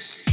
Yes. 0.00 0.29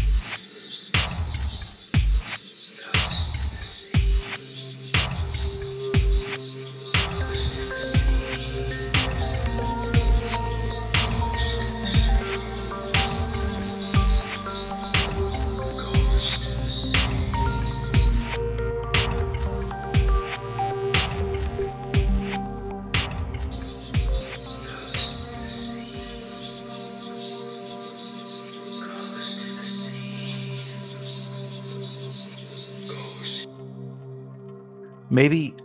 Maybe 35.18 35.56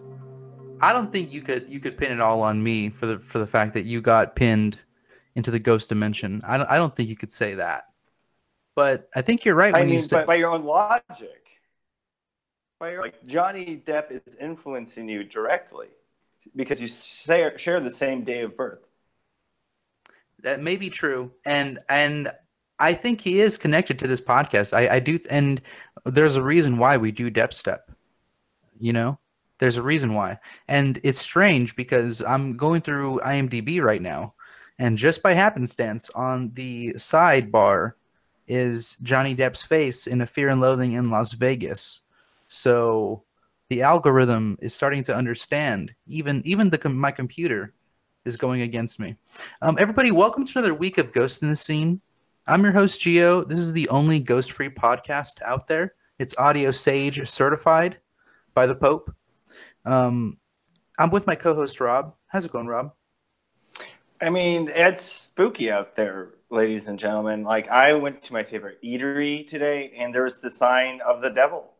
I 0.80 0.94
don't 0.94 1.12
think 1.12 1.30
you 1.30 1.42
could 1.42 1.68
you 1.68 1.78
could 1.78 1.98
pin 1.98 2.10
it 2.10 2.20
all 2.20 2.40
on 2.40 2.62
me 2.62 2.88
for 2.88 3.04
the 3.04 3.18
for 3.18 3.38
the 3.38 3.46
fact 3.46 3.74
that 3.74 3.84
you 3.84 4.00
got 4.00 4.34
pinned 4.34 4.82
into 5.36 5.50
the 5.50 5.58
ghost 5.58 5.90
dimension. 5.90 6.40
I 6.48 6.56
don't 6.56 6.70
I 6.70 6.76
don't 6.76 6.96
think 6.96 7.10
you 7.10 7.16
could 7.16 7.30
say 7.30 7.54
that. 7.56 7.84
But 8.74 9.10
I 9.14 9.20
think 9.20 9.44
you're 9.44 9.54
right 9.54 9.74
I 9.74 9.80
when 9.80 9.88
mean, 9.88 9.96
you 9.96 10.00
say 10.00 10.16
by, 10.20 10.24
by 10.24 10.34
your 10.36 10.48
own 10.50 10.64
logic, 10.64 11.44
by 12.80 12.92
your, 12.92 13.02
like 13.02 13.26
Johnny 13.26 13.82
Depp 13.84 14.10
is 14.26 14.34
influencing 14.40 15.06
you 15.06 15.22
directly 15.22 15.88
because 16.56 16.80
you 16.80 16.88
say, 16.88 17.52
share 17.56 17.78
the 17.78 17.90
same 17.90 18.24
day 18.24 18.40
of 18.40 18.56
birth. 18.56 18.80
that 20.42 20.60
may 20.62 20.76
be 20.76 20.88
true 20.88 21.30
and 21.44 21.78
and 21.90 22.30
i 22.78 22.92
think 22.94 23.20
he 23.20 23.40
is 23.40 23.58
connected 23.58 23.98
to 23.98 24.06
this 24.08 24.20
podcast 24.20 24.72
i 24.72 24.96
i 24.96 24.98
do 24.98 25.18
and 25.30 25.60
there's 26.06 26.36
a 26.36 26.42
reason 26.42 26.78
why 26.78 26.96
we 26.96 27.12
do 27.12 27.30
depth 27.30 27.54
step 27.54 27.90
you 28.80 28.92
know 28.94 29.18
there's 29.58 29.76
a 29.76 29.82
reason 29.82 30.14
why 30.14 30.38
and 30.68 31.00
it's 31.04 31.18
strange 31.18 31.74
because 31.76 32.22
i'm 32.22 32.56
going 32.56 32.80
through 32.80 33.20
imdb 33.24 33.80
right 33.82 34.02
now 34.02 34.34
and 34.78 34.96
just 34.96 35.22
by 35.22 35.32
happenstance 35.32 36.10
on 36.10 36.50
the 36.54 36.92
sidebar 36.94 37.92
is 38.48 38.96
johnny 39.02 39.34
depp's 39.34 39.62
face 39.62 40.06
in 40.06 40.20
a 40.20 40.26
fear 40.26 40.48
and 40.48 40.60
loathing 40.60 40.92
in 40.92 41.10
las 41.10 41.32
vegas 41.32 42.02
so 42.46 43.22
the 43.68 43.82
algorithm 43.82 44.58
is 44.60 44.74
starting 44.74 45.02
to 45.02 45.14
understand 45.14 45.92
even 46.06 46.42
even 46.44 46.68
the 46.68 46.88
my 46.88 47.10
computer 47.10 47.72
is 48.24 48.36
going 48.36 48.62
against 48.62 49.00
me 49.00 49.16
um, 49.62 49.76
everybody, 49.78 50.10
welcome 50.10 50.44
to 50.44 50.58
another 50.58 50.74
week 50.74 50.98
of 50.98 51.12
Ghost 51.12 51.42
in 51.42 51.48
the 51.48 51.56
Scene. 51.56 52.00
I'm 52.48 52.62
your 52.64 52.72
host, 52.72 53.00
Geo. 53.00 53.44
This 53.44 53.58
is 53.58 53.72
the 53.72 53.88
only 53.88 54.18
ghost 54.18 54.52
free 54.52 54.68
podcast 54.68 55.40
out 55.42 55.66
there. 55.68 55.94
It's 56.18 56.36
Audio 56.36 56.72
Sage 56.72 57.28
certified 57.28 57.98
by 58.54 58.66
the 58.66 58.74
Pope. 58.74 59.14
Um, 59.84 60.38
I'm 60.98 61.10
with 61.10 61.26
my 61.26 61.34
co 61.34 61.54
host, 61.54 61.80
Rob. 61.80 62.14
How's 62.28 62.44
it 62.44 62.52
going, 62.52 62.66
Rob? 62.66 62.92
I 64.20 64.30
mean, 64.30 64.70
it's 64.72 65.04
spooky 65.04 65.70
out 65.70 65.96
there, 65.96 66.34
ladies 66.50 66.86
and 66.86 66.98
gentlemen. 66.98 67.42
Like, 67.42 67.68
I 67.68 67.94
went 67.94 68.22
to 68.24 68.32
my 68.32 68.44
favorite 68.44 68.78
eatery 68.82 69.46
today, 69.46 69.92
and 69.96 70.14
there 70.14 70.24
was 70.24 70.40
the 70.40 70.50
sign 70.50 71.00
of 71.00 71.22
the 71.22 71.30
devil 71.30 71.72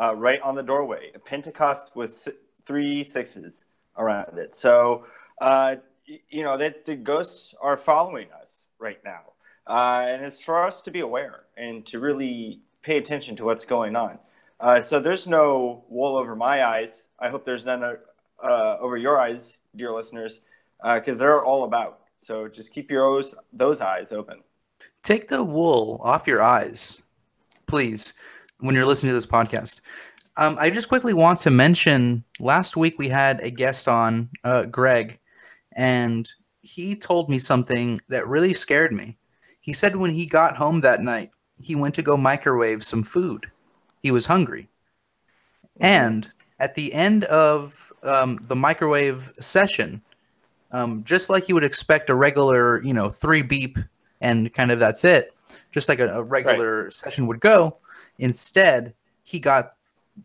uh, 0.00 0.14
right 0.16 0.40
on 0.42 0.56
the 0.56 0.62
doorway, 0.62 1.12
a 1.14 1.18
Pentecost 1.18 1.92
with 1.94 2.28
three 2.64 3.04
sixes 3.04 3.66
around 3.96 4.36
it. 4.38 4.56
So, 4.56 5.06
uh, 5.40 5.76
you 6.04 6.42
know, 6.42 6.56
that 6.56 6.86
the 6.86 6.96
ghosts 6.96 7.54
are 7.60 7.76
following 7.76 8.28
us 8.32 8.62
right 8.78 8.98
now. 9.04 9.20
Uh, 9.66 10.06
and 10.08 10.24
it's 10.24 10.42
for 10.42 10.62
us 10.62 10.82
to 10.82 10.90
be 10.90 11.00
aware 11.00 11.44
and 11.56 11.84
to 11.86 11.98
really 11.98 12.62
pay 12.82 12.98
attention 12.98 13.36
to 13.36 13.44
what's 13.44 13.64
going 13.64 13.96
on. 13.96 14.18
Uh, 14.58 14.80
so, 14.80 15.00
there's 15.00 15.26
no 15.26 15.84
wool 15.88 16.16
over 16.16 16.34
my 16.34 16.64
eyes. 16.64 17.06
I 17.18 17.28
hope 17.28 17.44
there's 17.44 17.64
none 17.64 17.82
uh, 18.42 18.76
over 18.80 18.96
your 18.96 19.18
eyes, 19.18 19.58
dear 19.76 19.92
listeners 19.92 20.40
because 20.82 21.18
they're 21.18 21.44
all 21.44 21.64
about. 21.64 22.00
So 22.20 22.48
just 22.48 22.72
keep 22.72 22.90
your 22.90 23.10
those, 23.10 23.34
those 23.52 23.80
eyes 23.80 24.12
open. 24.12 24.40
Take 25.02 25.28
the 25.28 25.44
wool 25.44 26.00
off 26.02 26.26
your 26.26 26.42
eyes, 26.42 27.02
please, 27.66 28.14
when 28.58 28.74
you're 28.74 28.86
listening 28.86 29.10
to 29.10 29.14
this 29.14 29.26
podcast. 29.26 29.80
Um, 30.36 30.56
I 30.60 30.68
just 30.68 30.88
quickly 30.88 31.14
want 31.14 31.38
to 31.40 31.50
mention 31.50 32.22
last 32.40 32.76
week 32.76 32.98
we 32.98 33.08
had 33.08 33.40
a 33.40 33.50
guest 33.50 33.88
on, 33.88 34.28
uh, 34.44 34.64
Greg, 34.66 35.18
and 35.76 36.28
he 36.60 36.94
told 36.94 37.30
me 37.30 37.38
something 37.38 37.98
that 38.08 38.26
really 38.26 38.52
scared 38.52 38.92
me. 38.92 39.16
He 39.60 39.72
said 39.72 39.96
when 39.96 40.12
he 40.12 40.26
got 40.26 40.56
home 40.56 40.80
that 40.80 41.02
night, 41.02 41.30
he 41.62 41.74
went 41.74 41.94
to 41.94 42.02
go 42.02 42.16
microwave 42.16 42.84
some 42.84 43.02
food. 43.02 43.46
He 44.06 44.12
was 44.12 44.24
hungry. 44.24 44.68
And 45.80 46.28
at 46.60 46.76
the 46.76 46.94
end 46.94 47.24
of 47.24 47.92
um, 48.04 48.38
the 48.46 48.54
microwave 48.54 49.32
session, 49.40 50.00
um, 50.70 51.02
just 51.02 51.28
like 51.28 51.48
you 51.48 51.56
would 51.56 51.64
expect 51.64 52.08
a 52.08 52.14
regular, 52.14 52.80
you 52.84 52.94
know, 52.94 53.08
three 53.08 53.42
beep 53.42 53.78
and 54.20 54.54
kind 54.54 54.70
of 54.70 54.78
that's 54.78 55.04
it, 55.04 55.34
just 55.72 55.88
like 55.88 55.98
a, 55.98 56.06
a 56.20 56.22
regular 56.22 56.88
session 56.88 57.26
would 57.26 57.40
go. 57.40 57.78
Instead, 58.20 58.94
he 59.24 59.40
got 59.40 59.74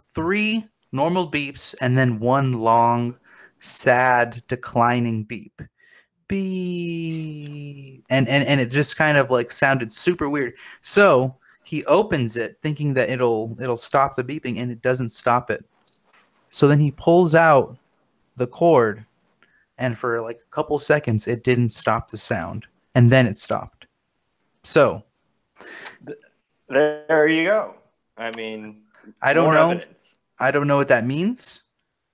three 0.03 0.63
normal 0.91 1.27
beeps 1.27 1.73
and 1.81 1.97
then 1.97 2.19
one 2.19 2.53
long, 2.53 3.17
sad, 3.57 4.43
declining 4.47 5.23
beep. 5.23 5.59
Beep. 6.27 8.05
And, 8.11 8.29
and, 8.29 8.47
and 8.47 8.61
it 8.61 8.69
just 8.69 8.95
kind 8.95 9.17
of 9.17 9.31
like 9.31 9.49
sounded 9.49 9.91
super 9.91 10.29
weird. 10.29 10.53
So 10.81 11.35
he 11.63 11.85
opens 11.85 12.37
it 12.37 12.57
thinking 12.59 12.93
that 12.95 13.09
it'll 13.09 13.55
it'll 13.61 13.77
stop 13.77 14.15
the 14.15 14.23
beeping 14.23 14.57
and 14.57 14.71
it 14.71 14.81
doesn't 14.81 15.09
stop 15.09 15.49
it. 15.49 15.63
So 16.49 16.67
then 16.67 16.79
he 16.79 16.91
pulls 16.91 17.35
out 17.35 17.77
the 18.35 18.47
cord 18.47 19.05
and 19.77 19.97
for 19.97 20.21
like 20.21 20.37
a 20.37 20.49
couple 20.55 20.77
seconds 20.77 21.27
it 21.27 21.43
didn't 21.43 21.69
stop 21.69 22.09
the 22.09 22.17
sound 22.17 22.65
and 22.95 23.11
then 23.11 23.25
it 23.25 23.37
stopped 23.37 23.85
so 24.63 25.03
There 26.69 27.27
you 27.27 27.45
go. 27.45 27.75
I 28.17 28.31
mean, 28.37 28.81
i 29.21 29.33
don't 29.33 29.53
know 29.53 29.71
Evidence. 29.71 30.15
i 30.39 30.51
don't 30.51 30.67
know 30.67 30.77
what 30.77 30.87
that 30.87 31.05
means 31.05 31.63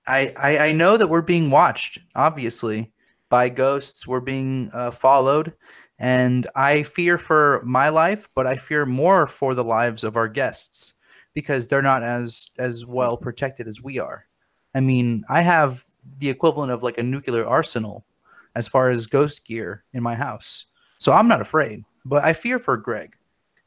I, 0.06 0.32
I 0.36 0.58
i 0.68 0.72
know 0.72 0.96
that 0.96 1.06
we're 1.06 1.20
being 1.20 1.50
watched 1.50 1.98
obviously 2.16 2.90
by 3.28 3.50
ghosts 3.50 4.06
we're 4.06 4.20
being 4.20 4.70
uh, 4.72 4.90
followed 4.90 5.52
and 5.98 6.46
i 6.54 6.82
fear 6.82 7.18
for 7.18 7.62
my 7.64 7.88
life 7.88 8.28
but 8.34 8.46
i 8.46 8.56
fear 8.56 8.86
more 8.86 9.26
for 9.26 9.54
the 9.54 9.62
lives 9.62 10.04
of 10.04 10.16
our 10.16 10.28
guests 10.28 10.94
because 11.34 11.68
they're 11.68 11.82
not 11.82 12.02
as 12.02 12.50
as 12.58 12.86
well 12.86 13.16
protected 13.16 13.66
as 13.66 13.82
we 13.82 13.98
are. 13.98 14.26
I 14.74 14.80
mean 14.80 15.24
i 15.28 15.40
have 15.40 15.84
the 16.18 16.30
equivalent 16.30 16.72
of 16.72 16.82
like 16.82 16.98
a 16.98 17.02
nuclear 17.02 17.46
arsenal 17.46 18.04
as 18.54 18.66
far 18.66 18.88
as 18.88 19.06
ghost 19.06 19.44
gear 19.44 19.84
in 19.92 20.02
my 20.02 20.14
house. 20.14 20.66
So 20.98 21.12
i'm 21.12 21.28
not 21.28 21.40
afraid 21.40 21.84
but 22.04 22.24
i 22.24 22.32
fear 22.32 22.58
for 22.58 22.76
greg 22.76 23.16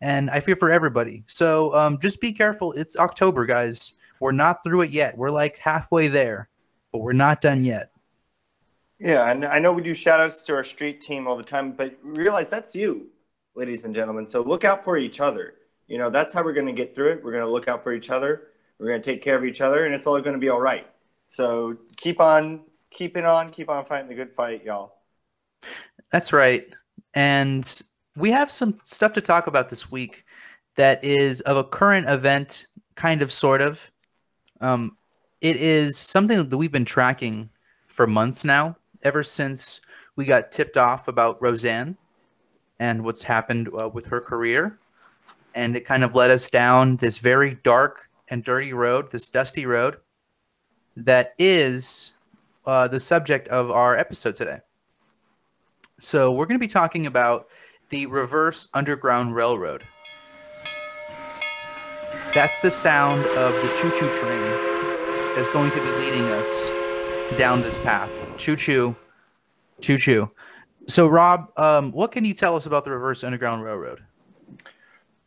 and 0.02 0.30
i 0.30 0.40
fear 0.40 0.56
for 0.56 0.72
everybody. 0.72 1.24
So 1.28 1.74
um, 1.76 2.00
just 2.00 2.22
be 2.22 2.34
careful. 2.34 2.74
It's 2.74 2.98
october 2.98 3.46
guys. 3.46 3.94
We're 4.20 4.32
not 4.32 4.64
through 4.64 4.82
it 4.82 4.92
yet. 4.92 5.18
We're 5.18 5.32
like 5.32 5.58
halfway 5.58 6.08
there 6.08 6.50
but 6.92 7.00
we're 7.00 7.14
not 7.14 7.42
done 7.42 7.64
yet 7.64 7.91
Yeah, 9.04 9.32
and 9.32 9.46
I 9.46 9.58
know 9.58 9.74
we 9.74 9.82
do 9.82 9.96
shout 9.96 10.20
outs 10.20 10.44
to 10.44 10.54
our 10.54 10.64
street 10.64 11.02
team 11.02 11.28
all 11.28 11.36
the 11.36 11.42
time, 11.42 11.72
but 11.72 11.98
realize 12.04 12.50
that's 12.50 12.76
you, 12.76 13.08
ladies 13.56 13.84
and 13.84 13.96
gentlemen. 13.96 14.28
So 14.28 14.42
look 14.44 14.64
out 14.64 14.84
for 14.84 14.96
each 14.96 15.20
other. 15.20 15.56
You 15.88 15.98
know, 15.98 16.12
that's 16.12 16.34
how 16.34 16.44
we're 16.44 16.54
going 16.54 16.68
to 16.68 16.72
get 16.72 16.94
through 16.94 17.14
it. 17.14 17.24
We're 17.24 17.32
going 17.32 17.44
to 17.44 17.50
look 17.50 17.68
out 17.68 17.84
for 17.84 17.94
each 17.94 18.12
other. 18.12 18.50
We're 18.78 18.90
going 18.90 19.02
to 19.02 19.12
take 19.12 19.24
care 19.24 19.36
of 19.36 19.44
each 19.44 19.60
other, 19.60 19.88
and 19.88 19.96
it's 19.96 20.06
all 20.06 20.22
going 20.22 20.36
to 20.36 20.40
be 20.40 20.50
all 20.50 20.62
right. 20.62 20.86
So 21.28 21.78
keep 21.98 22.22
on 22.22 22.62
keeping 22.92 23.26
on, 23.26 23.50
keep 23.50 23.70
on 23.70 23.86
fighting 23.86 24.08
the 24.08 24.14
good 24.14 24.36
fight, 24.36 24.64
y'all. 24.64 24.98
That's 26.12 26.32
right. 26.32 26.68
And 27.16 27.82
we 28.16 28.30
have 28.30 28.52
some 28.52 28.78
stuff 28.84 29.14
to 29.14 29.22
talk 29.22 29.48
about 29.48 29.70
this 29.70 29.90
week 29.90 30.26
that 30.76 31.04
is 31.04 31.42
of 31.42 31.58
a 31.58 31.64
current 31.64 32.08
event, 32.08 32.68
kind 32.96 33.24
of, 33.24 33.32
sort 33.32 33.62
of. 33.62 33.92
Um, 34.60 34.96
it 35.42 35.56
is 35.56 35.98
something 35.98 36.38
that 36.38 36.56
we've 36.56 36.72
been 36.72 36.86
tracking 36.86 37.50
for 37.88 38.06
months 38.06 38.46
now, 38.46 38.76
ever 39.04 39.24
since 39.24 39.82
we 40.16 40.26
got 40.26 40.52
tipped 40.52 40.78
off 40.78 41.08
about 41.08 41.42
Roseanne 41.42 41.98
and 42.80 43.04
what's 43.04 43.24
happened 43.24 43.70
uh, 43.80 43.90
with 43.90 44.06
her 44.08 44.20
career. 44.20 44.80
And 45.56 45.76
it 45.76 45.86
kind 45.86 46.04
of 46.04 46.16
led 46.16 46.32
us 46.32 46.50
down 46.50 46.96
this 46.98 47.20
very 47.20 47.56
dark 47.64 48.10
and 48.30 48.44
dirty 48.44 48.74
road, 48.74 49.12
this 49.12 49.30
dusty 49.30 49.66
road, 49.66 49.98
that 50.96 51.34
is 51.38 52.14
uh, 52.66 52.88
the 52.88 53.00
subject 53.00 53.48
of 53.50 53.72
our 53.72 53.98
episode 53.98 54.36
today. 54.36 54.60
So 56.00 56.32
we're 56.32 56.46
going 56.46 56.60
to 56.60 56.64
be 56.64 56.68
talking 56.68 57.06
about 57.06 57.48
the 57.90 58.06
reverse 58.06 58.70
underground 58.74 59.36
railroad. 59.36 59.84
That's 62.34 62.60
the 62.60 62.70
sound 62.70 63.26
of 63.26 63.54
the 63.62 63.68
choo-choo 63.80 64.10
train 64.10 65.36
that's 65.36 65.50
going 65.50 65.70
to 65.72 65.82
be 65.82 65.90
leading 65.92 66.26
us 66.30 66.70
down 67.36 67.62
this 67.62 67.78
path. 67.78 68.12
Choo-choo, 68.38 68.96
choo-choo. 69.82 70.30
So, 70.88 71.08
Rob, 71.08 71.52
um, 71.58 71.92
what 71.92 72.12
can 72.12 72.26
you 72.26 72.34
tell 72.34 72.56
us 72.56 72.66
about 72.66 72.84
the 72.84 72.92
reverse 72.92 73.24
underground 73.24 73.64
railroad? 73.64 74.04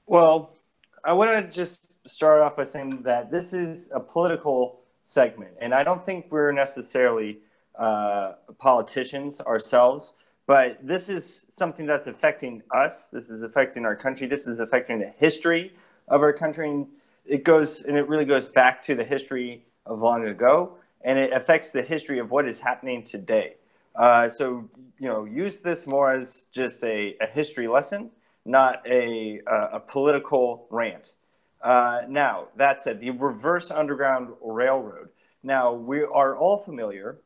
Well, 0.06 0.56
I 1.04 1.12
want 1.12 1.30
to 1.30 1.50
just 1.50 1.80
start 2.06 2.40
off 2.40 2.56
by 2.56 2.64
saying 2.64 3.02
that 3.02 3.30
this 3.30 3.52
is 3.52 3.88
a 3.94 4.00
political 4.00 4.80
segment, 5.04 5.52
and 5.60 5.72
I 5.72 5.84
don't 5.84 6.04
think 6.04 6.26
we're 6.30 6.52
necessarily 6.52 7.38
uh, 7.78 8.32
politicians 8.58 9.40
ourselves, 9.40 10.14
but 10.46 10.78
this 10.82 11.08
is 11.08 11.46
something 11.48 11.86
that's 11.86 12.06
affecting 12.06 12.62
us. 12.70 13.06
This 13.06 13.30
is 13.30 13.42
affecting 13.42 13.84
our 13.84 13.96
country. 13.96 14.26
This 14.26 14.46
is 14.46 14.60
affecting 14.60 14.98
the 14.98 15.12
history 15.16 15.72
of 16.08 16.20
our 16.20 16.32
country. 16.32 16.70
And 16.70 16.86
it 17.24 17.44
goes, 17.44 17.82
and 17.82 17.96
it 17.96 18.08
really 18.08 18.26
goes 18.26 18.48
back 18.48 18.82
to 18.82 18.94
the 18.94 19.04
history 19.04 19.64
of 19.86 20.02
long 20.02 20.26
ago, 20.26 20.76
and 21.04 21.18
it 21.18 21.32
affects 21.32 21.70
the 21.70 21.82
history 21.82 22.18
of 22.18 22.30
what 22.30 22.48
is 22.48 22.58
happening 22.58 23.04
today. 23.04 23.56
Uh, 23.94 24.28
so, 24.28 24.68
you 24.98 25.08
know, 25.08 25.24
use 25.24 25.60
this 25.60 25.86
more 25.86 26.12
as 26.12 26.46
just 26.50 26.82
a, 26.82 27.16
a 27.20 27.26
history 27.26 27.68
lesson, 27.68 28.10
not 28.44 28.84
a, 28.86 29.40
a, 29.46 29.68
a 29.74 29.80
political 29.80 30.66
rant. 30.70 31.12
Uh, 31.62 32.02
now, 32.08 32.48
that 32.56 32.82
said, 32.82 33.00
the 33.00 33.10
reverse 33.10 33.70
Underground 33.70 34.30
Railroad. 34.42 35.10
Now, 35.42 35.72
we 35.72 36.02
are 36.02 36.36
all 36.36 36.58
familiar 36.58 37.20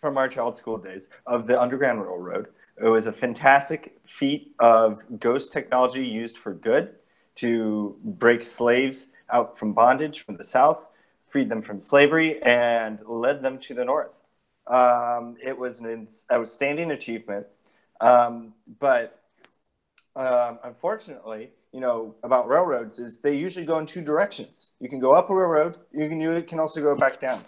from 0.00 0.16
our 0.16 0.28
child 0.28 0.56
school 0.56 0.78
days 0.78 1.08
of 1.26 1.46
the 1.46 1.60
Underground 1.60 2.00
Railroad. 2.00 2.48
It 2.80 2.88
was 2.88 3.06
a 3.06 3.12
fantastic 3.12 3.98
feat 4.04 4.54
of 4.58 5.02
ghost 5.18 5.50
technology 5.50 6.06
used 6.06 6.36
for 6.36 6.52
good 6.52 6.94
to 7.36 7.96
break 8.04 8.44
slaves 8.44 9.08
out 9.30 9.58
from 9.58 9.72
bondage 9.72 10.24
from 10.24 10.36
the 10.36 10.44
South, 10.44 10.86
freed 11.26 11.48
them 11.48 11.62
from 11.62 11.80
slavery, 11.80 12.42
and 12.42 13.00
led 13.06 13.42
them 13.42 13.58
to 13.60 13.74
the 13.74 13.84
North. 13.84 14.22
Um, 14.66 15.36
it 15.42 15.56
was 15.56 15.80
an 15.80 16.08
outstanding 16.32 16.90
achievement. 16.90 17.46
Um, 18.00 18.54
but 18.78 19.22
um, 20.14 20.58
unfortunately, 20.64 21.50
you 21.72 21.80
know, 21.80 22.14
about 22.22 22.48
railroads 22.48 22.98
is 22.98 23.18
they 23.18 23.36
usually 23.36 23.66
go 23.66 23.78
in 23.78 23.86
two 23.86 24.00
directions. 24.02 24.70
You 24.80 24.88
can 24.88 24.98
go 24.98 25.12
up 25.12 25.30
a 25.30 25.34
railroad, 25.34 25.76
you 25.92 26.08
can 26.08 26.20
you 26.20 26.42
can 26.42 26.58
also 26.58 26.80
go 26.80 26.96
back 26.96 27.20
down. 27.20 27.40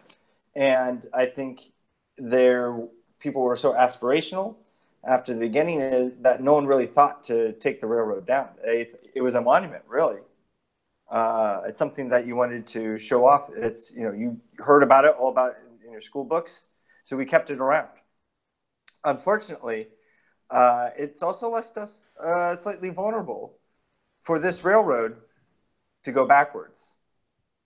And 0.55 1.07
I 1.15 1.27
think 1.27 1.73
there 2.19 2.79
people 3.21 3.43
were 3.43 3.57
so 3.57 3.73
aspirational 3.73 4.57
after 5.05 5.33
the 5.33 5.41
beginning 5.41 6.13
that 6.21 6.43
no 6.43 6.53
one 6.53 6.67
really 6.67 6.87
thought 6.87 7.25
to 7.25 7.53
take 7.53 7.81
the 7.81 7.87
railroad 7.87 8.27
down. 8.27 8.49
It, 8.65 9.11
it 9.15 9.23
was 9.23 9.35
a 9.35 9.41
monument, 9.41 9.85
really. 9.89 10.21
Uh, 11.11 11.63
it's 11.67 11.79
something 11.79 12.09
that 12.11 12.27
you 12.27 12.37
wanted 12.37 12.67
to 12.67 12.99
show 12.99 13.27
off. 13.27 13.51
It's 13.57 13.91
you 13.93 14.03
know 14.03 14.13
you 14.13 14.41
heard 14.59 14.83
about 14.83 15.05
it 15.05 15.15
all 15.19 15.31
about 15.31 15.55
in 15.85 15.91
your 15.91 16.01
school 16.01 16.25
books, 16.25 16.67
so 17.05 17.17
we 17.17 17.25
kept 17.25 17.51
it 17.51 17.61
around. 17.61 17.89
Unfortunately, 19.05 19.89
uh, 20.51 20.91
it's 20.97 21.23
also 21.23 21.49
left 21.49 21.79
us 21.79 22.07
uh, 22.23 22.57
slightly 22.57 22.91
vulnerable 22.91 23.59
for 24.23 24.39
this 24.39 24.65
railroad 24.65 25.17
to 26.05 26.13
go 26.13 26.27
backwards. 26.27 26.97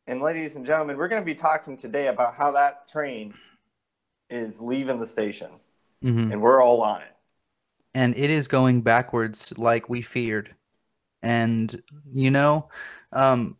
And 0.06 0.20
ladies 0.20 0.56
and 0.56 0.66
gentlemen, 0.66 0.96
we're 0.96 1.08
going 1.08 1.22
to 1.22 1.26
be 1.26 1.34
talking 1.34 1.76
today 1.76 2.08
about 2.08 2.34
how 2.34 2.52
that 2.52 2.88
train 2.88 3.34
is 4.30 4.60
leaving 4.60 4.98
the 4.98 5.06
station, 5.06 5.50
mm-hmm. 6.02 6.32
and 6.32 6.40
we're 6.40 6.62
all 6.62 6.82
on 6.82 7.02
it. 7.02 7.14
And 7.94 8.16
it 8.16 8.30
is 8.30 8.48
going 8.48 8.80
backwards 8.80 9.56
like 9.58 9.88
we 9.88 10.00
feared. 10.02 10.54
And 11.22 11.80
you 12.12 12.30
know, 12.30 12.68
um, 13.12 13.56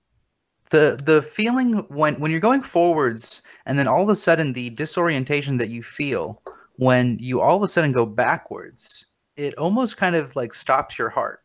the 0.71 1.01
the 1.05 1.23
feeling 1.23 1.75
when 1.89 2.19
when 2.21 2.31
you're 2.31 2.41
going 2.41 2.63
forwards, 2.63 3.43
and 3.67 3.79
then 3.79 3.89
all 3.89 4.03
of 4.03 4.09
a 4.09 4.15
sudden 4.15 4.53
the 4.53 4.71
disorientation 4.71 5.59
that 5.59 5.69
you 5.69 5.83
feel 5.83 6.43
when 6.77 7.19
you 7.21 7.41
all 7.41 7.57
of 7.57 7.63
a 7.63 7.69
sudden 7.69 7.93
go 7.93 8.07
backwards, 8.07 9.07
it 9.37 9.57
almost 9.57 9.97
kind 9.97 10.17
of 10.17 10.35
like 10.35 10.55
stops 10.55 10.99
your 10.99 11.11
heart. 11.11 11.41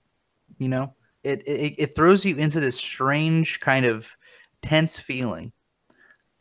You 0.57 0.69
know, 0.69 0.93
it, 1.23 1.43
it 1.47 1.75
it 1.77 1.95
throws 1.95 2.25
you 2.25 2.35
into 2.37 2.59
this 2.59 2.79
strange 2.79 3.59
kind 3.59 3.85
of 3.85 4.15
tense 4.61 4.99
feeling. 4.99 5.51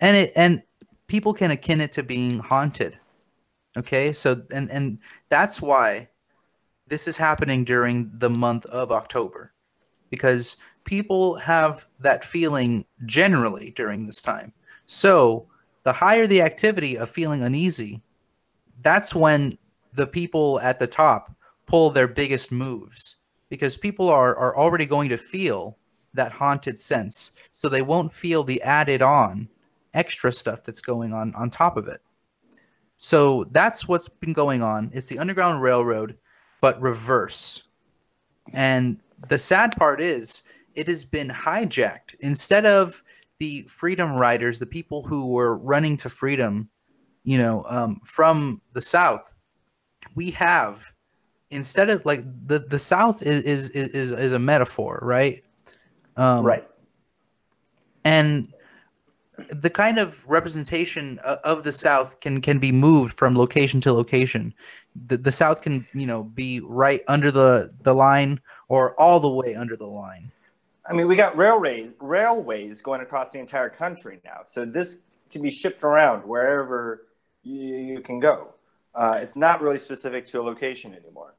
And 0.01 0.17
it 0.17 0.33
and 0.37 0.63
people 1.07 1.33
can 1.33 1.51
akin 1.51 1.81
it 1.81 1.93
to 1.93 2.03
being 2.03 2.39
haunted 2.39 2.99
okay? 3.77 4.13
So 4.13 4.43
and 4.53 4.71
and 4.71 5.01
that's 5.29 5.61
why 5.61 6.09
this 6.89 7.07
is 7.09 7.17
happening 7.17 7.65
during 7.65 8.11
the 8.15 8.31
month 8.31 8.65
of 8.67 8.93
october 8.93 9.53
because 10.17 10.57
people 10.85 11.37
have 11.37 11.87
that 12.01 12.25
feeling 12.25 12.85
generally 13.05 13.71
during 13.77 14.07
this 14.07 14.23
time. 14.23 14.53
So 14.87 15.47
the 15.85 15.93
higher 15.93 16.27
the 16.27 16.43
activity 16.43 16.97
of 16.97 17.09
feeling 17.09 17.43
uneasy 17.43 18.03
that's 18.83 19.15
when 19.15 19.57
the 19.95 20.07
people 20.07 20.61
at 20.61 20.79
the 20.79 20.87
top 20.87 21.35
pull 21.67 21.91
their 21.91 22.09
biggest 22.09 22.53
moves 22.53 23.17
because 23.49 23.77
people 23.77 24.09
are, 24.09 24.37
are 24.37 24.57
already 24.57 24.87
going 24.87 25.09
to 25.09 25.17
feel 25.17 25.77
that 26.15 26.33
haunted 26.33 26.79
sense. 26.79 27.33
So 27.53 27.69
they 27.69 27.83
won't 27.83 28.13
feel 28.13 28.45
the 28.45 28.63
added 28.63 29.03
on 29.03 29.49
extra 29.95 30.33
stuff 30.33 30.63
that's 30.63 30.81
going 30.81 31.13
on 31.13 31.35
on 31.35 31.51
top 31.51 31.77
of 31.77 31.89
it. 31.89 32.01
So 32.99 33.45
that's 33.51 33.89
what's 33.89 34.09
been 34.09 34.33
going 34.33 34.63
on. 34.63 34.91
It's 34.93 35.09
the 35.09 35.19
underground 35.19 35.63
railroad 35.63 36.17
but 36.61 36.81
reverse. 36.81 37.65
And 38.55 38.99
the 39.29 39.39
sad 39.39 39.75
part 39.77 40.01
is 40.01 40.43
it 40.75 40.87
has 40.87 41.05
been 41.05 41.29
hijacked 41.29 42.15
instead 42.21 42.67
of 42.67 43.03
the 43.39 43.63
freedom 43.63 44.13
riders 44.13 44.59
the 44.59 44.67
people 44.67 45.03
who 45.03 45.31
were 45.33 45.59
running 45.59 45.97
to 45.97 46.09
freedom 46.09 46.69
you 47.25 47.39
know 47.39 47.65
um, 47.69 48.01
from 48.05 48.61
the 48.73 48.81
south 48.81 49.35
we 50.15 50.31
have 50.31 50.93
instead 51.51 51.91
of 51.91 52.05
like 52.05 52.21
the 52.47 52.61
the 52.61 52.79
South 52.79 53.23
is 53.23 53.41
is 53.43 53.71
is 53.71 54.13
is 54.13 54.33
a 54.33 54.39
metaphor, 54.39 54.99
right? 55.03 55.43
Um, 56.17 56.45
right. 56.45 56.67
And 58.05 58.53
the 59.51 59.71
kind 59.71 59.99
of 59.99 60.27
representation 60.29 61.19
of 61.21 61.63
the 61.63 61.73
South 61.73 62.21
can 62.21 62.41
can 62.41 62.59
be 62.59 62.73
moved 62.73 63.19
from 63.19 63.37
location 63.37 63.81
to 63.83 63.93
location. 63.93 64.55
The 65.07 65.17
the 65.17 65.33
South 65.33 65.63
can 65.63 65.87
you 65.95 66.07
know 66.07 66.25
be 66.25 66.61
right 66.61 67.01
under 67.09 67.31
the 67.31 67.71
the 67.83 67.95
line 67.95 68.41
or 68.69 68.99
all 69.01 69.21
the 69.21 69.31
way 69.31 69.55
under 69.55 69.77
the 69.77 69.87
line. 69.87 70.31
I 70.89 70.93
mean, 70.93 71.09
we 71.09 71.17
got 71.17 71.37
railways 71.37 71.93
railways 72.01 72.81
going 72.81 73.01
across 73.01 73.31
the 73.31 73.39
entire 73.39 73.69
country 73.69 74.21
now, 74.25 74.41
so 74.45 74.65
this 74.65 74.99
can 75.31 75.43
be 75.43 75.51
shipped 75.51 75.83
around 75.83 76.23
wherever 76.23 77.07
you, 77.43 77.77
you 77.77 78.01
can 78.01 78.21
go. 78.21 78.55
Uh, 78.95 79.19
it's 79.21 79.37
not 79.37 79.61
really 79.61 79.79
specific 79.79 80.27
to 80.27 80.41
a 80.41 80.43
location 80.43 80.95
anymore. 80.95 81.35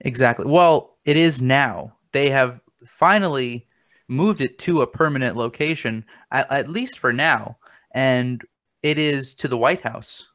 Exactly. 0.00 0.46
Well, 0.46 0.96
it 1.04 1.16
is 1.16 1.40
now. 1.40 1.94
They 2.12 2.28
have 2.30 2.60
finally 2.84 3.67
moved 4.08 4.40
it 4.40 4.58
to 4.60 4.80
a 4.80 4.86
permanent 4.86 5.36
location, 5.36 6.04
at, 6.30 6.50
at 6.50 6.68
least 6.68 6.98
for 6.98 7.12
now, 7.12 7.58
and 7.92 8.42
it 8.82 8.98
is 8.98 9.34
to 9.34 9.48
the 9.48 9.58
White 9.58 9.82
House. 9.82 10.28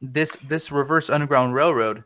This 0.00 0.36
this 0.36 0.70
reverse 0.70 1.10
underground 1.10 1.54
railroad 1.54 2.04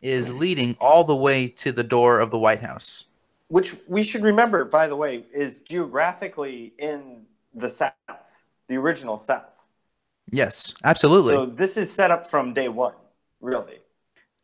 is 0.00 0.32
leading 0.32 0.76
all 0.80 1.04
the 1.04 1.16
way 1.16 1.48
to 1.48 1.72
the 1.72 1.82
door 1.82 2.20
of 2.20 2.30
the 2.30 2.38
White 2.38 2.60
House. 2.60 3.06
Which 3.48 3.74
we 3.86 4.02
should 4.02 4.22
remember, 4.22 4.64
by 4.64 4.86
the 4.86 4.96
way, 4.96 5.24
is 5.32 5.58
geographically 5.58 6.74
in 6.78 7.24
the 7.54 7.68
South, 7.68 7.92
the 8.68 8.76
original 8.76 9.18
South. 9.18 9.66
Yes, 10.30 10.72
absolutely. 10.84 11.34
So 11.34 11.46
this 11.46 11.76
is 11.76 11.92
set 11.92 12.10
up 12.10 12.26
from 12.26 12.54
day 12.54 12.68
one, 12.68 12.94
really. 13.40 13.78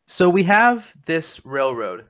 So 0.07 0.29
we 0.29 0.43
have 0.45 0.95
this 1.07 1.45
railroad 1.45 2.07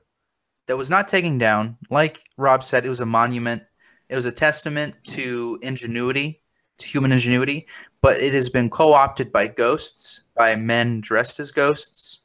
that 0.71 0.77
was 0.77 0.89
not 0.89 1.05
taken 1.05 1.37
down. 1.37 1.75
Like 1.89 2.23
Rob 2.37 2.63
said, 2.63 2.85
it 2.85 2.89
was 2.89 3.01
a 3.01 3.05
monument. 3.05 3.61
It 4.07 4.15
was 4.15 4.25
a 4.25 4.31
testament 4.31 4.95
to 5.03 5.59
ingenuity, 5.61 6.41
to 6.77 6.87
human 6.87 7.11
ingenuity, 7.11 7.67
but 8.01 8.21
it 8.21 8.33
has 8.33 8.47
been 8.47 8.69
co-opted 8.69 9.33
by 9.33 9.47
ghosts, 9.47 10.23
by 10.33 10.55
men 10.55 11.01
dressed 11.01 11.41
as 11.41 11.51
ghosts, 11.51 12.21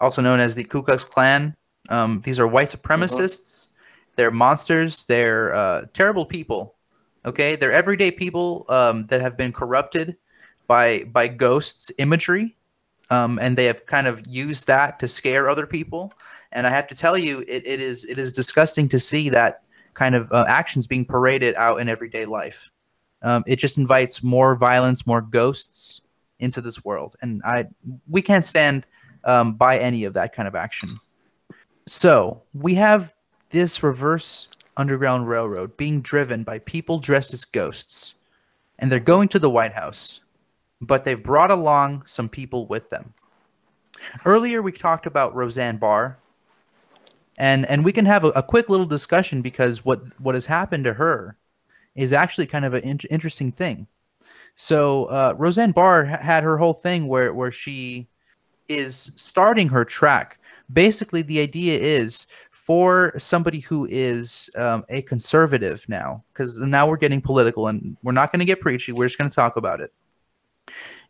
also 0.00 0.22
known 0.22 0.38
as 0.38 0.54
the 0.54 0.62
Ku 0.62 0.80
Klux 0.80 1.04
Klan. 1.04 1.56
Um, 1.88 2.20
these 2.20 2.38
are 2.38 2.46
white 2.46 2.68
supremacists. 2.68 3.66
They're 4.14 4.30
monsters. 4.30 5.04
They're 5.04 5.52
uh, 5.52 5.86
terrible 5.92 6.24
people. 6.24 6.76
Okay, 7.26 7.56
they're 7.56 7.72
everyday 7.72 8.12
people 8.12 8.64
um, 8.68 9.08
that 9.08 9.20
have 9.20 9.36
been 9.36 9.50
corrupted 9.50 10.16
by 10.68 11.02
by 11.10 11.26
ghosts 11.26 11.90
imagery 11.98 12.56
um, 13.10 13.38
and 13.40 13.56
they 13.56 13.64
have 13.64 13.86
kind 13.86 14.06
of 14.06 14.22
used 14.26 14.66
that 14.66 14.98
to 14.98 15.08
scare 15.08 15.48
other 15.48 15.66
people. 15.66 16.12
And 16.52 16.66
I 16.66 16.70
have 16.70 16.86
to 16.88 16.94
tell 16.94 17.16
you, 17.16 17.40
it, 17.48 17.66
it 17.66 17.80
is 17.80 18.04
it 18.04 18.18
is 18.18 18.32
disgusting 18.32 18.88
to 18.90 18.98
see 18.98 19.28
that 19.30 19.62
kind 19.94 20.14
of 20.14 20.30
uh, 20.32 20.44
actions 20.48 20.86
being 20.86 21.04
paraded 21.04 21.54
out 21.56 21.80
in 21.80 21.88
everyday 21.88 22.24
life. 22.24 22.70
Um, 23.22 23.42
it 23.46 23.56
just 23.56 23.78
invites 23.78 24.22
more 24.22 24.54
violence, 24.54 25.06
more 25.06 25.20
ghosts 25.20 26.00
into 26.38 26.60
this 26.60 26.84
world, 26.84 27.16
and 27.20 27.42
I 27.44 27.66
we 28.08 28.22
can't 28.22 28.44
stand 28.44 28.86
um, 29.24 29.54
by 29.54 29.78
any 29.78 30.04
of 30.04 30.14
that 30.14 30.34
kind 30.34 30.46
of 30.46 30.54
action. 30.54 30.98
So 31.86 32.42
we 32.54 32.74
have 32.74 33.12
this 33.50 33.82
reverse 33.82 34.48
underground 34.76 35.28
railroad 35.28 35.76
being 35.76 36.00
driven 36.00 36.44
by 36.44 36.60
people 36.60 36.98
dressed 36.98 37.32
as 37.34 37.44
ghosts, 37.44 38.14
and 38.78 38.92
they're 38.92 39.00
going 39.00 39.28
to 39.28 39.38
the 39.38 39.50
White 39.50 39.72
House 39.72 40.20
but 40.80 41.04
they've 41.04 41.22
brought 41.22 41.50
along 41.50 42.04
some 42.06 42.28
people 42.28 42.66
with 42.66 42.90
them. 42.90 43.12
Earlier, 44.24 44.62
we 44.62 44.72
talked 44.72 45.06
about 45.06 45.34
Roseanne 45.34 45.76
Barr. 45.78 46.18
and 47.38 47.66
and 47.66 47.84
we 47.84 47.92
can 47.92 48.04
have 48.06 48.24
a, 48.24 48.28
a 48.30 48.42
quick 48.42 48.68
little 48.68 48.86
discussion 48.86 49.42
because 49.42 49.84
what 49.84 50.00
what 50.20 50.34
has 50.34 50.46
happened 50.46 50.84
to 50.84 50.92
her 50.92 51.36
is 51.94 52.12
actually 52.12 52.46
kind 52.46 52.64
of 52.64 52.74
an 52.74 52.82
in- 52.82 52.98
interesting 53.10 53.50
thing. 53.50 53.86
So 54.54 55.06
uh, 55.06 55.34
Roseanne 55.36 55.72
Barr 55.72 56.04
ha- 56.04 56.18
had 56.18 56.42
her 56.44 56.58
whole 56.58 56.74
thing 56.74 57.06
where 57.08 57.32
where 57.34 57.50
she 57.50 58.08
is 58.68 59.12
starting 59.16 59.68
her 59.68 59.84
track. 59.84 60.38
Basically, 60.72 61.22
the 61.22 61.40
idea 61.40 61.78
is 61.80 62.26
for 62.50 63.14
somebody 63.16 63.60
who 63.60 63.86
is 63.90 64.50
um, 64.56 64.84
a 64.90 65.02
conservative 65.02 65.88
now, 65.88 66.22
because 66.32 66.58
now 66.58 66.86
we're 66.86 66.98
getting 66.98 67.22
political 67.22 67.68
and 67.68 67.96
we're 68.02 68.12
not 68.12 68.30
going 68.30 68.40
to 68.40 68.46
get 68.46 68.60
preachy. 68.60 68.92
We're 68.92 69.06
just 69.06 69.16
going 69.18 69.30
to 69.30 69.34
talk 69.34 69.56
about 69.56 69.80
it. 69.80 69.92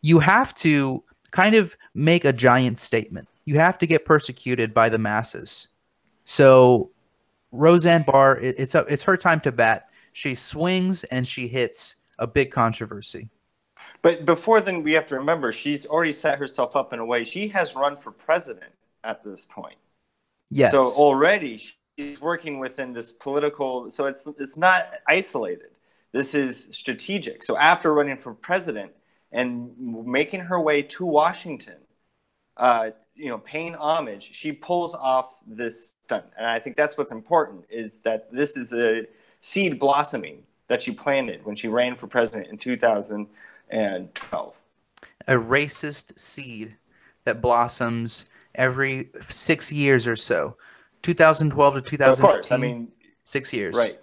You 0.02 0.18
have 0.20 0.54
to 0.54 1.02
kind 1.30 1.54
of 1.54 1.76
make 1.94 2.24
a 2.24 2.32
giant 2.32 2.78
statement. 2.78 3.28
You 3.44 3.56
have 3.56 3.78
to 3.78 3.86
get 3.86 4.04
persecuted 4.04 4.74
by 4.74 4.88
the 4.88 4.98
masses. 4.98 5.68
So 6.24 6.90
Roseanne 7.52 8.02
Barr, 8.02 8.38
it, 8.38 8.56
it's 8.58 8.74
a, 8.74 8.80
it's 8.80 9.02
her 9.04 9.16
time 9.16 9.40
to 9.40 9.52
bat. 9.52 9.88
She 10.12 10.34
swings 10.34 11.04
and 11.04 11.26
she 11.26 11.48
hits 11.48 11.96
a 12.18 12.26
big 12.26 12.50
controversy. 12.50 13.30
But 14.02 14.24
before 14.24 14.60
then, 14.60 14.82
we 14.82 14.92
have 14.92 15.06
to 15.06 15.16
remember 15.16 15.52
she's 15.52 15.86
already 15.86 16.12
set 16.12 16.38
herself 16.38 16.76
up 16.76 16.92
in 16.92 16.98
a 16.98 17.04
way. 17.04 17.24
She 17.24 17.48
has 17.48 17.74
run 17.74 17.96
for 17.96 18.12
president 18.12 18.72
at 19.04 19.24
this 19.24 19.44
point. 19.44 19.76
Yes. 20.50 20.72
So 20.72 20.90
already 21.00 21.60
she's 21.98 22.20
working 22.20 22.58
within 22.58 22.92
this 22.92 23.12
political. 23.12 23.90
So 23.90 24.06
it's 24.06 24.26
it's 24.38 24.56
not 24.56 24.94
isolated. 25.06 25.70
This 26.12 26.34
is 26.34 26.68
strategic. 26.70 27.42
So 27.42 27.56
after 27.56 27.92
running 27.92 28.16
for 28.16 28.34
president 28.34 28.92
and 29.32 29.74
making 29.78 30.40
her 30.40 30.60
way 30.60 30.82
to 30.82 31.04
Washington, 31.04 31.78
uh, 32.56 32.90
you 33.14 33.28
know, 33.28 33.38
paying 33.38 33.74
homage, 33.74 34.32
she 34.32 34.52
pulls 34.52 34.94
off 34.94 35.34
this 35.46 35.94
stunt, 36.04 36.24
and 36.36 36.46
I 36.46 36.58
think 36.58 36.76
that's 36.76 36.96
what's 36.96 37.12
important 37.12 37.64
is 37.68 37.98
that 38.00 38.32
this 38.32 38.56
is 38.56 38.72
a 38.72 39.06
seed 39.40 39.78
blossoming 39.78 40.44
that 40.68 40.82
she 40.82 40.92
planted 40.92 41.44
when 41.44 41.56
she 41.56 41.68
ran 41.68 41.96
for 41.96 42.06
president 42.06 42.48
in 42.48 42.58
2012. 42.58 44.54
A 45.26 45.32
racist 45.32 46.18
seed 46.18 46.76
that 47.24 47.40
blossoms 47.42 48.26
every 48.54 49.10
six 49.20 49.72
years 49.72 50.06
or 50.06 50.16
so. 50.16 50.56
2012 51.02 51.74
to 51.74 51.80
2015. 51.80 52.24
Of 52.24 52.34
course, 52.34 52.52
I 52.52 52.56
mean, 52.56 52.88
six 53.24 53.52
years. 53.52 53.76
right. 53.76 53.98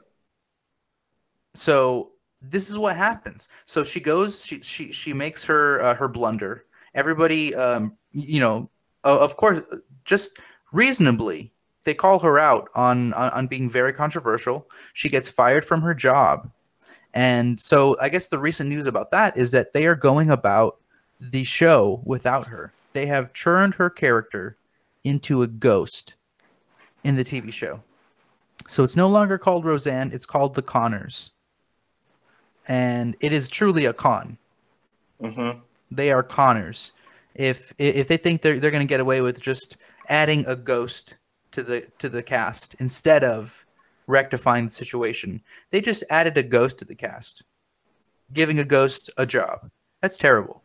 So 1.53 2.11
this 2.41 2.69
is 2.69 2.77
what 2.77 2.95
happens. 2.95 3.47
So 3.65 3.83
she 3.83 3.99
goes, 3.99 4.45
she 4.45 4.61
she 4.61 4.91
she 4.91 5.13
makes 5.13 5.43
her 5.43 5.81
uh, 5.81 5.95
her 5.95 6.07
blunder. 6.07 6.65
Everybody, 6.93 7.53
um, 7.55 7.97
you 8.11 8.39
know, 8.39 8.69
uh, 9.03 9.19
of 9.19 9.35
course, 9.35 9.61
just 10.05 10.39
reasonably, 10.71 11.51
they 11.83 11.93
call 11.93 12.19
her 12.19 12.39
out 12.39 12.69
on, 12.75 13.13
on 13.13 13.29
on 13.31 13.47
being 13.47 13.69
very 13.69 13.93
controversial. 13.93 14.69
She 14.93 15.09
gets 15.09 15.29
fired 15.29 15.65
from 15.65 15.81
her 15.81 15.93
job, 15.93 16.49
and 17.13 17.59
so 17.59 17.97
I 17.99 18.09
guess 18.09 18.27
the 18.27 18.39
recent 18.39 18.69
news 18.69 18.87
about 18.87 19.11
that 19.11 19.37
is 19.37 19.51
that 19.51 19.73
they 19.73 19.87
are 19.87 19.95
going 19.95 20.31
about 20.31 20.77
the 21.19 21.43
show 21.43 22.01
without 22.05 22.47
her. 22.47 22.71
They 22.93 23.05
have 23.07 23.33
churned 23.33 23.75
her 23.75 23.89
character 23.89 24.57
into 25.03 25.43
a 25.43 25.47
ghost 25.47 26.15
in 27.03 27.15
the 27.15 27.23
TV 27.23 27.51
show. 27.51 27.81
So 28.67 28.83
it's 28.83 28.95
no 28.95 29.07
longer 29.07 29.37
called 29.37 29.63
Roseanne, 29.63 30.11
it's 30.11 30.25
called 30.25 30.55
The 30.55 30.61
Conners. 30.61 31.31
And 32.67 33.15
it 33.19 33.31
is 33.31 33.49
truly 33.49 33.85
a 33.85 33.93
con. 33.93 34.37
Mm-hmm. 35.21 35.59
They 35.91 36.11
are 36.11 36.23
Conners. 36.23 36.91
If 37.35 37.73
if 37.77 38.07
they 38.07 38.17
think 38.17 38.41
they're 38.41 38.59
they're 38.59 38.71
going 38.71 38.85
to 38.85 38.89
get 38.89 38.99
away 38.99 39.21
with 39.21 39.41
just 39.41 39.77
adding 40.09 40.45
a 40.45 40.55
ghost 40.55 41.17
to 41.51 41.63
the 41.63 41.81
to 41.97 42.09
the 42.09 42.23
cast 42.23 42.75
instead 42.75 43.23
of 43.23 43.65
rectifying 44.07 44.65
the 44.65 44.71
situation, 44.71 45.41
they 45.69 45.81
just 45.81 46.03
added 46.09 46.37
a 46.37 46.43
ghost 46.43 46.77
to 46.79 46.85
the 46.85 46.95
cast, 46.95 47.43
giving 48.33 48.59
a 48.59 48.63
ghost 48.63 49.09
a 49.17 49.25
job. 49.25 49.69
That's 50.01 50.17
terrible. 50.17 50.63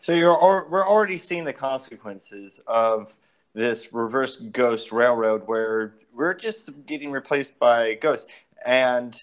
So 0.00 0.12
you're 0.12 0.32
al- 0.32 0.66
we're 0.68 0.86
already 0.86 1.18
seeing 1.18 1.44
the 1.44 1.52
consequences 1.52 2.60
of 2.66 3.16
this 3.54 3.92
reverse 3.92 4.36
ghost 4.36 4.92
railroad 4.92 5.42
where 5.46 5.94
we're 6.14 6.34
just 6.34 6.70
getting 6.86 7.10
replaced 7.10 7.58
by 7.58 7.94
ghosts. 7.94 8.30
And 8.66 9.18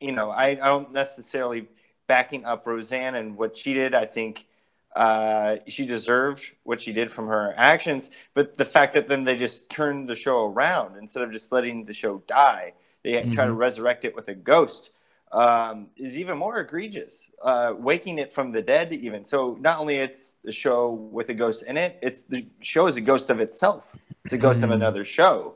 you 0.00 0.12
know, 0.12 0.30
I, 0.30 0.48
I 0.48 0.54
don't 0.54 0.92
necessarily 0.92 1.68
backing 2.06 2.44
up 2.44 2.66
Roseanne 2.66 3.14
and 3.14 3.36
what 3.36 3.56
she 3.56 3.74
did. 3.74 3.94
I 3.94 4.06
think 4.06 4.46
uh, 4.96 5.56
she 5.68 5.86
deserved 5.86 6.50
what 6.64 6.80
she 6.80 6.92
did 6.92 7.10
from 7.12 7.28
her 7.28 7.54
actions. 7.56 8.10
But 8.34 8.56
the 8.56 8.64
fact 8.64 8.94
that 8.94 9.08
then 9.08 9.24
they 9.24 9.36
just 9.36 9.68
turned 9.70 10.08
the 10.08 10.16
show 10.16 10.46
around 10.46 10.96
instead 10.96 11.22
of 11.22 11.30
just 11.30 11.52
letting 11.52 11.84
the 11.84 11.92
show 11.92 12.22
die, 12.26 12.72
they 13.04 13.22
try 13.30 13.46
to 13.46 13.52
resurrect 13.52 14.04
it 14.04 14.14
with 14.16 14.28
a 14.28 14.34
ghost. 14.34 14.90
Um, 15.32 15.86
is 15.96 16.18
even 16.18 16.36
more 16.38 16.58
egregious, 16.58 17.30
uh, 17.40 17.72
waking 17.78 18.18
it 18.18 18.34
from 18.34 18.50
the 18.50 18.60
dead. 18.62 18.92
Even 18.92 19.24
so, 19.24 19.56
not 19.60 19.78
only 19.78 19.94
it's 19.94 20.34
the 20.42 20.50
show 20.50 20.90
with 20.90 21.28
a 21.28 21.34
ghost 21.34 21.62
in 21.62 21.76
it, 21.76 22.00
it's 22.02 22.22
the 22.22 22.46
show 22.62 22.88
is 22.88 22.96
a 22.96 23.00
ghost 23.00 23.30
of 23.30 23.38
itself. 23.38 23.94
It's 24.24 24.32
a 24.32 24.38
ghost 24.38 24.64
of 24.64 24.70
Mm. 24.70 24.74
another 24.74 25.04
show. 25.04 25.54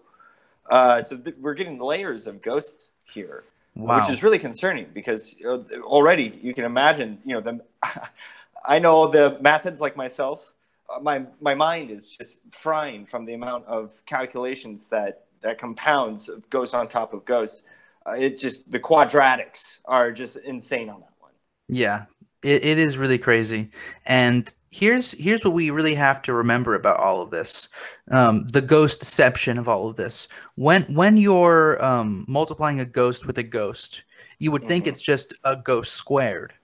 Uh, 0.71 1.03
so 1.03 1.17
th- 1.17 1.35
we're 1.41 1.55
getting 1.55 1.81
layers 1.81 2.29
of 2.29 2.41
ghosts 2.41 2.91
here, 3.03 3.43
Wow. 3.75 3.99
which 3.99 4.09
is 4.09 4.23
really 4.23 4.39
concerning 4.39 4.87
because 4.95 5.35
already 5.83 6.39
you 6.43 6.55
can 6.55 6.65
imagine. 6.65 7.19
You 7.25 7.35
know, 7.35 7.41
the 7.41 7.61
I 8.65 8.79
know 8.79 9.09
the 9.09 9.39
methods 9.41 9.81
like 9.81 9.97
myself. 9.97 10.55
Uh, 10.89 11.01
my 11.01 11.27
my 11.41 11.55
mind 11.55 11.91
is 11.91 12.17
just 12.17 12.39
frying 12.51 13.05
from 13.05 13.25
the 13.25 13.35
amount 13.35 13.67
of 13.67 14.01
calculations 14.07 14.89
that 14.91 15.25
that 15.43 15.59
compounds 15.59 16.29
of 16.29 16.49
ghosts 16.51 16.75
on 16.75 16.89
top 16.89 17.13
of 17.13 17.25
ghosts. 17.25 17.63
Uh, 18.07 18.13
it 18.13 18.39
just 18.39 18.71
the 18.71 18.79
quadratics 18.79 19.81
are 19.87 20.13
just 20.13 20.37
insane 20.37 20.89
on 20.89 21.01
that 21.01 21.13
one. 21.19 21.33
Yeah, 21.69 22.05
it, 22.43 22.65
it 22.65 22.79
is 22.79 22.97
really 22.97 23.19
crazy. 23.19 23.71
And 24.07 24.53
here's 24.75 25.13
here's 25.13 25.45
what 25.45 25.55
we 25.55 25.71
really 25.71 25.95
have 25.95 26.21
to 26.23 26.35
remember 26.35 26.75
about 26.75 26.99
all 26.99 27.23
of 27.23 27.31
this: 27.31 27.69
um, 28.11 28.47
the 28.49 28.61
ghost 28.61 28.99
deception 29.01 29.59
of 29.59 29.69
all 29.69 29.89
of 29.89 29.97
this. 29.97 30.27
When 30.57 30.83
when 30.95 31.17
you're 31.17 31.83
um, 31.85 32.25
multiplying 32.29 32.81
a 32.81 32.85
ghost 32.85 33.27
with 33.27 33.39
a 33.39 33.43
ghost, 33.43 34.03
you 34.41 34.51
would 34.51 34.67
think 34.67 34.85
Mhm. 34.85 34.89
it's 34.89 35.01
just 35.03 35.33
a 35.45 35.57
ghost 35.57 35.95
squared, 35.95 36.55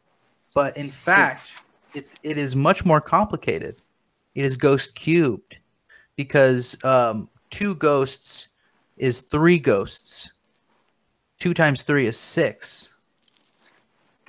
but 0.55 0.77
in 0.77 0.91
fact, 0.91 1.53
it's 1.95 2.17
it 2.23 2.37
is 2.37 2.57
much 2.57 2.85
more 2.85 3.01
complicated. 3.01 3.81
It 4.35 4.45
is 4.45 4.57
ghost 4.57 4.95
cubed 4.95 5.61
because 6.17 6.77
um, 6.85 7.29
two 7.51 7.75
ghosts 7.77 8.49
is 8.97 9.23
three 9.23 9.59
ghosts. 9.59 10.33
Two 11.39 11.55
times 11.55 11.85
three 11.85 12.07
is 12.07 12.19
six 12.19 12.95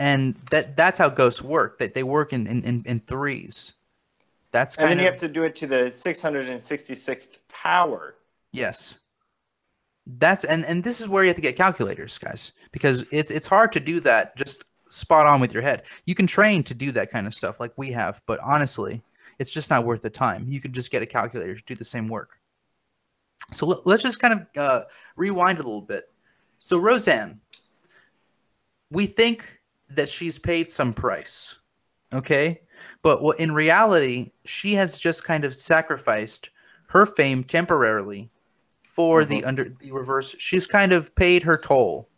and 0.01 0.36
that 0.50 0.75
that's 0.75 0.98
how 0.98 1.10
ghosts 1.10 1.43
work. 1.43 1.77
That 1.77 1.93
they 1.93 2.01
work 2.01 2.34
in 2.34 2.48
in, 2.48 2.84
in, 2.86 3.00
threes. 3.01 3.74
That's 4.50 4.75
And 4.77 4.89
then 4.89 4.98
you 4.98 5.05
of 5.05 5.13
have 5.13 5.20
to 5.22 5.27
do 5.27 5.43
it 5.43 5.55
to 5.58 5.67
the 5.67 5.91
666th 5.91 7.38
power. 7.48 8.15
yes. 8.51 8.98
That's 10.17 10.43
and 10.43 10.65
and 10.65 10.84
this 10.84 11.00
is 11.00 11.08
where 11.08 11.24
you 11.24 11.27
have 11.29 11.36
to 11.36 11.43
get 11.43 11.55
calculators 11.55 12.17
guys 12.17 12.53
because 12.72 13.05
it's 13.12 13.29
it's 13.29 13.46
hard 13.46 13.72
to 13.74 13.79
do 13.79 14.00
that 14.00 14.36
just 14.36 14.63
spot 14.89 15.27
on 15.27 15.39
with 15.39 15.53
your 15.53 15.62
head. 15.62 15.84
You 16.08 16.15
can 16.15 16.25
train 16.25 16.63
to 16.63 16.74
do 16.74 16.91
that 16.93 17.12
kind 17.12 17.27
of 17.27 17.36
stuff 17.36 17.60
like 17.60 17.72
we 17.77 17.91
have 17.91 18.20
but 18.25 18.39
honestly 18.39 19.03
it's 19.38 19.51
just 19.51 19.70
not 19.70 19.86
worth 19.86 20.01
the 20.01 20.10
time. 20.10 20.46
You 20.48 20.60
could 20.60 20.74
just 20.74 20.89
get 20.89 21.03
a 21.03 21.05
calculator 21.05 21.55
to 21.55 21.63
do 21.63 21.75
the 21.75 21.84
same 21.84 22.08
work. 22.08 22.39
So 23.51 23.67
let, 23.67 23.86
let's 23.86 24.01
just 24.01 24.20
kind 24.20 24.34
of 24.34 24.48
uh, 24.58 24.84
rewind 25.15 25.60
a 25.60 25.63
little 25.63 25.81
bit. 25.81 26.05
So 26.58 26.79
roseanne 26.79 27.39
we 28.91 29.05
think 29.05 29.61
that 29.95 30.10
she's 30.10 30.39
paid 30.39 30.69
some 30.69 30.93
price 30.93 31.57
okay? 32.13 32.62
But 33.01 33.21
what 33.21 33.39
in 33.39 33.53
reality 33.53 34.31
she 34.45 34.74
has 34.74 35.00
just 35.00 35.24
kind 35.24 35.45
of 35.45 35.53
sacrificed 35.53 36.50
her 36.88 37.05
fame 37.05 37.43
temporarily 37.43 38.29
for 38.83 39.24
the 39.24 39.38
mm-hmm. 39.38 39.48
under 39.48 39.69
the 39.79 39.91
reverse 39.91 40.36
she's 40.38 40.67
kind 40.67 40.91
of 40.91 41.13
paid 41.15 41.43
her 41.43 41.57
toll 41.57 42.10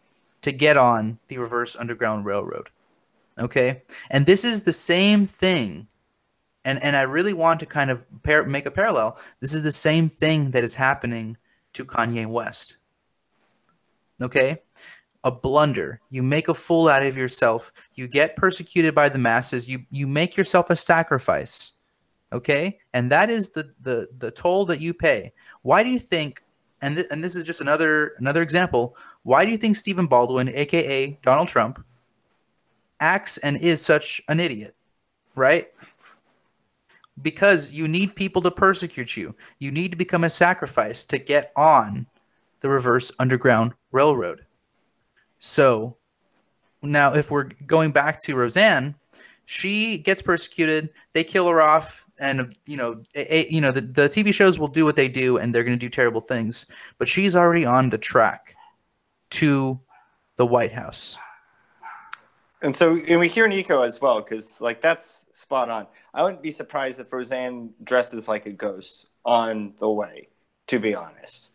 to 0.42 0.52
get 0.52 0.78
on 0.78 1.20
the 1.28 1.38
reverse 1.38 1.76
underground 1.76 2.26
railroad 2.26 2.70
okay? 3.40 3.82
And 4.10 4.26
this 4.26 4.44
is 4.44 4.64
the 4.64 4.72
same 4.72 5.26
thing 5.26 5.88
and 6.66 6.82
and 6.84 6.96
i 6.96 7.02
really 7.02 7.34
want 7.34 7.60
to 7.60 7.66
kind 7.66 7.92
of 7.92 8.06
par- 8.24 8.46
make 8.46 8.66
a 8.66 8.72
parallel 8.72 9.18
this 9.40 9.54
is 9.54 9.64
the 9.64 9.72
same 9.72 10.08
thing 10.08 10.52
that 10.52 10.64
is 10.64 10.76
happening 10.76 11.38
to 11.74 11.86
kanye 11.86 12.26
west 12.26 12.78
okay 14.22 14.62
a 15.24 15.32
blunder. 15.32 16.02
You 16.10 16.24
make 16.24 16.48
a 16.48 16.54
fool 16.54 16.90
out 16.90 17.04
of 17.04 17.16
yourself. 17.16 17.72
You 17.94 18.08
get 18.08 18.36
persecuted 18.36 18.94
by 18.94 19.10
the 19.10 19.20
masses. 19.20 19.68
You 19.68 19.80
you 19.92 20.08
make 20.08 20.36
yourself 20.38 20.70
a 20.70 20.76
sacrifice 20.76 21.74
okay? 22.34 22.80
And 22.94 23.12
that 23.12 23.30
is 23.30 23.52
the 23.52 23.72
the 23.82 24.08
the 24.18 24.32
toll 24.32 24.66
that 24.66 24.82
you 24.82 24.94
pay. 24.94 25.32
Why 25.62 25.84
do 25.84 25.90
you 25.90 26.00
think 26.00 26.42
and 26.82 26.96
th- 26.96 27.08
and 27.12 27.24
this 27.24 27.36
is 27.36 27.46
just 27.46 27.62
another 27.62 28.14
another 28.18 28.42
example 28.42 28.98
why 29.22 29.46
do 29.46 29.52
you 29.52 29.58
think 29.58 29.76
Stephen 29.76 30.08
Baldwin 30.08 30.50
aka 30.50 31.18
Donald 31.22 31.48
Trump 31.48 31.84
acts 33.00 33.38
and 33.38 33.58
is 33.58 33.82
such 33.82 34.22
an 34.28 34.40
idiot 34.40 34.76
right? 35.36 35.72
Because 37.22 37.72
you 37.72 37.88
need 37.88 38.16
people 38.16 38.42
to 38.42 38.52
persecute 38.52 39.16
you. 39.16 39.36
You 39.60 39.72
need 39.72 39.92
to 39.92 39.98
become 39.98 40.24
a 40.24 40.30
sacrifice 40.30 41.06
to 41.06 41.18
get 41.20 41.52
on 41.56 42.08
the 42.60 42.70
reverse 42.70 43.12
underground 43.20 43.74
railroad. 43.92 44.46
So 45.44 45.98
now, 46.84 47.14
if 47.14 47.30
we're 47.30 47.50
going 47.68 47.92
back 47.92 48.18
to 48.24 48.34
Roseanne, 48.34 48.96
she 49.44 49.98
gets 49.98 50.22
persecuted. 50.22 50.90
They 51.12 51.26
kill 51.26 51.50
her 51.50 51.62
off, 51.62 52.06
and 52.18 52.56
you 52.66 52.78
know, 52.78 53.04
a, 53.14 53.46
you 53.50 53.60
know, 53.60 53.72
the, 53.72 53.82
the 53.82 54.04
TV 54.04 54.34
shows 54.34 54.58
will 54.58 54.70
do 54.70 54.86
what 54.86 54.96
they 54.96 55.10
do, 55.10 55.38
and 55.38 55.54
they're 55.54 55.66
going 55.66 55.78
to 55.78 55.86
do 55.86 55.90
terrible 55.90 56.22
things. 56.22 56.66
But 56.98 57.10
she's 57.10 57.36
already 57.36 57.66
on 57.66 57.90
the 57.90 57.98
track 57.98 58.56
to 59.32 59.78
the 60.38 60.46
White 60.46 60.72
House. 60.72 61.18
And 62.62 62.74
so, 62.74 62.96
and 63.06 63.20
we 63.20 63.28
hear 63.28 63.46
Nico 63.46 63.82
as 63.82 64.00
well, 64.00 64.22
because 64.22 64.62
like 64.62 64.80
that's 64.80 65.26
spot 65.34 65.68
on. 65.68 65.88
I 66.14 66.24
wouldn't 66.24 66.42
be 66.42 66.52
surprised 66.52 67.02
if 67.02 67.12
Roseanne 67.12 67.72
dresses 67.84 68.30
like 68.30 68.46
a 68.46 68.52
ghost 68.54 69.08
on 69.26 69.74
the 69.78 69.92
way. 69.92 70.30
To 70.68 70.80
be 70.80 70.96
honest, 70.96 71.50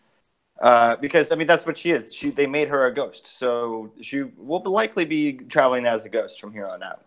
uh, 0.61 0.97
because 0.97 1.31
I 1.33 1.37
mean 1.37 1.47
that's 1.47 1.67
what 1.67 1.77
she 1.77 1.91
is. 1.91 2.15
She 2.15 2.31
they 2.31 2.47
made 2.47 2.69
her 2.69 2.87
a 2.87 2.95
ghost, 2.95 3.27
so 3.27 3.93
she 4.01 4.23
will 4.37 4.63
likely 4.65 5.05
be 5.05 5.35
traveling 5.35 5.87
as 5.87 6.05
a 6.05 6.09
ghost 6.09 6.41
from 6.41 6.53
here 6.53 6.67
on 6.67 6.83
out. 6.83 7.05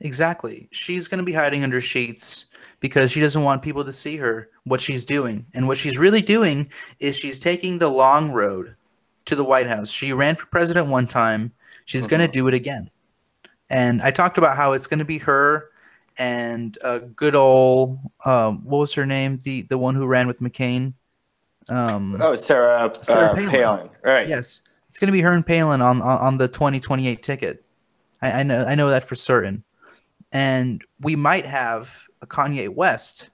Exactly. 0.00 0.68
She's 0.72 1.06
going 1.06 1.18
to 1.18 1.24
be 1.24 1.32
hiding 1.32 1.62
under 1.62 1.80
sheets 1.80 2.46
because 2.80 3.10
she 3.10 3.20
doesn't 3.20 3.42
want 3.44 3.62
people 3.62 3.84
to 3.84 3.92
see 3.92 4.16
her 4.16 4.50
what 4.64 4.80
she's 4.80 5.04
doing. 5.04 5.46
And 5.54 5.68
what 5.68 5.78
she's 5.78 5.98
really 5.98 6.20
doing 6.20 6.70
is 6.98 7.16
she's 7.16 7.38
taking 7.38 7.78
the 7.78 7.88
long 7.88 8.32
road 8.32 8.74
to 9.26 9.36
the 9.36 9.44
White 9.44 9.68
House. 9.68 9.90
She 9.90 10.12
ran 10.12 10.34
for 10.34 10.46
president 10.46 10.88
one 10.88 11.06
time. 11.06 11.52
She's 11.84 12.08
going 12.08 12.20
to 12.20 12.26
mm-hmm. 12.26 12.32
do 12.32 12.48
it 12.48 12.54
again. 12.54 12.90
And 13.70 14.02
I 14.02 14.10
talked 14.10 14.38
about 14.38 14.56
how 14.56 14.72
it's 14.72 14.88
going 14.88 14.98
to 14.98 15.04
be 15.04 15.18
her 15.18 15.70
and 16.18 16.76
a 16.84 17.00
good 17.00 17.34
old 17.34 17.98
um, 18.26 18.64
what 18.64 18.78
was 18.78 18.92
her 18.94 19.06
name? 19.06 19.38
The 19.42 19.62
the 19.62 19.78
one 19.78 19.94
who 19.94 20.06
ran 20.06 20.26
with 20.26 20.40
McCain. 20.40 20.92
Um, 21.68 22.16
oh, 22.20 22.36
Sarah, 22.36 22.68
uh, 22.68 22.92
Sarah 22.92 23.34
Palin. 23.34 23.50
Palin. 23.50 23.90
Right. 24.02 24.28
Yes, 24.28 24.60
it's 24.88 24.98
going 24.98 25.08
to 25.08 25.12
be 25.12 25.20
her 25.20 25.32
and 25.32 25.46
Palin 25.46 25.80
on 25.80 26.02
on, 26.02 26.18
on 26.18 26.38
the 26.38 26.48
2028 26.48 27.22
ticket. 27.22 27.64
I, 28.20 28.40
I, 28.40 28.42
know 28.42 28.64
I 28.64 28.74
know 28.74 28.88
that 28.90 29.04
for 29.04 29.14
certain. 29.14 29.64
And 30.32 30.82
we 31.00 31.14
might 31.16 31.44
have 31.44 32.06
a 32.22 32.26
Kanye 32.26 32.68
West 32.68 33.30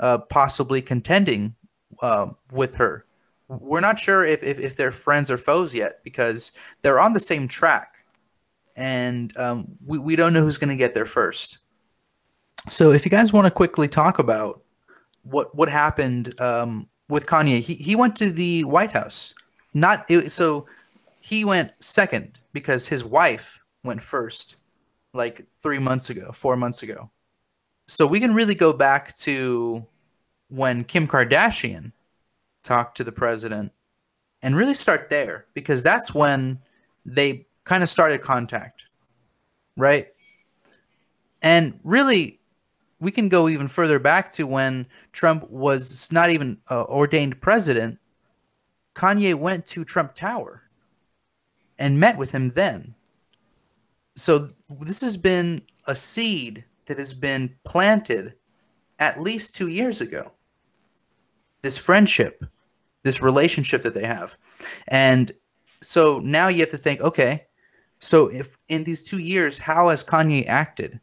uh, 0.00 0.18
possibly 0.18 0.82
contending 0.82 1.54
uh, 2.02 2.28
with 2.52 2.76
her. 2.76 3.06
We're 3.48 3.80
not 3.80 3.98
sure 3.98 4.24
if, 4.24 4.42
if, 4.42 4.58
if 4.58 4.76
they're 4.76 4.90
friends 4.90 5.30
or 5.30 5.36
foes 5.36 5.74
yet 5.74 6.02
because 6.02 6.50
they're 6.82 6.98
on 6.98 7.12
the 7.12 7.20
same 7.20 7.46
track. 7.46 7.98
And 8.74 9.34
um, 9.36 9.68
we, 9.86 9.98
we 9.98 10.16
don't 10.16 10.32
know 10.32 10.42
who's 10.42 10.58
going 10.58 10.70
to 10.70 10.76
get 10.76 10.94
there 10.94 11.06
first. 11.06 11.58
So 12.68 12.90
if 12.90 13.04
you 13.04 13.10
guys 13.10 13.32
want 13.32 13.44
to 13.46 13.50
quickly 13.50 13.86
talk 13.86 14.18
about 14.18 14.62
what 15.22 15.54
what 15.54 15.68
happened 15.68 16.38
um, 16.40 16.88
with 17.08 17.26
Kanye, 17.26 17.60
he, 17.60 17.74
he 17.74 17.96
went 17.96 18.16
to 18.16 18.30
the 18.30 18.64
White 18.64 18.92
House. 18.92 19.34
Not 19.74 20.04
it, 20.10 20.30
so 20.30 20.66
he 21.20 21.44
went 21.44 21.72
second 21.80 22.38
because 22.52 22.86
his 22.86 23.04
wife 23.04 23.60
went 23.84 24.02
first 24.02 24.56
like 25.12 25.46
three 25.50 25.78
months 25.78 26.10
ago, 26.10 26.32
four 26.32 26.56
months 26.56 26.82
ago. 26.82 27.10
So 27.88 28.06
we 28.06 28.20
can 28.20 28.34
really 28.34 28.54
go 28.54 28.72
back 28.72 29.14
to 29.14 29.84
when 30.48 30.84
Kim 30.84 31.06
Kardashian 31.06 31.92
talked 32.62 32.96
to 32.96 33.04
the 33.04 33.12
president 33.12 33.72
and 34.42 34.56
really 34.56 34.74
start 34.74 35.08
there 35.08 35.46
because 35.54 35.82
that's 35.82 36.14
when 36.14 36.58
they 37.04 37.46
kind 37.64 37.82
of 37.82 37.88
started 37.88 38.20
contact, 38.20 38.86
right? 39.76 40.08
And 41.42 41.78
really, 41.84 42.35
we 43.00 43.10
can 43.10 43.28
go 43.28 43.48
even 43.48 43.68
further 43.68 43.98
back 43.98 44.30
to 44.32 44.46
when 44.46 44.86
Trump 45.12 45.48
was 45.50 46.10
not 46.12 46.30
even 46.30 46.58
uh, 46.70 46.84
ordained 46.84 47.40
president. 47.40 47.98
Kanye 48.94 49.34
went 49.34 49.66
to 49.66 49.84
Trump 49.84 50.14
Tower 50.14 50.62
and 51.78 52.00
met 52.00 52.16
with 52.16 52.30
him 52.30 52.48
then 52.50 52.94
so 54.16 54.48
this 54.80 55.02
has 55.02 55.16
been 55.16 55.62
a 55.86 55.94
seed 55.94 56.64
that 56.86 56.96
has 56.96 57.12
been 57.12 57.54
planted 57.64 58.34
at 58.98 59.20
least 59.20 59.54
two 59.54 59.68
years 59.68 60.00
ago. 60.00 60.32
This 61.62 61.76
friendship, 61.76 62.44
this 63.02 63.22
relationship 63.22 63.82
that 63.82 63.94
they 63.94 64.06
have. 64.06 64.36
And 64.88 65.30
so 65.82 66.18
now 66.20 66.48
you 66.48 66.60
have 66.60 66.70
to 66.70 66.78
think 66.78 67.00
okay, 67.02 67.44
so 67.98 68.28
if 68.28 68.56
in 68.68 68.84
these 68.84 69.02
two 69.02 69.18
years, 69.18 69.58
how 69.58 69.90
has 69.90 70.02
Kanye 70.02 70.46
acted? 70.46 70.98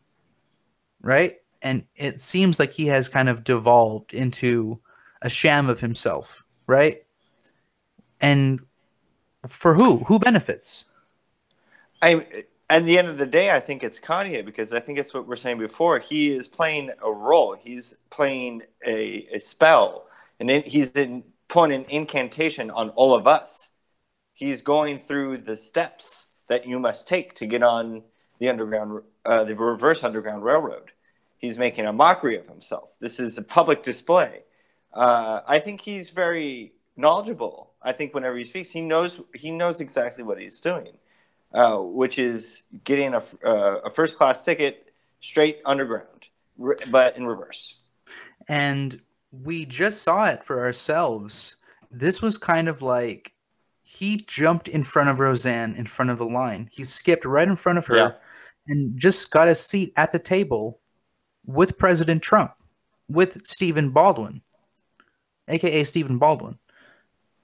Right? 1.02 1.36
And 1.64 1.86
it 1.96 2.22
seems 2.22 2.60
like 2.60 2.72
he 2.72 2.86
has 2.88 3.08
kind 3.08 3.30
of 3.30 3.44
devolved 3.44 4.14
into 4.14 4.80
a 5.22 5.30
sham 5.30 5.70
of 5.70 5.80
himself, 5.80 6.44
right? 6.68 7.04
And 8.22 8.60
for 9.48 9.74
who? 9.74 10.00
Who 10.00 10.20
benefits? 10.20 10.86
I 12.02 12.26
at 12.70 12.86
the 12.86 12.98
end 12.98 13.08
of 13.08 13.18
the 13.18 13.26
day, 13.26 13.52
I 13.52 13.60
think 13.60 13.84
it's 13.84 14.00
Kanye 14.00 14.44
because 14.44 14.74
I 14.74 14.80
think 14.80 14.98
it's 14.98 15.14
what 15.14 15.28
we're 15.28 15.36
saying 15.36 15.60
before. 15.60 16.00
He 16.00 16.32
is 16.32 16.48
playing 16.48 16.92
a 17.04 17.12
role. 17.12 17.56
He's 17.60 17.94
playing 18.10 18.64
a, 18.86 19.28
a 19.34 19.40
spell, 19.40 20.08
and 20.40 20.50
he's 20.50 20.92
in, 20.92 21.24
putting 21.48 21.82
an 21.82 21.86
incantation 21.90 22.72
on 22.72 22.90
all 22.92 23.14
of 23.14 23.28
us. 23.28 23.70
He's 24.34 24.62
going 24.62 24.98
through 24.98 25.38
the 25.38 25.56
steps 25.56 26.26
that 26.48 26.66
you 26.66 26.80
must 26.80 27.08
take 27.08 27.36
to 27.36 27.46
get 27.46 27.64
on 27.64 28.04
the 28.40 28.50
underground, 28.50 29.04
uh, 29.26 29.44
the 29.44 29.56
reverse 29.56 30.04
underground 30.04 30.44
railroad. 30.44 30.92
He's 31.44 31.58
making 31.58 31.86
a 31.86 31.94
mockery 31.94 32.38
of 32.38 32.48
himself. 32.48 32.98
This 33.00 33.20
is 33.20 33.38
a 33.38 33.44
public 33.44 33.84
display. 33.84 34.44
Uh, 34.94 35.42
I 35.48 35.60
think 35.60 35.82
he's 35.82 36.10
very 36.10 36.74
knowledgeable. 36.96 37.72
I 37.82 37.92
think 37.92 38.14
whenever 38.14 38.38
he 38.38 38.44
speaks, 38.44 38.70
he 38.70 38.82
knows 38.82 39.20
he 39.36 39.52
knows 39.52 39.82
exactly 39.82 40.24
what 40.24 40.40
he's 40.40 40.60
doing 40.60 40.94
uh, 41.54 41.78
which 41.78 42.20
is 42.20 42.64
getting 42.84 43.14
a, 43.14 43.24
uh, 43.46 43.82
a 43.86 43.90
first 43.90 44.18
class 44.18 44.44
ticket 44.44 44.94
straight 45.20 45.60
underground, 45.66 46.30
re- 46.58 46.76
but 46.90 47.16
in 47.16 47.26
reverse. 47.26 47.80
And 48.50 49.00
we 49.44 49.66
just 49.66 50.04
saw 50.04 50.28
it 50.28 50.44
for 50.44 50.62
ourselves. 50.62 51.58
This 51.92 52.22
was 52.22 52.38
kind 52.38 52.68
of 52.68 52.82
like 52.82 53.34
he 53.84 54.18
jumped 54.28 54.68
in 54.68 54.84
front 54.84 55.10
of 55.10 55.20
Roseanne 55.20 55.76
in 55.76 55.86
front 55.86 56.12
of 56.12 56.18
the 56.18 56.26
line. 56.26 56.70
He 56.72 56.84
skipped 56.84 57.26
right 57.26 57.48
in 57.48 57.56
front 57.56 57.78
of 57.78 57.86
her 57.88 57.96
yeah. 57.96 58.12
and 58.68 58.98
just 58.98 59.32
got 59.32 59.48
a 59.48 59.56
seat 59.56 59.94
at 59.96 60.12
the 60.12 60.20
table 60.20 60.80
with 61.46 61.78
President 61.78 62.22
Trump, 62.22 62.54
with 63.10 63.46
Stephen 63.46 63.90
Baldwin, 63.90 64.42
aka 65.48 65.84
Stephen 65.84 66.18
Baldwin. 66.18 66.58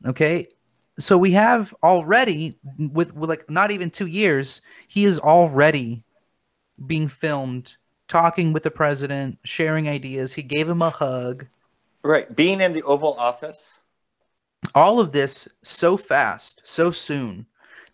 Okay, 0.06 0.48
so 1.00 1.18
we 1.18 1.32
have 1.32 1.74
already 1.82 2.56
with, 2.78 3.16
with 3.16 3.30
like 3.30 3.50
not 3.50 3.72
even 3.72 3.90
two 3.90 4.06
years 4.08 4.62
he 4.88 5.06
is 5.06 5.18
already 5.18 6.04
being 6.86 7.08
filmed 7.08 7.78
talking 8.08 8.54
with 8.54 8.64
the 8.64 8.72
president 8.72 9.38
sharing 9.44 9.88
ideas. 9.88 10.34
He 10.34 10.44
gave 10.44 10.68
him 10.68 10.82
a 10.82 10.90
hug. 10.90 11.48
Right. 12.04 12.34
Being 12.36 12.62
in 12.62 12.74
the 12.74 12.84
oval 12.84 13.14
office. 13.14 13.80
All 14.76 15.00
of 15.00 15.12
this 15.12 15.48
so 15.64 15.96
fast 15.96 16.62
so 16.64 16.92
soon 16.92 17.46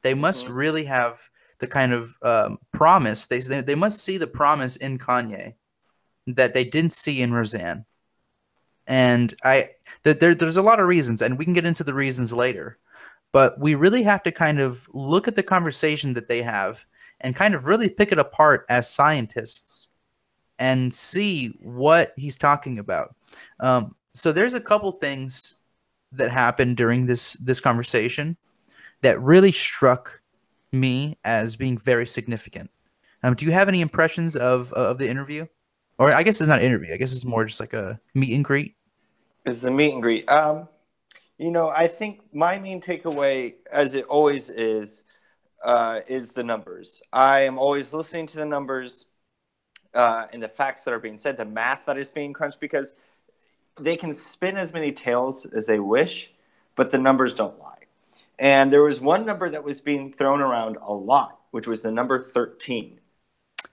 they 0.01 0.13
must 0.13 0.45
mm-hmm. 0.45 0.53
really 0.53 0.83
have 0.85 1.21
the 1.59 1.67
kind 1.67 1.93
of 1.93 2.15
um, 2.21 2.59
promise. 2.73 3.27
They, 3.27 3.39
they 3.39 3.75
must 3.75 4.03
see 4.03 4.17
the 4.17 4.27
promise 4.27 4.75
in 4.77 4.97
kanye 4.97 5.53
that 6.27 6.53
they 6.53 6.63
didn't 6.63 6.93
see 6.93 7.21
in 7.21 7.33
roseanne 7.33 7.85
and 8.87 9.35
i 9.43 9.65
there, 10.03 10.35
there's 10.35 10.57
a 10.57 10.61
lot 10.61 10.79
of 10.79 10.87
reasons 10.87 11.21
and 11.21 11.37
we 11.37 11.45
can 11.45 11.53
get 11.53 11.65
into 11.65 11.83
the 11.83 11.93
reasons 11.93 12.33
later 12.33 12.77
but 13.35 13.59
we 13.59 13.75
really 13.75 14.01
have 14.01 14.23
to 14.23 14.31
kind 14.31 14.61
of 14.61 14.87
look 14.93 15.27
at 15.27 15.35
the 15.35 15.43
conversation 15.43 16.13
that 16.13 16.29
they 16.29 16.41
have 16.41 16.85
and 17.19 17.35
kind 17.35 17.53
of 17.53 17.65
really 17.65 17.89
pick 17.89 18.13
it 18.13 18.17
apart 18.17 18.65
as 18.69 18.89
scientists 18.89 19.89
and 20.57 20.93
see 20.93 21.47
what 21.61 22.13
he's 22.15 22.37
talking 22.37 22.79
about. 22.79 23.13
Um, 23.59 23.93
so 24.13 24.31
there's 24.31 24.53
a 24.53 24.61
couple 24.61 24.89
things 24.93 25.55
that 26.13 26.31
happened 26.31 26.77
during 26.77 27.05
this 27.05 27.33
this 27.33 27.59
conversation 27.59 28.37
that 29.01 29.19
really 29.19 29.51
struck 29.51 30.21
me 30.71 31.17
as 31.25 31.57
being 31.57 31.77
very 31.77 32.07
significant. 32.07 32.71
Um, 33.21 33.33
do 33.33 33.45
you 33.45 33.51
have 33.51 33.67
any 33.67 33.81
impressions 33.81 34.37
of 34.37 34.71
of 34.71 34.97
the 34.97 35.09
interview? 35.09 35.45
Or 35.97 36.13
I 36.13 36.23
guess 36.23 36.41
it's 36.41 36.49
not 36.49 36.59
an 36.59 36.65
interview. 36.65 36.93
I 36.93 36.97
guess 36.97 37.15
it's 37.15 37.25
more 37.25 37.45
just 37.45 37.59
like 37.59 37.73
a 37.73 37.99
meet 38.13 38.33
and 38.35 38.43
greet. 38.43 38.75
Is 39.45 39.61
the 39.61 39.71
meet 39.71 39.93
and 39.93 40.01
greet. 40.01 40.29
Um, 40.29 40.67
you 41.37 41.51
know, 41.51 41.69
I 41.69 41.87
think 41.87 42.21
my 42.33 42.57
main 42.57 42.81
takeaway, 42.81 43.55
as 43.71 43.95
it 43.95 44.05
always 44.05 44.49
is, 44.49 45.03
uh, 45.63 46.01
is 46.07 46.31
the 46.31 46.43
numbers. 46.43 47.01
I 47.13 47.41
am 47.41 47.57
always 47.57 47.93
listening 47.93 48.27
to 48.27 48.37
the 48.37 48.45
numbers 48.45 49.05
uh, 49.93 50.27
and 50.33 50.41
the 50.41 50.49
facts 50.49 50.83
that 50.83 50.93
are 50.93 50.99
being 50.99 51.17
said, 51.17 51.37
the 51.37 51.45
math 51.45 51.85
that 51.85 51.97
is 51.97 52.11
being 52.11 52.33
crunched, 52.33 52.59
because 52.59 52.95
they 53.79 53.95
can 53.95 54.13
spin 54.13 54.57
as 54.57 54.73
many 54.73 54.91
tails 54.91 55.45
as 55.45 55.65
they 55.65 55.79
wish, 55.79 56.33
but 56.75 56.91
the 56.91 56.97
numbers 56.97 57.33
don't 57.33 57.57
lie. 57.59 57.71
And 58.37 58.71
there 58.71 58.83
was 58.83 58.99
one 58.99 59.25
number 59.25 59.49
that 59.49 59.63
was 59.63 59.81
being 59.81 60.11
thrown 60.11 60.41
around 60.41 60.77
a 60.81 60.93
lot, 60.93 61.39
which 61.51 61.67
was 61.67 61.81
the 61.81 61.91
number 61.91 62.19
13. 62.19 62.99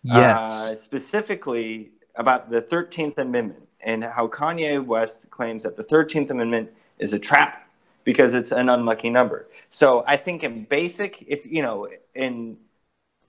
Yes. 0.03 0.69
Uh, 0.69 0.77
specifically 0.77 1.93
about 2.17 2.51
the 2.51 2.63
13th 2.63 3.19
Amendment 3.19 3.69
and 3.81 4.05
how 4.05 4.29
Kanye 4.29 4.85
West 4.85 5.31
claims 5.31 5.63
that 5.65 5.77
the 5.77 5.85
13th 5.85 6.31
Amendment 6.31 6.71
is 6.99 7.13
a 7.13 7.19
trap 7.19 7.69
because 8.05 8.35
it's 8.35 8.53
an 8.53 8.69
unlucky 8.69 9.11
number. 9.11 9.49
So 9.71 10.05
I 10.07 10.17
think 10.17 10.45
in 10.45 10.65
basic, 10.65 11.25
if 11.27 11.47
you 11.47 11.63
know, 11.63 11.89
in 12.15 12.59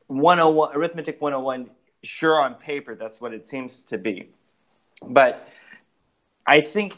101 0.08 0.76
arithmetic 0.76 1.22
101, 1.22 1.70
sure 2.04 2.40
on 2.42 2.56
paper 2.56 2.96
that's 2.96 3.22
what 3.22 3.34
it 3.34 3.46
seems 3.48 3.84
to 3.84 3.98
be. 3.98 4.30
But 5.08 5.48
I 6.46 6.62
think 6.62 6.98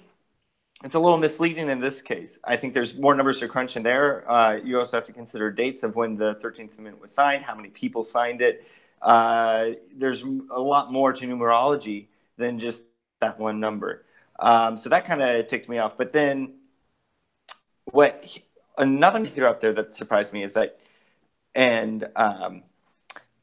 it's 0.84 0.96
a 0.96 1.00
little 1.00 1.18
misleading 1.18 1.70
in 1.70 1.80
this 1.80 2.02
case. 2.02 2.38
I 2.44 2.58
think 2.58 2.74
there's 2.74 2.98
more 2.98 3.16
numbers 3.16 3.40
to 3.40 3.48
crunch 3.48 3.78
in 3.78 3.84
there. 3.84 4.30
Uh, 4.30 4.60
you 4.64 4.78
also 4.80 4.98
have 4.98 5.06
to 5.06 5.14
consider 5.14 5.52
dates 5.52 5.84
of 5.84 5.96
when 5.96 6.16
the 6.16 6.36
13th 6.36 6.78
Amendment 6.78 7.02
was 7.02 7.12
signed, 7.12 7.44
how 7.44 7.56
many 7.56 7.70
people 7.70 8.04
signed 8.04 8.42
it. 8.42 8.66
Uh, 9.06 9.74
there's 9.96 10.24
a 10.24 10.60
lot 10.60 10.92
more 10.92 11.14
to 11.14 11.28
numerology 11.28 12.08
than 12.38 12.60
just 12.60 12.82
that 13.22 13.40
one 13.40 13.60
number. 13.60 14.04
Um, 14.40 14.76
so 14.76 14.90
that 14.90 15.06
kind 15.06 15.22
of 15.22 15.48
ticked 15.48 15.70
me 15.70 15.78
off. 15.78 15.96
But 15.96 16.12
then 16.12 16.56
what 17.86 18.20
he, 18.24 18.44
another 18.78 19.20
thing 19.20 19.30
threw 19.30 19.46
out 19.46 19.62
there 19.62 19.74
that 19.74 19.96
surprised 19.96 20.34
me 20.34 20.44
is 20.44 20.56
that, 20.56 20.80
and 21.54 22.10
um, 22.16 22.64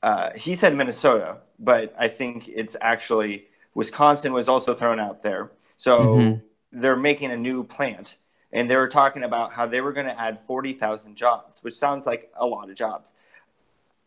uh, 0.03 0.31
he 0.35 0.57
said 0.57 0.75
Minnesota, 0.75 1.38
but 1.61 1.94
I 1.96 2.09
think 2.09 2.48
it's 2.48 2.77
actually 2.81 3.46
Wisconsin 3.75 4.33
was 4.33 4.48
also 4.48 4.75
thrown 4.75 4.98
out 4.98 5.22
there. 5.22 5.53
So 5.77 6.01
mm-hmm. 6.01 6.81
they're 6.81 6.96
making 6.96 7.31
a 7.31 7.37
new 7.37 7.62
plant 7.62 8.16
and 8.53 8.68
they 8.68 8.77
were 8.77 8.88
talking 8.88 9.22
about 9.22 9.53
how 9.53 9.66
they 9.66 9.81
were 9.81 9.92
going 9.92 10.07
to 10.07 10.20
add 10.20 10.40
40,000 10.46 11.16
jobs, 11.16 11.62
which 11.62 11.75
sounds 11.75 12.05
like 12.05 12.31
a 12.37 12.46
lot 12.46 12.68
of 12.68 12.77
jobs. 12.77 13.14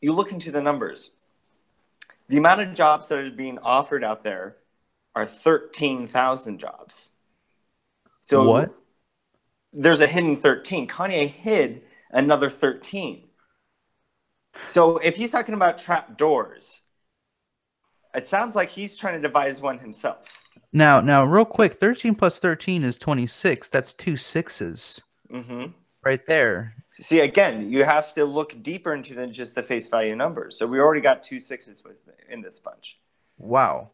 You 0.01 0.13
look 0.13 0.31
into 0.31 0.51
the 0.51 0.61
numbers. 0.61 1.11
The 2.27 2.37
amount 2.37 2.61
of 2.61 2.73
jobs 2.73 3.09
that 3.09 3.19
are 3.19 3.29
being 3.29 3.59
offered 3.59 4.03
out 4.03 4.23
there 4.23 4.57
are 5.15 5.25
13,000 5.25 6.59
jobs. 6.59 7.09
So 8.21 8.49
what? 8.49 8.73
There's 9.71 10.01
a 10.01 10.07
hidden 10.07 10.37
13. 10.37 10.87
Kanye 10.87 11.29
hid 11.29 11.83
another 12.11 12.49
13. 12.49 13.27
So 14.67 14.97
if 14.99 15.15
he's 15.15 15.31
talking 15.31 15.53
about 15.53 15.77
trap 15.77 16.17
doors, 16.17 16.81
it 18.15 18.27
sounds 18.27 18.55
like 18.55 18.69
he's 18.69 18.97
trying 18.97 19.15
to 19.15 19.27
devise 19.27 19.61
one 19.61 19.77
himself. 19.77 20.39
Now, 20.71 21.01
now, 21.01 21.23
real 21.23 21.45
quick, 21.45 21.73
13 21.73 22.15
plus 22.15 22.39
13 22.39 22.83
is 22.83 22.97
26. 22.97 23.69
That's 23.69 23.93
two 23.93 24.15
sixes. 24.15 25.01
Mm-hmm. 25.31 25.67
Right 26.03 26.25
there. 26.25 26.75
See, 27.01 27.19
again, 27.19 27.69
you 27.69 27.83
have 27.83 28.13
to 28.13 28.23
look 28.23 28.61
deeper 28.63 28.93
into 28.93 29.13
than 29.13 29.33
just 29.33 29.53
the 29.53 29.63
face 29.63 29.87
value 29.87 30.15
numbers. 30.15 30.57
So 30.57 30.65
we 30.65 30.79
already 30.79 31.01
got 31.01 31.23
two 31.23 31.39
sixes 31.39 31.83
with 31.83 31.97
in 32.29 32.41
this 32.41 32.57
bunch. 32.57 32.99
Wow. 33.37 33.91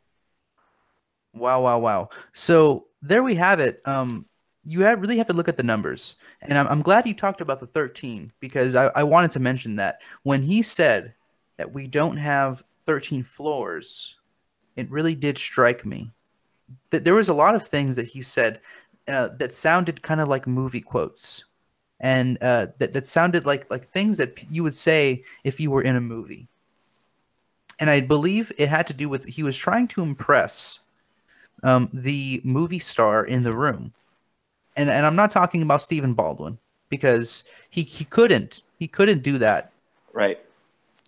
Wow, 1.33 1.61
wow, 1.61 1.79
wow. 1.79 2.09
So 2.33 2.87
there 3.01 3.23
we 3.23 3.33
have 3.35 3.59
it. 3.59 3.81
Um, 3.85 4.25
you 4.63 4.81
have, 4.81 5.01
really 5.01 5.17
have 5.17 5.27
to 5.27 5.33
look 5.33 5.47
at 5.47 5.57
the 5.57 5.63
numbers. 5.63 6.17
And 6.41 6.55
I'm, 6.55 6.67
I'm 6.67 6.81
glad 6.83 7.07
you 7.07 7.15
talked 7.15 7.41
about 7.41 7.59
the 7.59 7.65
13 7.65 8.31
because 8.39 8.75
I, 8.75 8.91
I 8.95 9.03
wanted 9.03 9.31
to 9.31 9.39
mention 9.39 9.75
that. 9.77 10.01
When 10.21 10.43
he 10.43 10.61
said 10.61 11.15
that 11.57 11.73
we 11.73 11.87
don't 11.87 12.17
have 12.17 12.61
13 12.81 13.23
floors, 13.23 14.17
it 14.75 14.91
really 14.91 15.15
did 15.15 15.37
strike 15.37 15.85
me. 15.85 16.11
That 16.91 17.03
there 17.03 17.15
was 17.15 17.29
a 17.29 17.33
lot 17.33 17.55
of 17.55 17.67
things 17.67 17.95
that 17.95 18.05
he 18.05 18.21
said 18.21 18.61
uh, 19.07 19.29
that 19.39 19.53
sounded 19.53 20.03
kind 20.03 20.21
of 20.21 20.27
like 20.27 20.45
movie 20.45 20.81
quotes, 20.81 21.45
and 22.01 22.37
uh, 22.41 22.67
that 22.77 22.93
that 22.93 23.05
sounded 23.05 23.45
like 23.45 23.69
like 23.71 23.83
things 23.83 24.17
that 24.17 24.43
you 24.49 24.63
would 24.63 24.75
say 24.75 25.23
if 25.43 25.59
you 25.59 25.71
were 25.71 25.81
in 25.81 25.95
a 25.95 26.01
movie. 26.01 26.47
And 27.79 27.89
I 27.89 28.01
believe 28.01 28.51
it 28.59 28.69
had 28.69 28.85
to 28.87 28.93
do 28.93 29.09
with 29.09 29.25
he 29.25 29.41
was 29.41 29.57
trying 29.57 29.87
to 29.89 30.03
impress 30.03 30.81
um, 31.63 31.89
the 31.93 32.41
movie 32.43 32.79
star 32.79 33.25
in 33.25 33.41
the 33.41 33.53
room 33.53 33.93
and 34.75 34.89
and 34.89 35.05
I'm 35.05 35.15
not 35.15 35.29
talking 35.29 35.61
about 35.61 35.81
Stephen 35.81 36.13
Baldwin 36.13 36.57
because 36.89 37.43
he 37.69 37.83
he 37.83 38.05
couldn't 38.05 38.63
he 38.79 38.87
couldn't 38.87 39.23
do 39.23 39.37
that. 39.39 39.71
Right. 40.13 40.39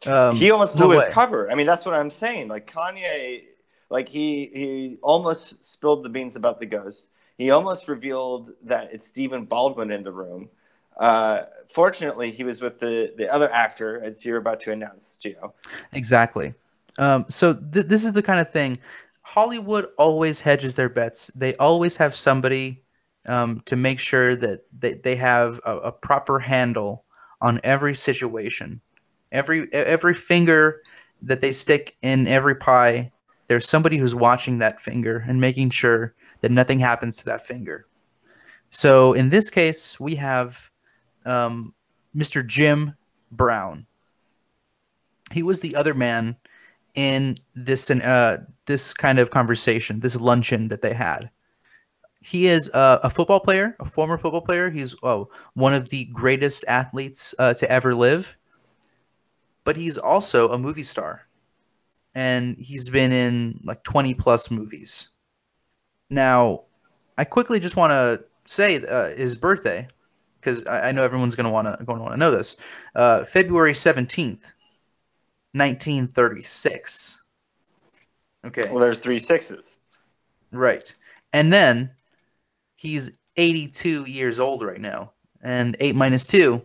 Um, 0.06 0.36
he 0.36 0.51
almost 0.51 0.75
blew 0.75 0.89
no 0.89 0.91
his 0.91 1.08
cover. 1.08 1.49
I 1.49 1.56
mean, 1.56 1.65
that's 1.65 1.86
what 1.86 1.95
I'm 1.95 2.12
saying. 2.12 2.49
Like 2.49 2.69
Kanye, 2.69 3.43
like 3.89 4.10
he 4.10 4.45
he 4.47 4.97
almost 5.01 5.65
spilled 5.65 6.03
the 6.03 6.10
beans 6.10 6.36
about 6.36 6.60
the 6.60 6.65
ghost. 6.65 7.08
He 7.38 7.51
almost 7.51 7.88
revealed 7.88 8.51
that 8.63 8.93
it's 8.93 9.08
Stephen 9.08 9.45
Baldwin 9.45 9.91
in 9.91 10.03
the 10.03 10.12
room. 10.12 10.49
Uh, 10.97 11.43
fortunately, 11.67 12.32
he 12.32 12.43
was 12.43 12.62
with 12.62 12.79
the 12.79 13.13
the 13.17 13.32
other 13.32 13.51
actor, 13.51 14.01
as 14.03 14.25
you're 14.25 14.38
about 14.38 14.60
to 14.62 14.71
announce, 14.71 15.17
Gio. 15.21 15.53
Exactly. 15.91 16.53
Um, 16.99 17.25
so 17.27 17.53
th- 17.53 17.88
this 17.88 18.06
is 18.06 18.13
the 18.13 18.21
kind 18.21 18.39
of 18.39 18.51
thing. 18.51 18.77
Hollywood 19.23 19.88
always 19.97 20.41
hedges 20.41 20.75
their 20.75 20.89
bets. 20.89 21.32
They 21.36 21.56
always 21.56 21.95
have 21.95 22.15
somebody 22.15 22.84
um, 23.27 23.62
to 23.62 23.75
make 23.75 23.99
sure 23.99 24.36
that 24.36 24.65
they, 24.77 24.95
they 24.95 25.15
have 25.15 25.60
a, 25.65 25.77
a, 25.77 25.91
proper 25.91 26.39
handle 26.39 27.06
on 27.41 27.60
every 27.63 27.95
situation. 27.95 28.82
Every 29.32 29.71
every 29.73 30.13
finger 30.13 30.82
that 31.21 31.41
they 31.41 31.51
stick 31.51 31.95
in 32.01 32.27
every 32.27 32.56
pie, 32.56 33.12
there's 33.47 33.67
somebody 33.67 33.97
who's 33.97 34.13
watching 34.13 34.60
that 34.60 34.79
finger 34.79 35.23
and 35.27 35.39
making 35.39 35.69
sure 35.69 36.13
that 36.41 36.51
nothing 36.51 36.79
happens 36.79 37.17
to 37.17 37.25
that 37.25 37.45
finger. 37.45 37.88
So 38.69 39.13
in 39.13 39.29
this 39.29 39.49
case, 39.49 39.99
we 39.99 40.15
have 40.15 40.69
um, 41.25 41.73
Mr. 42.15 42.45
Jim 42.45 42.95
Brown. 43.31 43.86
He 45.31 45.43
was 45.43 45.62
the 45.62 45.75
other 45.75 45.93
man 45.93 46.36
in 46.95 47.36
this 47.55 47.89
uh, 47.89 48.38
this 48.65 48.93
kind 48.93 49.19
of 49.19 49.31
conversation, 49.31 49.99
this 49.99 50.19
luncheon 50.19 50.67
that 50.67 50.81
they 50.81 50.93
had 50.93 51.29
he 52.23 52.47
is 52.47 52.69
a, 52.73 53.01
a, 53.03 53.09
football 53.09 53.41
player, 53.41 53.75
a 53.79 53.86
former 53.86 54.17
football 54.17 54.41
player. 54.41 54.69
He's 54.69 54.95
oh, 55.03 55.29
one 55.55 55.73
of 55.73 55.89
the 55.89 56.05
greatest 56.05 56.63
athletes 56.67 57.36
uh, 57.38 57.53
to 57.55 57.69
ever 57.69 57.93
live. 57.93 58.38
But 59.65 59.75
he's 59.75 59.97
also 59.97 60.49
a 60.49 60.57
movie 60.57 60.83
star, 60.83 61.27
and 62.15 62.57
he's 62.57 62.89
been 62.89 63.12
in 63.12 63.59
like 63.63 63.83
twenty 63.83 64.13
plus 64.13 64.51
movies. 64.51 65.09
Now, 66.09 66.63
I 67.17 67.23
quickly 67.23 67.59
just 67.59 67.77
want 67.77 67.91
to 67.91 68.23
say 68.45 68.83
uh, 68.83 69.15
his 69.15 69.38
birthday 69.38 69.88
because 70.43 70.63
I, 70.65 70.89
I, 70.89 70.91
know 70.91 71.03
everyone's 71.03 71.36
going 71.36 71.45
to 71.45 71.51
want 71.51 71.67
to 71.67 71.84
going 71.86 71.97
to 71.99 72.03
want 72.03 72.13
to 72.13 72.19
know 72.19 72.32
this. 72.32 72.58
Uh, 72.95 73.23
February 73.23 73.73
seventeenth, 73.73 74.53
nineteen 75.53 76.06
thirty 76.06 76.41
six. 76.41 77.21
Okay. 78.45 78.63
Well, 78.69 78.79
there's 78.79 78.99
three 78.99 79.19
sixes. 79.19 79.77
Right. 80.51 80.93
And 81.32 81.51
then 81.51 81.89
he's 82.75 83.17
82 83.38 84.06
years 84.06 84.39
old 84.39 84.63
right 84.63 84.79
now. 84.79 85.12
And 85.41 85.75
8 85.79 85.95
minus 85.95 86.27
2, 86.27 86.62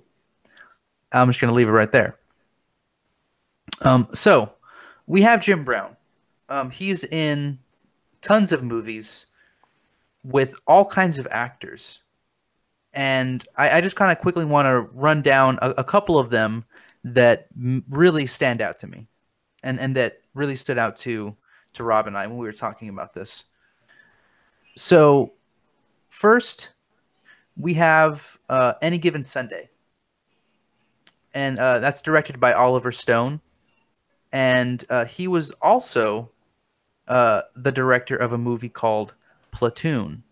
I'm 1.12 1.28
just 1.28 1.40
going 1.40 1.48
to 1.48 1.54
leave 1.54 1.68
it 1.68 1.72
right 1.72 1.90
there. 1.90 2.18
Um, 3.82 4.08
so 4.12 4.52
we 5.06 5.22
have 5.22 5.40
Jim 5.40 5.64
Brown. 5.64 5.96
Um, 6.48 6.70
he's 6.70 7.04
in 7.04 7.58
tons 8.20 8.52
of 8.52 8.62
movies 8.62 9.26
with 10.24 10.60
all 10.66 10.84
kinds 10.84 11.18
of 11.18 11.26
actors. 11.30 12.02
And 12.98 13.46
I, 13.56 13.78
I 13.78 13.80
just 13.80 13.94
kind 13.94 14.10
of 14.10 14.18
quickly 14.18 14.44
want 14.44 14.66
to 14.66 14.80
run 14.92 15.22
down 15.22 15.58
a, 15.62 15.70
a, 15.78 15.84
couple 15.84 16.18
of 16.18 16.30
them 16.30 16.64
that 17.04 17.46
really 17.88 18.26
stand 18.26 18.60
out 18.60 18.76
to 18.80 18.88
me 18.88 19.06
and, 19.62 19.78
and 19.78 19.94
that 19.94 20.18
really 20.34 20.56
stood 20.56 20.78
out 20.78 20.96
to, 20.96 21.36
to 21.74 21.84
Rob 21.84 22.08
and 22.08 22.18
I 22.18 22.26
when 22.26 22.38
we 22.38 22.46
were 22.46 22.52
talking 22.52 22.88
about 22.88 23.14
this. 23.14 23.44
So 24.74 25.32
First, 26.18 26.72
we 27.56 27.74
have 27.74 28.36
uh, 28.48 28.72
Any 28.82 28.98
Given 28.98 29.22
Sunday. 29.22 29.68
And 31.32 31.56
uh, 31.60 31.78
that's 31.78 32.02
directed 32.02 32.40
by 32.40 32.54
Oliver 32.54 32.90
Stone. 32.90 33.40
And 34.32 34.84
uh, 34.90 35.04
he 35.04 35.28
was 35.28 35.52
also 35.62 36.32
uh, 37.06 37.42
the 37.54 37.70
director 37.70 38.16
of 38.16 38.32
a 38.32 38.38
movie 38.38 38.68
called 38.68 39.14
Platoon. 39.52 40.24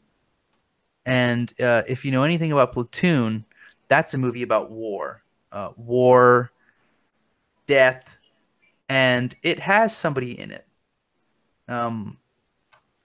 And 1.07 1.53
uh, 1.61 1.83
if 1.89 2.05
you 2.05 2.11
know 2.11 2.25
anything 2.25 2.53
about 2.53 2.73
Platoon, 2.73 3.45
that's 3.89 4.13
a 4.15 4.19
movie 4.19 4.43
about 4.43 4.71
war. 4.71 5.23
Uh, 5.53 5.71
war, 5.77 6.51
death, 7.67 8.19
and 8.89 9.35
it 9.43 9.59
has 9.61 9.97
somebody 9.97 10.39
in 10.39 10.51
it. 10.51 10.67
Um, 11.69 12.19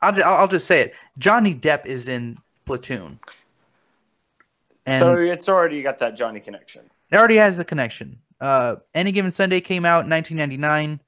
I'll, 0.02 0.22
I'll 0.24 0.48
just 0.48 0.68
say 0.68 0.82
it. 0.82 0.96
Johnny 1.18 1.54
Depp 1.54 1.86
is 1.86 2.08
in 2.08 2.38
Platoon. 2.66 3.20
And 4.86 5.00
so 5.00 5.16
it's 5.16 5.48
already 5.48 5.82
got 5.84 6.00
that 6.00 6.16
Johnny 6.16 6.40
connection. 6.40 6.90
It 7.12 7.18
already 7.18 7.36
has 7.36 7.58
the 7.58 7.64
connection. 7.64 8.18
Uh, 8.42 8.78
Any 8.96 9.12
Given 9.12 9.32
Sunday 9.32 9.62
came 9.62 9.86
out 9.86 10.06
in 10.06 10.10
1999. 10.10 11.00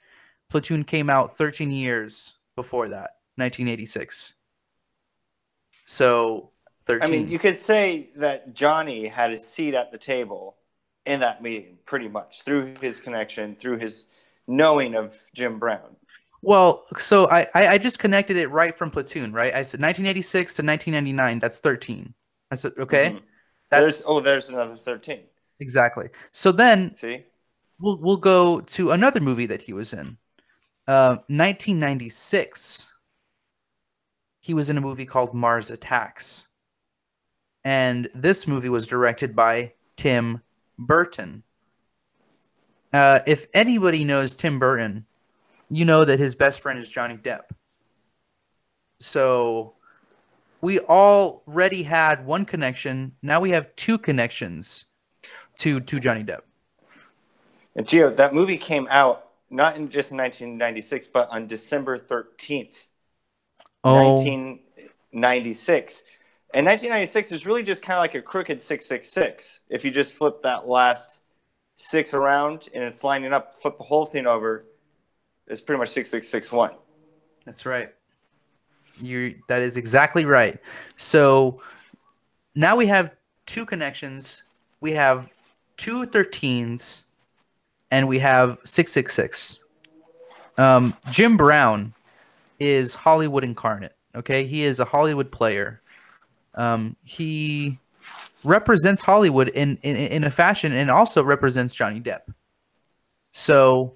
Platoon 0.50 0.84
came 0.84 1.10
out 1.10 1.36
13 1.36 1.72
years 1.72 2.36
before 2.56 2.88
that, 2.90 3.18
1986. 3.38 4.36
So 5.86 6.52
13. 6.84 7.08
I 7.08 7.12
mean, 7.12 7.28
you 7.30 7.40
could 7.40 7.58
say 7.58 8.10
that 8.16 8.54
Johnny 8.54 9.08
had 9.08 9.32
a 9.32 9.40
seat 9.40 9.74
at 9.74 9.92
the 9.92 9.98
table 9.98 10.58
in 11.06 11.20
that 11.22 11.42
meeting, 11.42 11.78
pretty 11.86 12.08
much 12.08 12.44
through 12.44 12.74
his 12.82 13.00
connection, 13.00 13.56
through 13.56 13.78
his 13.78 14.08
knowing 14.48 14.96
of 14.96 15.18
Jim 15.34 15.60
Brown. 15.60 15.96
Well, 16.42 16.84
so 16.98 17.30
I, 17.32 17.48
I 17.56 17.78
just 17.78 18.00
connected 18.00 18.36
it 18.36 18.48
right 18.48 18.76
from 18.78 18.92
Platoon, 18.92 19.32
right? 19.32 19.54
I 19.54 19.62
said 19.62 19.80
1986 19.80 20.56
to 20.56 20.62
1999. 20.62 21.40
That's 21.40 21.60
13. 21.60 22.14
I 22.52 22.56
said 22.56 22.74
okay. 22.78 23.10
Mm-hmm. 23.10 23.18
That's 23.72 23.84
There's 23.84 24.06
oh, 24.08 24.20
there's 24.20 24.50
another 24.50 24.76
thirteen. 24.76 25.22
exactly. 25.60 26.10
So 26.32 26.52
then 26.52 26.96
See, 26.96 27.24
we'll 27.80 27.98
we'll 28.00 28.18
go 28.18 28.60
to 28.60 28.92
another 28.92 29.20
movie 29.20 29.48
that 29.48 29.62
he 29.62 29.74
was 29.74 29.94
in. 29.94 30.18
Uh, 30.88 31.16
1996. 31.28 32.90
He 34.42 34.54
was 34.54 34.70
in 34.70 34.78
a 34.78 34.82
movie 34.82 35.06
called 35.06 35.34
Mars 35.34 35.72
Attacks. 35.72 36.48
And 37.66 38.10
this 38.14 38.48
movie 38.48 38.70
was 38.70 38.88
directed 38.88 39.36
by 39.36 39.74
Tim 39.96 40.42
Burton. 40.78 41.44
Uh, 42.92 43.20
if 43.26 43.46
anybody 43.54 44.04
knows 44.04 44.36
Tim 44.36 44.60
Burton, 44.60 45.06
you 45.70 45.86
know 45.86 46.06
that 46.06 46.20
his 46.20 46.36
best 46.36 46.62
friend 46.62 46.78
is 46.78 46.90
Johnny 46.90 47.18
Depp. 47.18 47.44
So 49.00 49.74
we 50.62 50.80
already 50.80 51.84
had 51.84 52.26
one 52.26 52.46
connection. 52.46 53.14
Now 53.22 53.40
we 53.40 53.52
have 53.52 53.74
two 53.76 53.98
connections 53.98 54.86
to 55.58 55.80
to 55.82 56.00
Johnny 56.00 56.24
Depp. 56.24 56.42
and 57.76 57.86
Gio, 57.88 58.16
that 58.16 58.34
movie 58.34 58.58
came 58.58 58.88
out 58.90 59.30
not 59.50 59.76
in 59.76 59.90
just 59.90 60.12
in 60.12 60.18
1996, 60.18 61.08
but 61.08 61.30
on 61.30 61.48
December 61.48 62.00
13th, 62.00 62.88
Oh, 63.84 63.94
1996. 63.94 66.04
And 66.54 66.68
1996 66.68 67.32
is 67.32 67.46
really 67.48 67.64
just 67.64 67.82
kind 67.82 67.98
of 67.98 68.02
like 68.02 68.14
a 68.14 68.22
crooked 68.22 68.62
666. 68.62 69.62
If 69.70 69.84
you 69.84 69.90
just 69.90 70.14
flip 70.14 70.44
that 70.44 70.68
last 70.68 71.22
six 71.76 72.14
around 72.14 72.70
and 72.76 72.84
it's 72.84 73.04
lining 73.04 73.34
up, 73.34 73.56
flip 73.56 73.78
the 73.80 73.84
whole 73.84 74.06
thing 74.06 74.28
over, 74.28 74.66
it's 75.48 75.62
pretty 75.62 75.80
much 75.80 75.90
6661. 75.90 76.76
That's 77.46 77.66
right. 77.66 77.90
You 79.00 79.36
that 79.48 79.64
is 79.64 79.78
exactly 79.78 80.26
right. 80.26 80.60
So 80.96 81.60
now 82.56 82.76
we 82.76 82.86
have 82.86 83.16
two 83.48 83.66
connections. 83.66 84.44
We 84.80 84.92
have 84.92 85.34
two 85.78 86.06
13s 86.06 87.04
and 87.90 88.08
we 88.08 88.20
have 88.20 88.60
666. 88.64 89.64
Um, 90.60 90.96
Jim 91.10 91.36
Brown 91.36 91.94
is 92.60 92.94
Hollywood 92.94 93.44
incarnate. 93.44 93.96
Okay, 94.16 94.46
he 94.46 94.64
is 94.64 94.80
a 94.80 94.86
Hollywood 94.86 95.32
player. 95.32 95.82
Um, 96.56 96.96
he 97.04 97.80
represents 98.44 99.02
Hollywood 99.02 99.50
in, 99.50 99.78
in 99.84 99.96
in 99.96 100.24
a 100.24 100.30
fashion 100.30 100.74
and 100.74 100.92
also 100.92 101.24
represents 101.24 101.74
Johnny 101.74 102.00
Depp. 102.02 102.22
So 103.32 103.96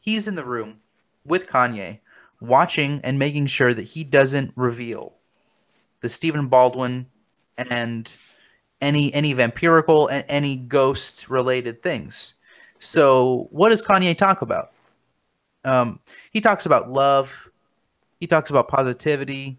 he's 0.00 0.26
in 0.26 0.34
the 0.34 0.44
room 0.44 0.80
with 1.24 1.48
Kanye, 1.48 2.00
watching 2.40 3.00
and 3.04 3.18
making 3.18 3.46
sure 3.46 3.74
that 3.74 3.82
he 3.82 4.04
doesn't 4.04 4.52
reveal 4.56 5.14
the 6.00 6.08
Stephen 6.08 6.48
Baldwin 6.48 7.06
and 7.56 8.16
any 8.80 9.12
any 9.14 9.34
vampirical 9.34 10.10
and 10.10 10.24
any 10.28 10.56
ghost 10.56 11.28
related 11.28 11.82
things. 11.82 12.34
So 12.78 13.48
what 13.50 13.70
does 13.70 13.84
Kanye 13.84 14.16
talk 14.16 14.42
about? 14.42 14.72
Um, 15.64 16.00
he 16.30 16.40
talks 16.40 16.66
about 16.66 16.88
love. 16.88 17.50
He 18.20 18.26
talks 18.26 18.50
about 18.50 18.68
positivity. 18.68 19.58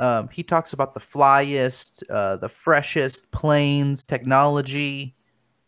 Um, 0.00 0.30
he 0.32 0.42
talks 0.42 0.72
about 0.72 0.94
the 0.94 1.00
flyest, 1.00 2.02
uh, 2.08 2.38
the 2.38 2.48
freshest 2.48 3.30
planes, 3.32 4.06
technology, 4.06 5.14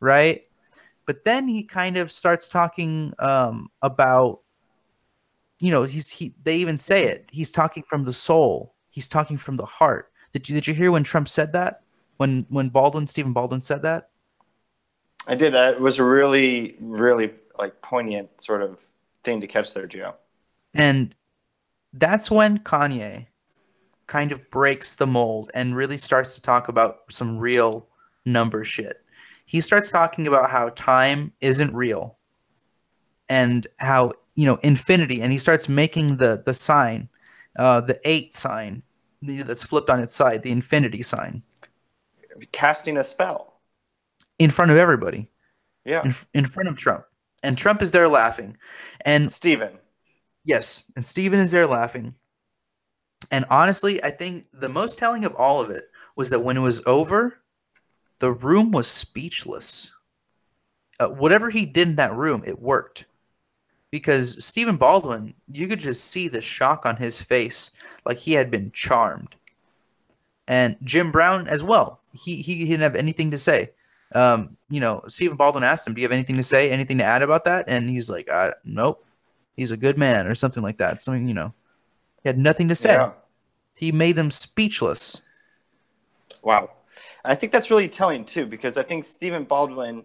right? 0.01 0.43
But 1.05 1.25
then 1.25 1.47
he 1.47 1.63
kind 1.63 1.99
of 1.99 2.11
starts 2.11 2.49
talking 2.49 3.13
um, 3.19 3.69
about, 3.83 4.41
you 5.61 5.71
know, 5.71 5.83
he's 5.83 6.09
he. 6.11 6.33
They 6.43 6.57
even 6.57 6.79
say 6.79 7.05
it. 7.05 7.29
He's 7.31 7.53
talking 7.53 7.83
from 7.83 8.05
the 8.05 8.13
soul. 8.13 8.75
He's 8.89 9.07
talking 9.07 9.37
from 9.37 9.57
the 9.57 9.67
heart. 9.67 10.11
Did 10.33 10.49
you 10.49 10.55
did 10.55 10.67
you 10.67 10.73
hear 10.73 10.91
when 10.91 11.05
Trump 11.05 11.29
said 11.29 11.53
that? 11.53 11.83
When 12.17 12.47
when 12.49 12.71
Baldwin, 12.71 13.07
Stephen 13.07 13.35
Baldwin 13.35 13.61
said 13.61 13.83
that? 13.83 14.09
I 15.27 15.35
did 15.35 15.53
that. 15.53 15.79
Was 15.79 15.99
a 15.99 16.05
really, 16.05 16.77
really 16.81 17.35
like 17.59 17.83
poignant 17.83 18.41
sort 18.41 18.63
of 18.63 18.83
thing 19.25 19.43
to 19.43 19.47
catch 19.47 19.75
there, 19.75 19.87
Gio. 19.87 20.15
And 20.73 21.15
that's 21.93 22.31
when 22.31 22.61
Kanye 22.61 23.27
kind 24.13 24.31
of 24.33 24.51
breaks 24.51 24.97
the 24.97 25.07
mold 25.07 25.51
and 25.55 25.75
really 25.75 25.97
starts 25.97 26.35
to 26.35 26.43
talk 26.43 26.69
about 26.69 26.97
some 27.11 27.39
real 27.39 27.89
number 28.27 28.63
shit. 28.65 28.97
He 29.47 29.61
starts 29.61 29.91
talking 29.91 30.27
about 30.27 30.51
how 30.51 30.69
time 30.71 31.33
isn't 31.41 31.75
real 31.75 32.19
and 33.29 33.67
how, 33.79 34.13
you 34.35 34.45
know, 34.47 34.59
infinity 34.63 35.23
and 35.23 35.33
he 35.33 35.39
starts 35.39 35.67
making 35.69 36.17
the 36.19 36.43
the 36.45 36.53
sign, 36.55 37.09
uh 37.59 37.81
the 37.81 37.99
8 38.05 38.33
sign 38.33 38.83
you 39.23 39.37
know, 39.37 39.45
that's 39.45 39.63
flipped 39.65 39.89
on 39.89 40.01
its 40.01 40.15
side, 40.15 40.43
the 40.43 40.51
infinity 40.51 41.03
sign 41.03 41.43
Casting 42.51 42.97
a 42.99 43.05
spell. 43.05 43.61
in 44.39 44.51
front 44.51 44.71
of 44.73 44.77
everybody, 44.77 45.31
Yeah. 45.85 46.03
in, 46.05 46.13
in 46.35 46.45
front 46.47 46.69
of 46.69 46.77
Trump. 46.77 47.05
And 47.45 47.57
Trump 47.59 47.83
is 47.83 47.93
there 47.93 48.09
laughing. 48.09 48.57
And 49.05 49.31
Stephen. 49.33 49.79
Yes, 50.45 50.91
and 50.97 51.05
Stephen 51.05 51.39
is 51.41 51.51
there 51.53 51.67
laughing. 51.67 52.15
And 53.33 53.45
honestly, 53.51 54.03
I 54.05 54.11
think 54.11 54.45
the 54.53 54.69
most 54.69 54.99
telling 54.99 55.25
of 55.25 55.35
all 55.35 55.61
of 55.61 55.71
it 55.71 55.91
was 56.17 56.31
that 56.31 56.43
when 56.43 56.57
it 56.57 56.61
was 56.61 56.83
over, 56.87 57.41
the 58.19 58.33
room 58.33 58.71
was 58.71 58.87
speechless. 58.87 59.95
Uh, 61.01 61.09
whatever 61.09 61.51
he 61.51 61.67
did 61.67 61.89
in 61.89 61.97
that 61.97 62.15
room, 62.15 62.43
it 62.47 62.61
worked. 62.61 63.07
Because 63.91 64.43
Stephen 64.43 64.77
Baldwin, 64.77 65.35
you 65.51 65.67
could 65.67 65.81
just 65.81 66.11
see 66.11 66.29
the 66.29 66.41
shock 66.41 66.87
on 66.87 66.97
his 66.97 67.21
face, 67.21 67.71
like 68.07 68.17
he 68.17 68.33
had 68.33 68.51
been 68.51 68.71
charmed. 68.71 69.35
And 70.49 70.77
Jim 70.83 71.11
Brown 71.11 71.49
as 71.49 71.65
well. 71.65 72.01
He 72.13 72.37
he 72.37 72.65
didn't 72.65 72.83
have 72.83 72.97
anything 72.97 73.31
to 73.31 73.39
say. 73.39 73.71
Um, 74.15 74.57
you 74.69 74.81
know, 74.81 75.03
Stephen 75.09 75.37
Baldwin 75.37 75.65
asked 75.65 75.87
him, 75.87 75.95
"Do 75.95 76.01
you 76.01 76.07
have 76.07 76.13
anything 76.13 76.37
to 76.37 76.43
say? 76.43 76.71
Anything 76.71 76.99
to 76.99 77.05
add 77.05 77.23
about 77.23 77.45
that?" 77.45 77.65
And 77.69 77.89
he's 77.89 78.11
like, 78.11 78.29
uh, 78.31 78.53
"Nope." 78.65 79.05
he's 79.57 79.71
a 79.71 79.77
good 79.77 79.99
man 79.99 80.27
or 80.27 80.35
something 80.35 80.63
like 80.63 80.79
that. 80.79 81.01
Something 81.01 81.29
you 81.29 81.35
know, 81.35 81.53
he 82.23 82.29
had 82.29 82.39
nothing 82.39 82.69
to 82.69 82.75
say. 82.75 82.93
Yeah. 82.93 83.13
He 83.75 83.93
made 83.93 84.17
them 84.17 84.31
speechless. 84.31 85.23
Wow. 86.43 86.71
I 87.25 87.35
think 87.35 87.53
that's 87.53 87.71
really 87.71 87.89
telling 87.89 88.25
too, 88.25 88.47
because 88.47 88.77
I 88.77 88.83
think 88.83 89.05
Stephen 89.05 89.45
Baldwin 89.45 90.05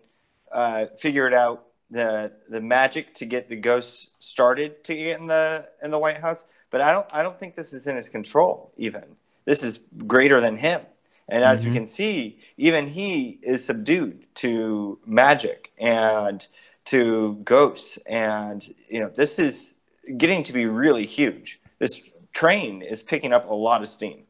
uh, 0.51 0.85
figured 0.97 1.33
out 1.33 1.65
the 1.89 2.33
the 2.49 2.59
magic 2.59 3.13
to 3.15 3.25
get 3.25 3.47
the 3.47 3.55
ghosts 3.55 4.07
started 4.19 4.83
to 4.83 4.95
get 4.95 5.19
in 5.19 5.27
the 5.27 5.69
in 5.81 5.91
the 5.91 5.99
White 5.99 6.17
House. 6.17 6.45
But 6.69 6.81
I 6.81 6.91
don't 6.91 7.07
I 7.11 7.23
don't 7.23 7.39
think 7.39 7.55
this 7.55 7.73
is 7.73 7.87
in 7.87 7.95
his 7.95 8.09
control. 8.09 8.71
Even 8.77 9.03
this 9.45 9.63
is 9.63 9.79
greater 10.05 10.39
than 10.41 10.57
him. 10.57 10.81
And 11.29 11.43
as 11.43 11.63
Mhm. 11.63 11.67
we 11.67 11.73
can 11.73 11.85
see, 11.85 12.39
even 12.57 12.87
he 12.87 13.39
is 13.41 13.65
subdued 13.65 14.25
to 14.35 14.97
magic 15.05 15.71
and 15.77 16.45
to 16.85 17.39
ghosts. 17.43 17.97
And 18.05 18.73
you 18.89 18.99
know, 18.99 19.09
this 19.09 19.39
is 19.39 19.73
getting 20.17 20.43
to 20.43 20.53
be 20.53 20.65
really 20.65 21.05
huge. 21.05 21.59
This 21.79 22.01
train 22.37 22.81
is 22.81 23.03
picking 23.03 23.33
up 23.33 23.49
a 23.49 23.53
lot 23.53 23.81
of 23.81 23.87
steam. 23.87 24.23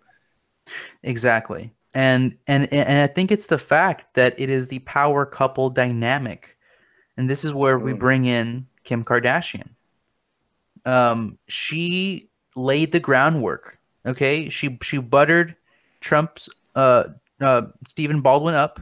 Exactly. 1.03 1.73
And 1.95 2.37
and 2.47 2.71
and 2.73 2.99
I 2.99 3.07
think 3.07 3.31
it's 3.31 3.47
the 3.47 3.57
fact 3.57 4.13
that 4.13 4.39
it 4.39 4.49
is 4.49 4.67
the 4.67 4.79
power 4.79 5.25
couple 5.25 5.69
dynamic. 5.69 6.57
And 7.17 7.29
this 7.29 7.43
is 7.43 7.53
where 7.53 7.79
we 7.79 7.93
Mm. 7.93 7.99
bring 7.99 8.25
in 8.25 8.67
Kim 8.83 9.03
Kardashian. 9.03 9.69
Um 10.85 11.37
she 11.47 12.29
laid 12.55 12.91
the 12.91 12.99
groundwork. 12.99 13.79
Okay? 14.05 14.49
She 14.49 14.77
she 14.81 14.97
buttered 14.99 15.55
Trump's 16.01 16.49
uh 16.75 17.05
uh 17.41 17.63
Stephen 17.85 18.21
Baldwin 18.21 18.55
up. 18.55 18.79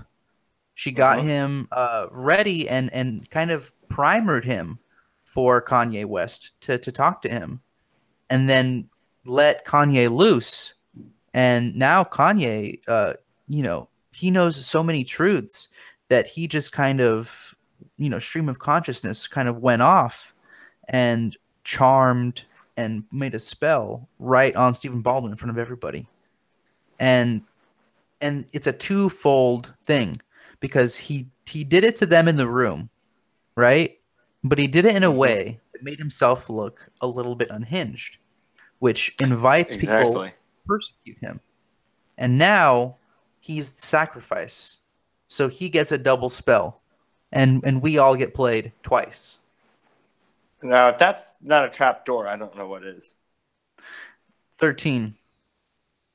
She 0.75 0.91
got 0.91 1.19
Mhm. 1.19 1.23
him 1.23 1.67
uh 1.71 2.07
ready 2.11 2.67
and 2.69 2.91
and 2.93 3.29
kind 3.29 3.51
of 3.51 3.73
primered 3.89 4.45
him 4.45 4.79
for 5.25 5.61
Kanye 5.61 6.05
West 6.05 6.59
to 6.61 6.77
to 6.77 6.91
talk 6.91 7.21
to 7.21 7.29
him. 7.29 7.61
And 8.29 8.49
then 8.49 8.89
let 9.25 9.65
Kanye 9.65 10.11
loose 10.11 10.75
and 11.35 11.75
now 11.75 12.05
Kanye, 12.05 12.79
uh, 12.87 13.13
you 13.49 13.61
know, 13.61 13.89
he 14.13 14.31
knows 14.31 14.65
so 14.65 14.81
many 14.81 15.03
truths 15.03 15.67
that 16.07 16.25
he 16.25 16.47
just 16.47 16.71
kind 16.71 17.01
of, 17.01 17.53
you 17.97 18.09
know, 18.09 18.19
stream 18.19 18.47
of 18.47 18.59
consciousness 18.59 19.27
kind 19.27 19.49
of 19.49 19.57
went 19.57 19.81
off 19.81 20.33
and 20.87 21.35
charmed 21.65 22.45
and 22.77 23.03
made 23.11 23.35
a 23.35 23.39
spell 23.39 24.07
right 24.17 24.55
on 24.55 24.73
Stephen 24.73 25.01
Baldwin 25.01 25.33
in 25.33 25.37
front 25.37 25.51
of 25.51 25.57
everybody. 25.57 26.07
And 27.01 27.41
and 28.21 28.45
it's 28.53 28.67
a 28.67 28.71
twofold 28.71 29.75
thing 29.83 30.15
because 30.61 30.95
he 30.95 31.27
he 31.45 31.65
did 31.65 31.83
it 31.83 31.97
to 31.97 32.05
them 32.05 32.29
in 32.29 32.37
the 32.37 32.47
room, 32.47 32.89
right? 33.57 33.99
But 34.41 34.57
he 34.57 34.67
did 34.67 34.85
it 34.85 34.95
in 34.95 35.03
a 35.03 35.11
Mhm. 35.11 35.17
way 35.17 35.59
that 35.73 35.83
made 35.83 35.99
himself 35.99 36.49
look 36.49 36.87
a 37.01 37.07
little 37.07 37.35
bit 37.35 37.49
unhinged, 37.49 38.19
which 38.79 39.15
invites 39.19 39.75
people 39.75 39.95
Exactly. 39.97 40.31
persecute 40.67 41.17
him. 41.19 41.39
And 42.17 42.37
now 42.37 42.95
he's 43.39 43.73
the 43.73 43.81
sacrifice. 43.81 44.77
So 45.27 45.47
he 45.47 45.69
gets 45.69 45.91
a 45.91 45.97
double 45.97 46.29
spell. 46.29 46.81
And 47.31 47.63
and 47.65 47.81
we 47.81 47.97
all 47.97 48.15
get 48.15 48.33
played 48.33 48.71
twice. 48.83 49.39
Now, 50.63 50.89
if 50.89 50.97
that's 50.97 51.35
not 51.41 51.65
a 51.65 51.69
trap 51.69 52.05
door, 52.05 52.27
I 52.27 52.37
don't 52.37 52.55
know 52.55 52.67
what 52.67 52.83
is. 52.83 53.15
13. 54.53 55.13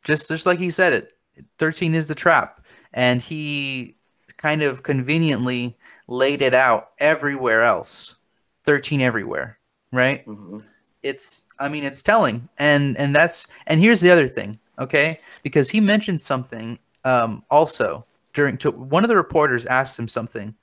Just 0.05 0.29
just 0.29 0.46
like 0.46 0.59
he 0.59 0.70
said 0.70 0.92
it. 0.92 1.12
13 1.59 1.94
is 1.94 2.09
the 2.09 2.14
trap. 2.14 2.66
and 2.92 3.20
he 3.23 3.96
kind 4.37 4.62
of 4.62 4.83
conveniently 4.83 5.77
laid 6.09 6.40
it 6.42 6.55
out 6.55 6.90
everywhere 6.99 7.62
else 7.62 8.16
13 8.64 9.01
everywhere 9.03 9.59
right 9.92 10.25
hmm 10.25 10.57
it's 11.03 11.49
i 11.59 11.69
mean 11.69 11.85
it's 11.85 12.03
telling. 12.03 12.49
And 12.59 12.97
and 12.99 13.15
that's 13.15 13.49
and 13.67 13.81
here's 13.81 14.01
the 14.01 14.11
other 14.11 14.27
thing 14.29 14.59
okay? 14.79 15.21
Because 15.43 15.71
he 15.71 15.81
mentioned 15.81 16.21
something 16.21 16.79
um 17.05 17.45
also 17.51 18.05
during 18.33 18.57
to 18.59 18.71
one 18.71 19.05
of 19.05 19.09
the 19.09 19.17
reporters 19.17 19.67
asked 19.67 19.99
him 19.99 20.09
something 20.09 20.55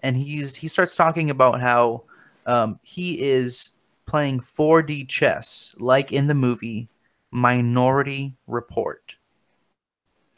and 0.00 0.16
he's 0.16 0.54
he 0.56 0.68
starts 0.68 0.96
talking 0.96 1.30
about 1.30 1.60
how 1.60 2.04
um 2.46 2.78
he 2.82 3.20
is 3.20 3.74
playing 4.06 4.40
4d 4.40 5.08
chess 5.08 5.74
like 5.78 6.12
in 6.12 6.26
the 6.26 6.34
movie 6.34 6.88
minority 7.30 8.34
report 8.46 9.16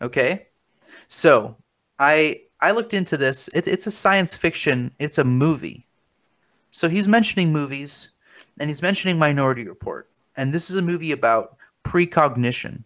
okay? 0.02 0.48
So 1.08 1.56
i 1.98 2.40
i 2.60 2.72
looked 2.72 2.94
into 2.94 3.16
this. 3.16 3.48
It, 3.54 3.68
it's 3.68 3.86
a 3.86 3.90
science 3.90 4.36
fiction 4.36 4.92
it's 4.98 5.18
a 5.18 5.24
movie. 5.24 5.86
So 6.70 6.88
he's 6.88 7.06
mentioning 7.06 7.52
movies 7.52 8.10
and 8.58 8.70
he's 8.70 8.82
mentioning 8.82 9.18
Minority 9.18 9.66
Report. 9.66 10.08
And 10.36 10.52
this 10.52 10.70
is 10.70 10.76
a 10.76 10.82
movie 10.82 11.12
about 11.12 11.56
precognition. 11.82 12.84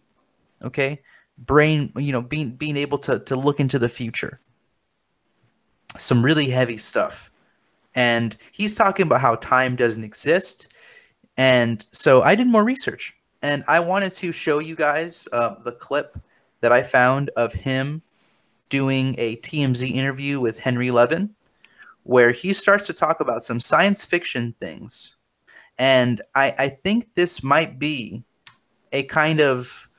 Okay? 0.63 1.01
Brain, 1.39 1.91
you 1.95 2.11
know, 2.11 2.21
being 2.21 2.51
being 2.51 2.77
able 2.77 2.97
to 2.99 3.19
to 3.19 3.35
look 3.35 3.59
into 3.59 3.79
the 3.79 3.87
future. 3.87 4.39
Some 5.97 6.23
really 6.23 6.49
heavy 6.49 6.77
stuff. 6.77 7.31
And 7.95 8.37
he's 8.51 8.75
talking 8.75 9.05
about 9.07 9.21
how 9.21 9.35
time 9.35 9.75
doesn't 9.75 10.03
exist. 10.03 10.73
And 11.37 11.85
so 11.91 12.21
I 12.21 12.35
did 12.35 12.47
more 12.47 12.63
research 12.63 13.15
and 13.41 13.63
I 13.67 13.79
wanted 13.79 14.11
to 14.13 14.31
show 14.31 14.59
you 14.59 14.75
guys 14.75 15.27
uh, 15.31 15.55
the 15.63 15.71
clip 15.71 16.17
that 16.61 16.71
I 16.71 16.83
found 16.83 17.29
of 17.37 17.53
him 17.53 18.01
doing 18.67 19.15
a 19.17 19.37
TMZ 19.37 19.89
interview 19.89 20.39
with 20.39 20.59
Harvey 20.59 20.91
Levin, 20.91 21.33
where 22.03 22.31
he 22.31 22.53
starts 22.53 22.85
to 22.87 22.93
talk 22.93 23.21
about 23.21 23.43
some 23.43 23.59
science 23.59 24.05
fiction 24.05 24.53
things 24.59 25.15
and 25.79 26.21
I, 26.35 26.53
I 26.59 26.67
think 26.67 27.13
this 27.15 27.41
might 27.41 27.79
be 27.79 28.21
a 28.91 29.03
kind 29.03 29.39
of 29.39 29.89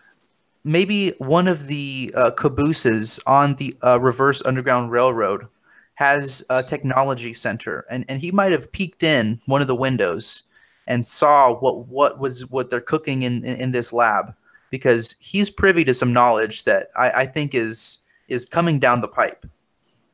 maybe 0.63 1.11
one 1.19 1.49
of 1.49 1.67
the 1.67 2.13
uh, 2.15 2.31
cabooses 2.33 3.19
on 3.27 3.55
the 3.55 3.75
uh, 3.83 3.99
reverse 3.99 4.43
underground 4.45 4.91
railroad 4.91 5.49
has 5.95 6.45
a 6.51 6.63
technology 6.63 7.33
center. 7.33 7.87
And, 7.91 8.05
and 8.09 8.21
he 8.21 8.31
might 8.31 8.53
have 8.53 8.71
peeked 8.71 9.03
in 9.03 9.41
one 9.47 9.63
of 9.63 9.67
the 9.69 9.75
windows 9.75 10.43
and 10.87 11.07
saw 11.07 11.55
what 11.55 11.89
what 11.89 12.19
was 12.19 12.49
what 12.51 12.69
they're 12.69 12.81
cooking 12.81 13.23
in, 13.23 13.45
in, 13.45 13.57
in 13.61 13.71
this 13.71 13.93
lab 13.93 14.35
because 14.71 15.17
he's 15.21 15.49
privy 15.49 15.85
to 15.85 15.95
some 15.95 16.13
knowledge 16.13 16.65
that 16.65 16.89
I, 16.97 17.11
I 17.11 17.27
think 17.27 17.55
is 17.55 17.99
is 18.29 18.45
coming 18.45 18.79
down 18.79 19.01
the 19.01 19.09
pipe. 19.09 19.47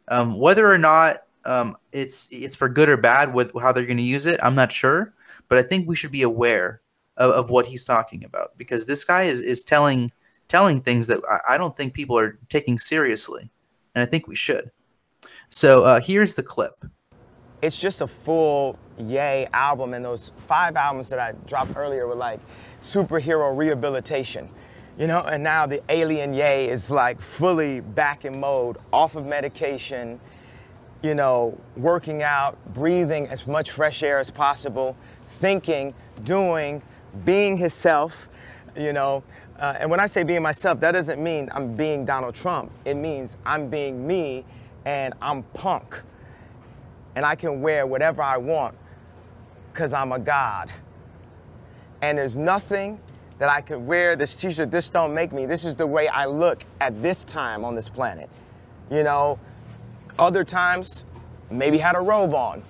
Um, 0.09 0.39
whether 0.39 0.71
or 0.71 0.79
not 0.79 1.25
um, 1.47 1.77
it's 1.93 2.29
it's 2.31 2.57
for 2.57 2.69
good 2.69 2.89
or 2.89 2.97
bad 2.97 3.33
with 3.33 3.53
how 3.61 3.73
they're 3.73 3.87
going 3.87 3.97
to 3.97 4.03
use 4.03 4.27
it 4.27 4.39
i'm 4.43 4.55
not 4.55 4.73
sure 4.73 5.13
but 5.49 5.59
I 5.59 5.63
think 5.63 5.89
we 5.89 5.97
should 5.97 6.13
be 6.13 6.23
aware 6.23 6.81
of, 7.17 7.31
of 7.31 7.51
what 7.51 7.67
he's 7.67 7.85
talking 7.85 8.25
about 8.25 8.57
because 8.57 8.87
this 8.87 9.05
guy 9.05 9.25
is, 9.25 9.41
is 9.41 9.63
telling 9.63 10.11
telling 10.49 10.81
things 10.81 11.09
that 11.09 11.21
I, 11.29 11.55
I 11.55 11.59
don't 11.59 11.77
think 11.77 11.93
people 11.95 12.19
are 12.19 12.39
taking 12.49 12.79
seriously, 12.79 13.51
and 13.95 14.03
I 14.03 14.07
think 14.07 14.29
we 14.29 14.37
should. 14.37 14.71
So 15.49 15.85
uh, 15.85 16.01
here's 16.01 16.35
the 16.35 16.43
clip. 16.43 16.85
it's 17.63 17.79
just 17.81 18.01
a 18.01 18.07
full 18.07 18.79
Yay 18.99 19.49
album, 19.53 19.93
and 19.95 20.05
those 20.05 20.33
five 20.39 20.77
albums 20.77 21.11
that 21.11 21.19
I 21.19 21.33
dropped 21.47 21.77
earlier 21.77 22.07
were 22.07 22.15
like 22.15 22.41
superhero 22.81 23.55
rehabilitation, 23.57 24.49
you 24.99 25.07
know. 25.07 25.21
And 25.23 25.43
now 25.43 25.67
the 25.67 25.83
Alien 25.91 26.33
Yay 26.33 26.69
is 26.69 26.91
like 26.91 27.21
fully 27.21 27.81
back 27.81 28.25
in 28.25 28.41
mode, 28.41 28.79
off 28.93 29.17
of 29.17 29.27
medication, 29.27 30.19
you 31.03 31.15
know, 31.15 31.59
working 31.77 32.23
out, 32.23 32.57
breathing 32.73 33.27
as 33.29 33.47
much 33.47 33.71
fresh 33.71 34.03
air 34.03 34.19
as 34.19 34.31
possible, 34.31 34.97
thinking, 35.27 35.95
doing, 36.25 36.83
being 37.25 37.57
himself, 37.57 38.29
you 38.77 38.93
know. 38.93 39.23
Uh, 39.59 39.77
and 39.81 39.91
when 39.91 40.01
I 40.01 40.07
say 40.07 40.23
being 40.23 40.43
myself, 40.43 40.81
that 40.81 40.93
doesn't 40.93 41.23
mean 41.23 41.49
I'm 41.53 41.77
being 41.77 42.05
Donald 42.05 42.35
Trump. 42.35 42.71
It 42.85 42.95
means 42.95 43.37
I'm 43.47 43.69
being 43.69 44.07
me, 44.07 44.45
and 44.85 45.15
I'm 45.21 45.43
punk 45.55 46.03
and 47.17 47.25
I 47.25 47.35
can 47.35 47.61
wear 47.61 47.87
whatever 47.87 48.23
I 48.23 48.37
want 48.37 48.77
because 49.73 49.93
I'm 49.93 50.13
a 50.13 50.19
god. 50.19 50.71
And 52.03 52.17
there's 52.17 52.39
nothing 52.39 53.01
that 53.39 53.49
I 53.49 53.63
could 53.63 53.79
wear 53.79 54.17
this 54.17 54.35
t-shirt, 54.35 54.71
this 54.71 54.89
don't 54.91 55.13
make 55.13 55.33
me. 55.33 55.47
This 55.47 55.65
is 55.65 55.75
the 55.77 55.87
way 55.87 56.09
I 56.09 56.27
look 56.27 56.63
at 56.81 57.03
this 57.03 57.25
time 57.25 57.65
on 57.65 57.75
this 57.75 57.89
planet. 57.89 58.31
You 58.91 59.03
know, 59.03 59.39
other 60.19 60.45
times, 60.45 61.05
maybe 61.51 61.79
had 61.79 61.97
a 61.97 62.01
robe 62.01 62.35
on. 62.35 62.63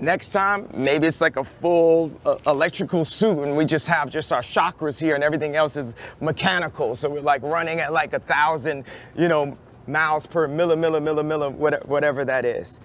Next 0.00 0.28
time, 0.28 0.66
maybe 0.74 1.06
it's 1.06 1.20
like 1.20 1.36
a 1.36 1.44
full 1.44 2.10
uh, 2.24 2.38
electrical 2.46 3.04
suit 3.04 3.38
and 3.40 3.54
we 3.54 3.66
just 3.66 3.86
have 3.86 4.08
just 4.08 4.32
our 4.32 4.40
chakras 4.40 4.98
here 4.98 5.14
and 5.14 5.22
everything 5.22 5.56
else 5.56 5.76
is 5.76 5.94
mechanical. 6.22 6.96
So 6.96 7.10
we're 7.10 7.20
like 7.20 7.42
running 7.42 7.80
at 7.80 7.92
like 7.92 8.14
a 8.14 8.18
thousand, 8.18 8.84
you 9.14 9.28
know, 9.28 9.58
miles 9.86 10.26
per 10.26 10.48
milli, 10.48 10.74
milli, 10.78 11.02
milli, 11.02 11.22
milli, 11.22 11.52
what- 11.52 11.86
whatever 11.86 12.24
that 12.24 12.46
is. 12.46 12.80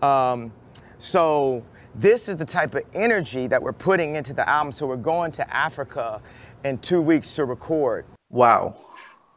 Um, 0.00 0.52
so 0.98 1.64
this 1.96 2.28
is 2.28 2.36
the 2.36 2.44
type 2.44 2.76
of 2.76 2.84
energy 2.94 3.48
that 3.48 3.60
we're 3.60 3.72
putting 3.72 4.14
into 4.14 4.32
the 4.32 4.48
album. 4.48 4.70
So 4.70 4.86
we're 4.86 4.96
going 4.96 5.32
to 5.32 5.54
Africa 5.56 6.22
in 6.64 6.78
two 6.78 7.02
weeks 7.02 7.34
to 7.34 7.46
record. 7.46 8.04
Wow. 8.28 8.76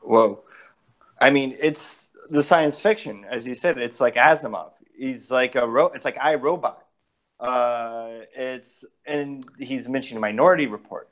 Whoa. 0.04 0.44
I 1.20 1.32
mean, 1.32 1.58
it's 1.60 2.12
the 2.30 2.44
science 2.44 2.80
fiction, 2.80 3.26
as 3.28 3.48
you 3.48 3.56
said. 3.56 3.80
It's 3.80 4.00
like 4.00 4.16
Asimov. 4.16 4.74
He's 4.96 5.32
like 5.32 5.56
a 5.56 5.68
ro- 5.68 5.92
It's 5.96 6.06
like 6.06 6.18
iRobot. 6.18 6.76
Uh, 7.44 8.22
it's 8.36 8.86
and 9.06 9.46
he's 9.60 9.90
mentioning 9.90 10.18
a 10.18 10.22
Minority 10.22 10.68
Report. 10.68 11.10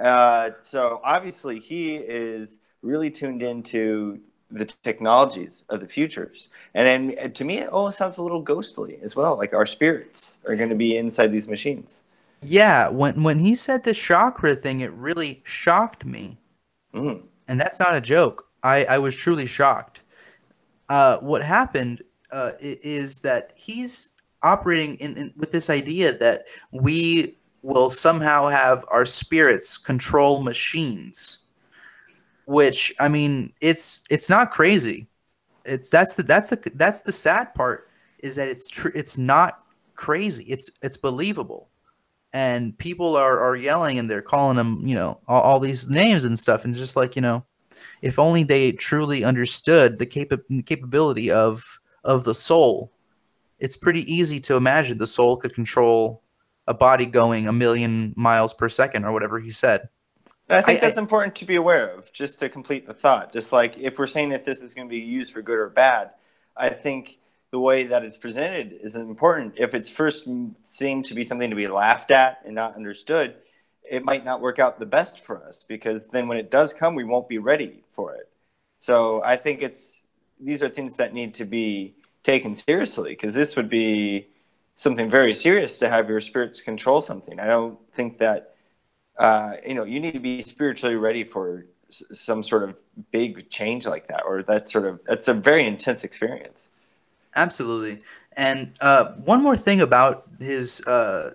Uh, 0.00 0.50
so 0.60 1.00
obviously, 1.04 1.58
he 1.58 1.96
is 1.96 2.60
really 2.82 3.10
tuned 3.10 3.42
into 3.42 4.20
the 4.50 4.64
technologies 4.64 5.64
of 5.70 5.80
the 5.80 5.86
futures. 5.88 6.48
And 6.74 6.86
then 7.16 7.32
to 7.32 7.44
me, 7.44 7.58
it 7.58 7.68
almost 7.70 7.98
sounds 7.98 8.18
a 8.18 8.22
little 8.22 8.42
ghostly 8.42 8.98
as 9.02 9.16
well. 9.16 9.36
Like 9.36 9.54
our 9.54 9.66
spirits 9.66 10.38
are 10.46 10.56
going 10.56 10.70
to 10.70 10.76
be 10.76 10.96
inside 10.96 11.32
these 11.32 11.48
machines. 11.48 12.02
Yeah, 12.42 12.88
when 12.88 13.22
when 13.22 13.38
he 13.38 13.54
said 13.54 13.84
the 13.84 13.92
chakra 13.94 14.54
thing, 14.54 14.80
it 14.80 14.92
really 14.92 15.42
shocked 15.44 16.04
me, 16.04 16.38
Mm. 16.94 17.22
and 17.48 17.60
that's 17.60 17.80
not 17.80 17.94
a 17.94 18.00
joke. 18.00 18.46
I 18.62 18.84
I 18.84 18.98
was 18.98 19.16
truly 19.16 19.46
shocked. 19.46 20.02
Uh, 20.88 21.18
what 21.18 21.42
happened 21.42 22.02
uh, 22.32 22.52
is 22.60 23.20
that 23.20 23.52
he's 23.56 24.10
operating 24.42 24.96
in, 24.96 25.16
in 25.16 25.32
with 25.36 25.50
this 25.50 25.70
idea 25.70 26.16
that 26.18 26.46
we 26.70 27.36
will 27.62 27.90
somehow 27.90 28.48
have 28.48 28.84
our 28.88 29.04
spirits 29.04 29.78
control 29.78 30.42
machines, 30.42 31.38
which 32.46 32.92
I 33.00 33.08
mean, 33.08 33.52
it's 33.60 34.04
it's 34.10 34.28
not 34.28 34.50
crazy. 34.50 35.08
It's 35.64 35.90
that's 35.90 36.16
the 36.16 36.22
that's 36.22 36.50
the 36.50 36.72
that's 36.74 37.02
the 37.02 37.12
sad 37.12 37.54
part 37.54 37.88
is 38.18 38.36
that 38.36 38.48
it's 38.48 38.68
true. 38.68 38.92
It's 38.94 39.18
not 39.18 39.64
crazy. 39.94 40.44
It's 40.44 40.70
it's 40.82 40.96
believable 40.96 41.70
and 42.32 42.76
people 42.78 43.16
are, 43.16 43.38
are 43.40 43.56
yelling 43.56 43.98
and 43.98 44.10
they're 44.10 44.22
calling 44.22 44.56
them, 44.56 44.82
you 44.86 44.94
know, 44.94 45.20
all, 45.28 45.42
all 45.42 45.60
these 45.60 45.88
names 45.88 46.24
and 46.24 46.38
stuff. 46.38 46.64
And 46.64 46.74
just 46.74 46.96
like, 46.96 47.14
you 47.14 47.22
know, 47.22 47.44
if 48.00 48.18
only 48.18 48.42
they 48.42 48.72
truly 48.72 49.24
understood 49.24 49.98
the 49.98 50.06
capa- 50.06 50.40
capability 50.66 51.30
of 51.30 51.78
of 52.04 52.24
the 52.24 52.34
soul, 52.34 52.90
it's 53.62 53.76
pretty 53.76 54.12
easy 54.12 54.40
to 54.40 54.56
imagine 54.56 54.98
the 54.98 55.06
soul 55.06 55.36
could 55.36 55.54
control 55.54 56.20
a 56.66 56.74
body 56.74 57.06
going 57.06 57.46
a 57.46 57.52
million 57.52 58.12
miles 58.16 58.52
per 58.52 58.68
second 58.68 59.04
or 59.04 59.12
whatever 59.12 59.38
he 59.38 59.50
said. 59.50 59.88
I 60.50 60.60
think 60.62 60.82
I- 60.82 60.86
that's 60.86 60.98
important 60.98 61.36
to 61.36 61.44
be 61.44 61.54
aware 61.54 61.88
of, 61.94 62.12
just 62.12 62.40
to 62.40 62.48
complete 62.48 62.86
the 62.86 62.92
thought. 62.92 63.32
Just 63.32 63.52
like 63.52 63.78
if 63.78 64.00
we're 64.00 64.08
saying 64.08 64.32
if 64.32 64.44
this 64.44 64.62
is 64.62 64.74
going 64.74 64.88
to 64.88 64.90
be 64.90 64.98
used 64.98 65.32
for 65.32 65.42
good 65.42 65.58
or 65.58 65.68
bad, 65.68 66.10
I 66.56 66.70
think 66.70 67.18
the 67.52 67.60
way 67.60 67.84
that 67.84 68.04
it's 68.04 68.16
presented 68.16 68.72
is 68.80 68.96
important. 68.96 69.54
If 69.56 69.74
it's 69.74 69.88
first 69.88 70.28
seemed 70.64 71.04
to 71.06 71.14
be 71.14 71.22
something 71.22 71.50
to 71.50 71.56
be 71.56 71.68
laughed 71.68 72.10
at 72.10 72.38
and 72.44 72.56
not 72.56 72.74
understood, 72.74 73.36
it 73.88 74.04
might 74.04 74.24
not 74.24 74.40
work 74.40 74.58
out 74.58 74.80
the 74.80 74.86
best 74.86 75.20
for 75.20 75.46
us 75.46 75.64
because 75.68 76.08
then 76.08 76.26
when 76.26 76.38
it 76.38 76.50
does 76.50 76.74
come, 76.74 76.96
we 76.96 77.04
won't 77.04 77.28
be 77.28 77.38
ready 77.38 77.84
for 77.90 78.14
it. 78.14 78.28
So 78.78 79.22
I 79.24 79.36
think 79.36 79.62
it's 79.62 80.02
these 80.40 80.64
are 80.64 80.68
things 80.68 80.96
that 80.96 81.14
need 81.14 81.34
to 81.34 81.44
be 81.44 81.94
taken 82.22 82.54
seriously 82.54 83.10
because 83.10 83.34
this 83.34 83.56
would 83.56 83.68
be 83.68 84.28
something 84.74 85.10
very 85.10 85.34
serious 85.34 85.78
to 85.78 85.88
have 85.88 86.08
your 86.08 86.20
spirits 86.20 86.60
control 86.60 87.00
something. 87.02 87.40
I 87.40 87.46
don't 87.46 87.78
think 87.94 88.18
that 88.18 88.54
uh, 89.18 89.54
you 89.66 89.74
know 89.74 89.84
you 89.84 90.00
need 90.00 90.12
to 90.14 90.20
be 90.20 90.42
spiritually 90.42 90.96
ready 90.96 91.24
for 91.24 91.66
s- 91.88 92.02
some 92.12 92.42
sort 92.42 92.64
of 92.68 92.78
big 93.10 93.50
change 93.50 93.86
like 93.86 94.08
that, 94.08 94.24
or 94.26 94.42
that 94.44 94.70
sort 94.70 94.86
of 94.86 95.00
that's 95.06 95.28
a 95.28 95.34
very 95.34 95.66
intense 95.66 96.04
experience. 96.04 96.68
Absolutely. 97.34 98.02
And 98.36 98.76
uh, 98.80 99.12
one 99.24 99.42
more 99.42 99.56
thing 99.56 99.80
about 99.80 100.28
his, 100.38 100.86
uh, 100.86 101.30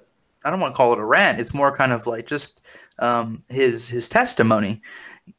I 0.46 0.50
don't 0.50 0.60
want 0.60 0.74
to 0.74 0.78
call 0.78 0.94
it 0.94 1.00
a 1.00 1.06
rant. 1.06 1.42
It's 1.42 1.54
more 1.54 1.76
kind 1.76 1.92
of 1.92 2.06
like 2.06 2.28
just 2.28 2.66
um, 3.00 3.44
his 3.50 3.90
his 3.90 4.08
testimony. 4.08 4.82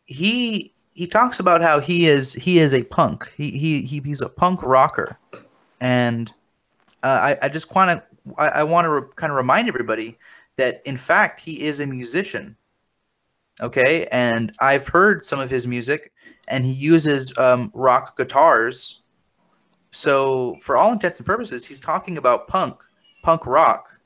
He 0.05 0.75
he 0.99 1.07
talks 1.07 1.39
about 1.39 1.63
how 1.63 1.79
he 1.79 2.07
is 2.07 2.35
he 2.35 2.59
is 2.59 2.75
a 2.75 2.83
punk. 2.83 3.33
He 3.37 3.53
he, 3.53 3.83
he 3.83 4.01
he's 4.05 4.21
a 4.21 4.29
punk 4.29 4.65
rocker, 4.65 5.17
and 5.81 6.33
uh, 7.05 7.07
I 7.07 7.39
I 7.43 7.49
just 7.49 7.73
want 7.73 7.91
to 7.91 8.35
I, 8.37 8.49
I 8.49 8.63
want 8.65 8.85
to 8.87 8.91
re- 8.91 9.09
kind 9.15 9.31
of 9.31 9.37
remind 9.37 9.69
everybody 9.69 10.19
that 10.57 10.83
in 10.85 10.97
fact 10.97 11.39
he 11.39 11.63
is 11.63 11.79
a 11.79 11.87
musician. 11.87 12.57
Okay, 13.61 14.09
and 14.11 14.51
I've 14.61 14.89
heard 14.89 15.25
some 15.25 15.39
of 15.39 15.49
his 15.51 15.69
music, 15.69 16.13
and 16.49 16.65
he 16.65 16.73
uses 16.73 17.33
um, 17.39 17.71
rock 17.75 18.17
guitars. 18.17 19.03
So 19.93 20.57
for 20.57 20.77
all 20.77 20.91
intents 20.91 21.19
and 21.21 21.27
purposes, 21.27 21.65
he's 21.65 21.81
talking 21.81 22.19
about 22.19 22.49
punk, 22.49 22.83
punk 23.23 23.47
rock. 23.47 24.01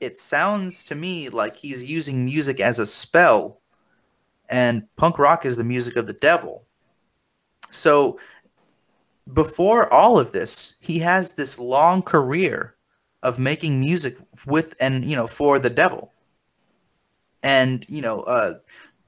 It 0.00 0.16
sounds 0.16 0.84
to 0.86 0.96
me 0.96 1.28
like 1.28 1.54
he's 1.54 1.88
using 1.88 2.24
music 2.24 2.58
as 2.58 2.80
a 2.80 2.86
spell 2.86 3.59
and 4.50 4.82
punk 4.96 5.18
rock 5.18 5.46
is 5.46 5.56
the 5.56 5.64
music 5.64 5.96
of 5.96 6.06
the 6.06 6.12
devil. 6.14 6.66
So 7.70 8.18
before 9.32 9.92
all 9.92 10.18
of 10.18 10.32
this, 10.32 10.74
he 10.80 10.98
has 10.98 11.34
this 11.34 11.58
long 11.58 12.02
career 12.02 12.74
of 13.22 13.38
making 13.38 13.78
music 13.78 14.16
with 14.46 14.74
and 14.80 15.04
you 15.04 15.14
know 15.14 15.26
for 15.26 15.58
the 15.58 15.70
devil. 15.70 16.12
And 17.42 17.86
you 17.88 18.02
know, 18.02 18.20
uh, 18.22 18.54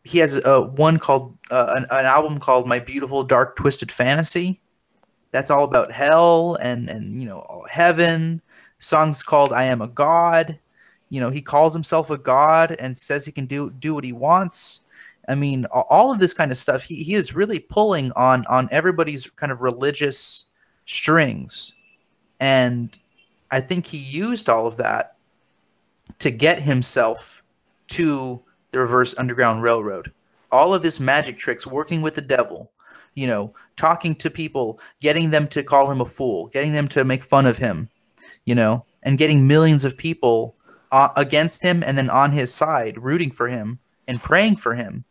he 0.05 0.19
has 0.19 0.43
a 0.45 0.63
one 0.63 0.99
called 0.99 1.37
uh, 1.51 1.75
an, 1.77 1.87
an 1.91 2.07
album 2.07 2.39
called 2.39 2.67
My 2.67 2.79
Beautiful 2.79 3.25
Dark 3.25 3.57
Twisted 3.57 3.91
Fantasy. 3.91 4.61
That's 5.33 5.51
all 5.51 5.65
about 5.65 5.91
hell 5.91 6.57
and 6.63 6.89
and 6.89 7.19
you 7.19 7.27
know 7.27 7.65
heaven. 7.71 8.41
Songs 8.79 9.23
called 9.23 9.53
I 9.53 9.65
Am 9.65 9.83
a 9.83 9.89
God. 9.89 10.59
You 11.09 11.21
know, 11.21 11.31
he 11.31 11.43
calls 11.43 11.75
himself 11.75 12.11
a 12.11 12.17
god 12.17 12.75
and 12.79 12.97
says 12.97 13.25
he 13.25 13.33
can 13.33 13.47
do 13.47 13.71
do 13.71 13.95
what 13.95 14.05
he 14.05 14.13
wants 14.13 14.81
I 15.29 15.35
mean, 15.35 15.67
all 15.67 16.11
of 16.11 16.19
this 16.19 16.35
kind 16.35 16.51
of 16.51 16.57
stuff. 16.57 16.83
He, 16.83 17.03
he 17.03 17.15
is 17.15 17.35
really 17.35 17.61
pulling 17.61 18.13
on 18.13 18.45
on 18.49 18.69
everybody's 18.73 19.31
kind 19.31 19.53
of 19.53 19.61
religious 19.61 20.47
strings, 20.85 21.75
and 22.41 22.99
I 23.51 23.61
think 23.61 23.87
he 23.87 23.99
used 23.99 24.49
all 24.49 24.67
of 24.67 24.77
that 24.79 25.17
to 26.19 26.31
get 26.31 26.61
himself 26.61 27.43
to 27.89 28.43
the 28.73 28.81
reverse 28.81 29.15
underground 29.17 29.63
railroad. 29.63 30.13
All 30.51 30.75
of 30.75 30.83
his 30.83 31.01
magic 31.01 31.39
tricks, 31.39 31.67
working 31.67 32.03
with 32.03 32.15
the 32.15 32.21
devil, 32.21 32.73
you 33.15 33.27
know, 33.27 33.55
talking 33.77 34.15
to 34.17 34.31
people, 34.31 34.81
getting 35.01 35.31
them 35.31 35.47
to 35.49 35.63
call 35.63 35.91
him 35.91 36.01
a 36.01 36.05
fool, 36.05 36.49
getting 36.49 36.73
them 36.73 36.89
to 36.89 37.05
make 37.05 37.23
fun 37.23 37.47
of 37.47 37.59
him, 37.59 37.89
you 38.45 38.55
know, 38.55 38.85
and 39.03 39.19
getting 39.19 39.47
millions 39.47 39.85
of 39.85 39.97
people 39.97 40.57
uh, 40.91 41.09
against 41.17 41.63
him 41.63 41.83
and 41.87 41.97
then 41.97 42.11
on 42.11 42.33
his 42.33 42.53
side, 42.53 43.03
rooting 43.03 43.31
for 43.31 43.49
him 43.49 43.79
and 44.09 44.23
praying 44.23 44.57
for 44.57 44.75
him 44.75 45.05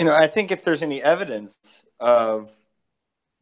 you 0.00 0.06
know, 0.06 0.14
I 0.14 0.28
think 0.28 0.50
if 0.50 0.64
there's 0.64 0.82
any 0.82 1.02
evidence 1.02 1.84
of 2.00 2.50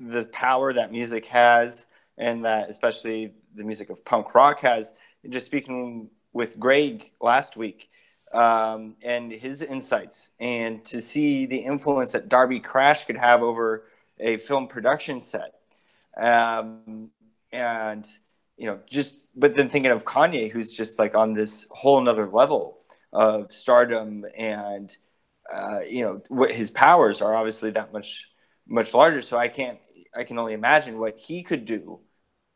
the 0.00 0.24
power 0.24 0.72
that 0.72 0.90
music 0.90 1.26
has, 1.26 1.86
and 2.16 2.44
that 2.44 2.68
especially 2.68 3.32
the 3.54 3.62
music 3.62 3.90
of 3.90 4.04
punk 4.04 4.34
rock 4.34 4.58
has, 4.62 4.92
just 5.28 5.46
speaking 5.46 6.10
with 6.32 6.58
Greg 6.58 7.12
last 7.20 7.56
week 7.56 7.90
um, 8.32 8.96
and 9.04 9.30
his 9.30 9.62
insights, 9.62 10.32
and 10.40 10.84
to 10.86 11.00
see 11.00 11.46
the 11.46 11.58
influence 11.58 12.10
that 12.10 12.28
Darby 12.28 12.58
Crash 12.58 13.04
could 13.04 13.16
have 13.16 13.40
over 13.40 13.84
a 14.18 14.36
film 14.38 14.66
production 14.66 15.20
set, 15.20 15.54
um, 16.16 17.08
and 17.52 18.04
you 18.56 18.66
know, 18.66 18.80
just 18.90 19.14
but 19.36 19.54
then 19.54 19.68
thinking 19.68 19.92
of 19.92 20.04
Kanye, 20.04 20.50
who's 20.50 20.72
just 20.72 20.98
like 20.98 21.14
on 21.14 21.34
this 21.34 21.68
whole 21.70 22.00
nother 22.00 22.26
level 22.26 22.78
of 23.12 23.52
stardom 23.52 24.26
and 24.36 24.96
uh, 25.52 25.80
you 25.88 26.02
know, 26.02 26.16
what 26.28 26.50
his 26.50 26.70
powers 26.70 27.22
are 27.22 27.34
obviously 27.34 27.70
that 27.70 27.92
much 27.92 28.28
much 28.66 28.94
larger. 28.94 29.20
So 29.20 29.38
I 29.38 29.48
can't, 29.48 29.78
I 30.14 30.24
can 30.24 30.38
only 30.38 30.52
imagine 30.52 30.98
what 30.98 31.18
he 31.18 31.42
could 31.42 31.64
do 31.64 32.00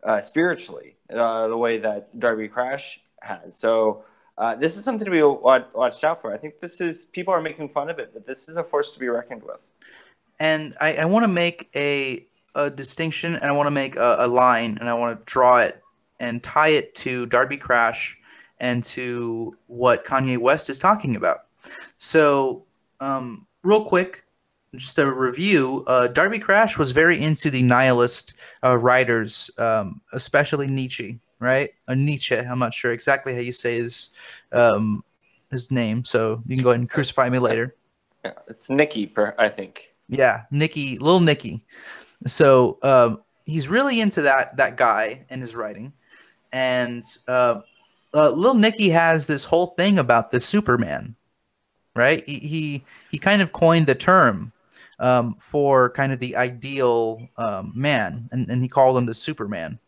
uh, 0.05 0.21
spiritually, 0.21 0.97
uh, 1.11 1.49
the 1.49 1.57
way 1.57 1.79
that 1.79 2.19
Darby 2.19 2.49
Crash 2.49 3.01
has. 3.23 3.59
So 3.59 4.05
uh, 4.37 4.55
this 4.57 4.77
is 4.77 4.85
something 4.85 5.05
to 5.05 5.11
be 5.11 5.23
watched 5.23 6.05
out 6.05 6.21
for. 6.21 6.33
I 6.33 6.37
think 6.37 6.61
this 6.61 6.81
is 6.81 7.07
people 7.07 7.33
are 7.33 7.41
making 7.41 7.71
fun 7.71 7.89
of 7.89 7.99
it, 7.99 8.11
but 8.13 8.27
this 8.27 8.49
is 8.49 8.57
a 8.57 8.65
force 8.65 8.93
to 8.93 8.99
be 9.01 9.09
reckoned 9.09 9.43
with. 9.43 9.65
And 10.41 10.75
I, 10.81 10.97
I 10.97 11.05
want 11.05 11.25
to 11.25 11.29
make 11.33 11.71
a 11.77 12.27
a 12.55 12.69
distinction, 12.69 13.35
and 13.37 13.45
I 13.45 13.53
want 13.53 13.67
to 13.67 13.71
make 13.71 13.97
a, 13.97 14.17
a 14.19 14.27
line, 14.27 14.77
and 14.79 14.89
I 14.89 14.93
want 14.93 15.19
to 15.19 15.25
draw 15.25 15.59
it 15.59 15.83
and 16.21 16.43
tie 16.43 16.69
it 16.69 16.95
to 16.97 17.25
Darby 17.27 17.57
Crash 17.57 18.19
and 18.61 18.83
to 18.85 19.57
what 19.69 20.05
Kanye 20.05 20.39
West 20.39 20.69
is 20.69 20.79
talking 20.79 21.17
about. 21.17 21.47
So 21.97 22.65
um, 23.03 23.47
real 23.63 23.85
quick, 23.85 24.25
just 24.75 24.99
a 24.99 25.13
review. 25.13 25.85
Uh, 25.87 26.09
Darby 26.09 26.39
Crash 26.39 26.79
was 26.79 26.93
very 26.93 27.21
into 27.21 27.51
the 27.51 27.63
nihilist 27.63 28.35
uh, 28.65 28.79
writers, 28.79 29.51
um, 29.59 30.01
especially 30.13 30.67
Nietzsche, 30.67 31.19
right? 31.41 31.71
Uh, 31.89 31.95
Nietzsche. 31.95 32.37
I'm 32.37 32.59
not 32.59 32.73
sure 32.73 32.93
exactly 32.93 33.35
how 33.35 33.41
you 33.41 33.53
say 33.53 33.77
his 33.77 34.11
um, 34.53 35.05
his 35.51 35.71
name, 35.71 36.05
so 36.05 36.43
you 36.47 36.57
can 36.57 36.63
go 36.63 36.71
ahead 36.71 36.81
and 36.81 36.91
crucify 36.91 37.29
me 37.29 37.39
later. 37.39 37.75
Yeah, 38.25 38.33
it's 38.49 38.71
Nicky, 38.71 39.13
I 39.39 39.49
think. 39.49 39.95
Yeah, 40.09 40.45
Nicky, 40.51 40.97
little 40.99 41.21
Nicky. 41.21 41.65
So 42.27 42.79
um, 42.83 43.21
he's 43.45 43.69
really 43.69 44.01
into 44.01 44.23
that 44.23 44.57
that 44.57 44.77
guy 44.77 45.27
and 45.29 45.41
his 45.41 45.55
writing, 45.55 45.93
and 46.53 47.03
uh, 47.29 47.61
uh, 48.15 48.31
little 48.31 48.55
Nicky 48.55 48.89
has 48.89 49.27
this 49.27 49.45
whole 49.45 49.67
thing 49.67 49.99
about 49.99 50.31
the 50.31 50.41
Superman 50.41 51.15
right? 51.95 52.25
He 52.27 52.39
he, 52.39 52.85
he 53.11 53.19
kind 53.19 53.43
of 53.43 53.53
coined 53.53 53.87
the 53.87 53.95
term 53.95 54.53
um, 54.99 55.35
for 55.39 55.91
kind 55.91 56.13
of 56.13 56.21
the 56.21 56.37
ideal 56.37 57.29
um, 57.37 57.73
man, 57.75 58.29
and, 58.33 58.49
and 58.51 58.63
he 58.63 58.69
called 58.69 58.97
him 58.97 59.07
the 59.07 59.15
Superman. 59.15 59.79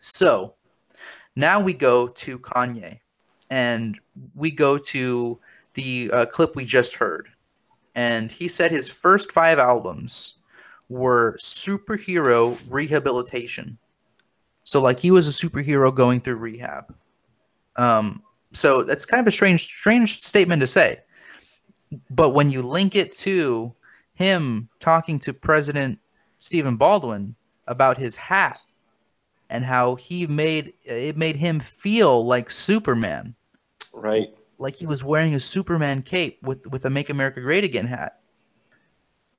So 0.00 0.54
now 1.36 1.60
we 1.60 1.74
go 1.74 2.08
to 2.08 2.38
Kanye, 2.38 2.98
and 3.50 3.98
we 4.34 4.50
go 4.50 4.78
to 4.78 5.38
the 5.74 6.10
uh, 6.12 6.26
clip 6.26 6.56
we 6.56 6.64
just 6.64 6.96
heard, 6.96 7.28
and 7.94 8.32
he 8.32 8.48
said 8.48 8.70
his 8.70 8.90
first 8.90 9.32
five 9.32 9.58
albums 9.58 10.34
were 10.88 11.36
superhero 11.38 12.58
rehabilitation. 12.68 13.78
So 14.64 14.80
like 14.80 14.98
he 15.00 15.10
was 15.10 15.28
a 15.28 15.48
superhero 15.48 15.94
going 15.94 16.20
through 16.20 16.36
rehab. 16.36 16.94
Um, 17.76 18.22
so 18.52 18.82
that's 18.82 19.06
kind 19.06 19.20
of 19.20 19.26
a 19.26 19.30
strange 19.30 19.64
strange 19.64 20.18
statement 20.18 20.60
to 20.60 20.66
say. 20.66 20.98
But 22.10 22.30
when 22.30 22.50
you 22.50 22.62
link 22.62 22.94
it 22.96 23.12
to 23.12 23.74
him 24.14 24.68
talking 24.80 25.18
to 25.20 25.32
President 25.32 25.98
Stephen 26.38 26.76
Baldwin 26.76 27.34
about 27.66 27.96
his 27.96 28.16
hat 28.16 28.58
and 29.50 29.64
how 29.64 29.94
he 29.94 30.26
made 30.26 30.72
it 30.82 31.16
made 31.16 31.36
him 31.36 31.60
feel 31.60 32.26
like 32.26 32.50
Superman. 32.50 33.34
Right. 33.92 34.34
Like 34.58 34.74
he 34.74 34.86
was 34.86 35.04
wearing 35.04 35.34
a 35.34 35.40
Superman 35.40 36.02
cape 36.02 36.42
with 36.42 36.66
with 36.66 36.84
a 36.84 36.90
Make 36.90 37.10
America 37.10 37.40
Great 37.40 37.64
Again 37.64 37.86
hat. 37.86 38.20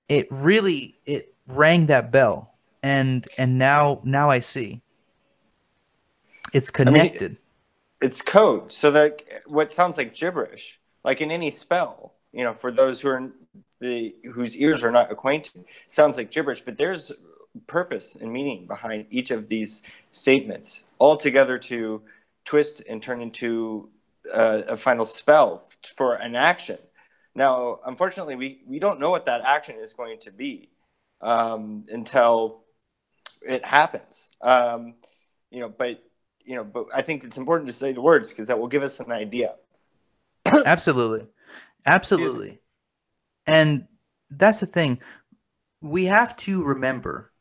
It 0.07 0.27
really 0.31 0.95
it 1.05 1.33
rang 1.47 1.87
that 1.87 2.11
bell. 2.11 2.53
And 2.81 3.27
and 3.37 3.57
now 3.57 4.01
now 4.03 4.29
I 4.29 4.39
see. 4.39 4.81
It's 6.53 6.71
connected. 6.71 7.31
I 7.31 7.33
mean, 7.33 7.37
it's 8.01 8.21
code. 8.21 8.71
So 8.71 8.91
that 8.91 9.21
what 9.45 9.71
sounds 9.71 9.97
like 9.97 10.13
gibberish, 10.13 10.79
like 11.03 11.21
in 11.21 11.31
any 11.31 11.51
spell, 11.51 12.13
you 12.31 12.43
know, 12.43 12.53
for 12.53 12.71
those 12.71 13.01
who 13.01 13.09
are 13.09 13.31
the 13.79 14.15
whose 14.33 14.55
ears 14.55 14.83
are 14.83 14.91
not 14.91 15.11
acquainted, 15.11 15.65
sounds 15.87 16.17
like 16.17 16.31
gibberish. 16.31 16.61
But 16.61 16.77
there's 16.77 17.11
purpose 17.67 18.15
and 18.15 18.31
meaning 18.31 18.67
behind 18.67 19.07
each 19.09 19.31
of 19.31 19.49
these 19.49 19.83
statements, 20.11 20.85
all 20.97 21.17
together 21.17 21.57
to 21.57 22.01
twist 22.45 22.81
and 22.87 23.01
turn 23.01 23.21
into 23.21 23.89
a, 24.33 24.63
a 24.69 24.77
final 24.77 25.05
spell 25.05 25.63
for 25.95 26.15
an 26.15 26.35
action. 26.35 26.77
Now, 27.35 27.79
unfortunately, 27.85 28.35
we, 28.35 28.61
we 28.67 28.79
don't 28.79 28.99
know 28.99 29.11
what 29.11 29.25
that 29.27 29.41
action 29.41 29.77
is 29.77 29.93
going 29.93 30.19
to 30.21 30.31
be 30.31 30.69
um, 31.21 31.85
until 31.89 32.63
it 33.41 33.65
happens. 33.65 34.29
Um, 34.41 34.95
you 35.51 35.61
know, 35.61 35.69
but 35.69 36.03
you 36.49 36.55
know, 36.55 36.63
but 36.63 36.87
I 36.91 37.03
think 37.03 37.23
it's 37.23 37.37
important 37.37 37.67
to 37.67 37.73
say 37.73 37.93
the 37.93 38.01
words 38.01 38.29
because 38.29 38.47
that 38.47 38.59
will 38.59 38.67
give 38.67 38.81
us 38.81 38.99
an 38.99 39.11
idea. 39.11 39.53
Absolutely. 40.65 41.27
Absolutely. 41.85 42.59
And 43.45 43.87
that's 44.31 44.59
the 44.59 44.65
thing. 44.65 44.99
We 45.81 46.05
have 46.05 46.35
to 46.37 46.63
remember 46.63 47.31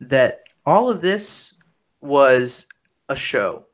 that 0.00 0.42
all 0.66 0.90
of 0.90 1.00
this 1.00 1.54
was 2.02 2.66
a 3.08 3.16
show. 3.16 3.64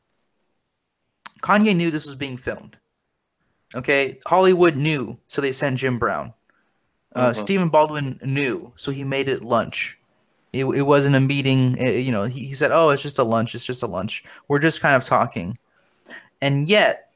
Kanye 1.42 1.74
knew 1.74 1.90
this 1.90 2.06
was 2.06 2.14
being 2.14 2.36
filmed. 2.36 2.78
Okay, 3.74 4.20
Hollywood 4.28 4.76
knew, 4.76 5.18
so 5.26 5.42
they 5.42 5.50
sent 5.50 5.78
Jim 5.78 5.98
Brown. 5.98 6.32
Uh, 7.16 7.26
mm-hmm. 7.26 7.32
Stephen 7.34 7.68
Baldwin 7.68 8.20
knew, 8.22 8.72
so 8.76 8.92
he 8.92 9.02
made 9.02 9.28
it 9.28 9.42
lunch. 9.42 9.98
It, 10.54 10.64
it 10.66 10.82
wasn't 10.82 11.16
a 11.16 11.20
meeting. 11.20 11.76
It, 11.76 11.80
eh, 11.80 11.98
you 11.98 12.12
know, 12.12 12.24
he, 12.24 12.46
he 12.46 12.54
said, 12.54 12.70
"Oh, 12.72 12.90
it's 12.90 13.02
just 13.02 13.18
a 13.18 13.24
lunch. 13.24 13.54
It's 13.54 13.66
just 13.66 13.82
a 13.82 13.86
lunch. 13.86 14.24
We're 14.48 14.58
just 14.58 14.80
kind 14.80 14.94
of 14.94 15.04
talking." 15.04 15.58
And 16.40 16.68
yet, 16.68 17.10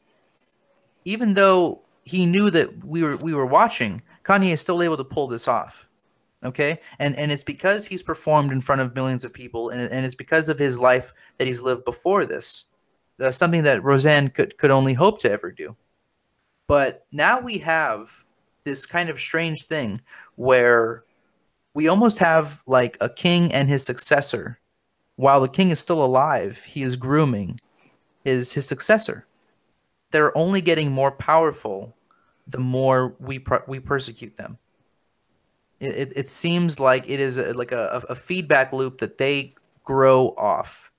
even 1.05 1.35
though 1.35 1.81
he 2.09 2.25
knew 2.25 2.49
that 2.51 2.85
we 2.85 3.03
were 3.03 3.17
we 3.19 3.35
were 3.35 3.47
watching. 3.47 4.01
Kanye 4.23 4.53
is 4.53 4.63
still 4.63 4.83
able 4.83 4.97
to 4.97 5.05
pull 5.05 5.29
this 5.29 5.47
off. 5.47 5.89
Okay, 6.43 6.81
and 6.99 7.15
and 7.17 7.31
it's 7.31 7.45
because 7.45 7.87
he's 7.87 8.03
performed 8.03 8.51
in 8.51 8.63
front 8.63 8.81
of 8.81 8.95
millions 8.95 9.25
of 9.25 9.33
people, 9.33 9.69
and 9.71 9.93
and 9.93 10.07
it's 10.07 10.15
because 10.15 10.49
of 10.49 10.59
his 10.59 10.79
life 10.79 11.13
that 11.37 11.47
he's 11.47 11.61
lived 11.61 11.85
before 11.85 12.25
this. 12.25 12.65
Uh, 13.21 13.31
something 13.31 13.63
that 13.65 13.83
Roseanne 13.85 14.31
could 14.31 14.57
could 14.57 14.71
only 14.71 14.95
hope 14.95 15.21
to 15.21 15.31
ever 15.31 15.53
do. 15.53 15.77
But 16.67 17.05
now 17.13 17.41
we 17.41 17.59
have 17.59 18.11
this 18.65 18.87
kind 18.87 19.11
of 19.11 19.21
strange 19.21 19.65
thing 19.65 20.01
where 20.37 21.05
we 21.79 21.87
almost 21.87 22.19
have 22.19 22.61
like 22.67 22.97
a 23.01 23.09
king 23.09 23.53
and 23.53 23.69
his 23.69 23.87
successor. 23.87 24.59
While 25.15 25.41
the 25.41 25.49
king 25.49 25.71
is 25.71 25.79
still 25.79 26.05
alive, 26.05 26.59
he 26.65 26.83
is 26.83 26.97
grooming 26.97 27.61
his 28.25 28.53
his 28.53 28.67
successor. 28.67 29.29
They're 30.11 30.37
only 30.37 30.61
getting 30.61 30.91
more 30.91 31.13
powerful 31.13 31.95
the 32.49 32.59
more 32.59 33.15
we 33.21 33.45
we 33.69 33.79
persecute 33.79 34.35
them. 34.35 34.59
It, 35.79 35.95
it, 35.95 36.13
it 36.17 36.29
seems 36.29 36.81
like 36.81 37.09
it 37.09 37.21
is 37.21 37.39
a, 37.39 37.55
like 37.55 37.71
a, 37.71 38.03
a 38.09 38.17
feedback 38.17 38.73
loop 38.73 38.99
that 38.99 39.19
they 39.19 39.55
grow 39.85 40.35
off. 40.37 40.91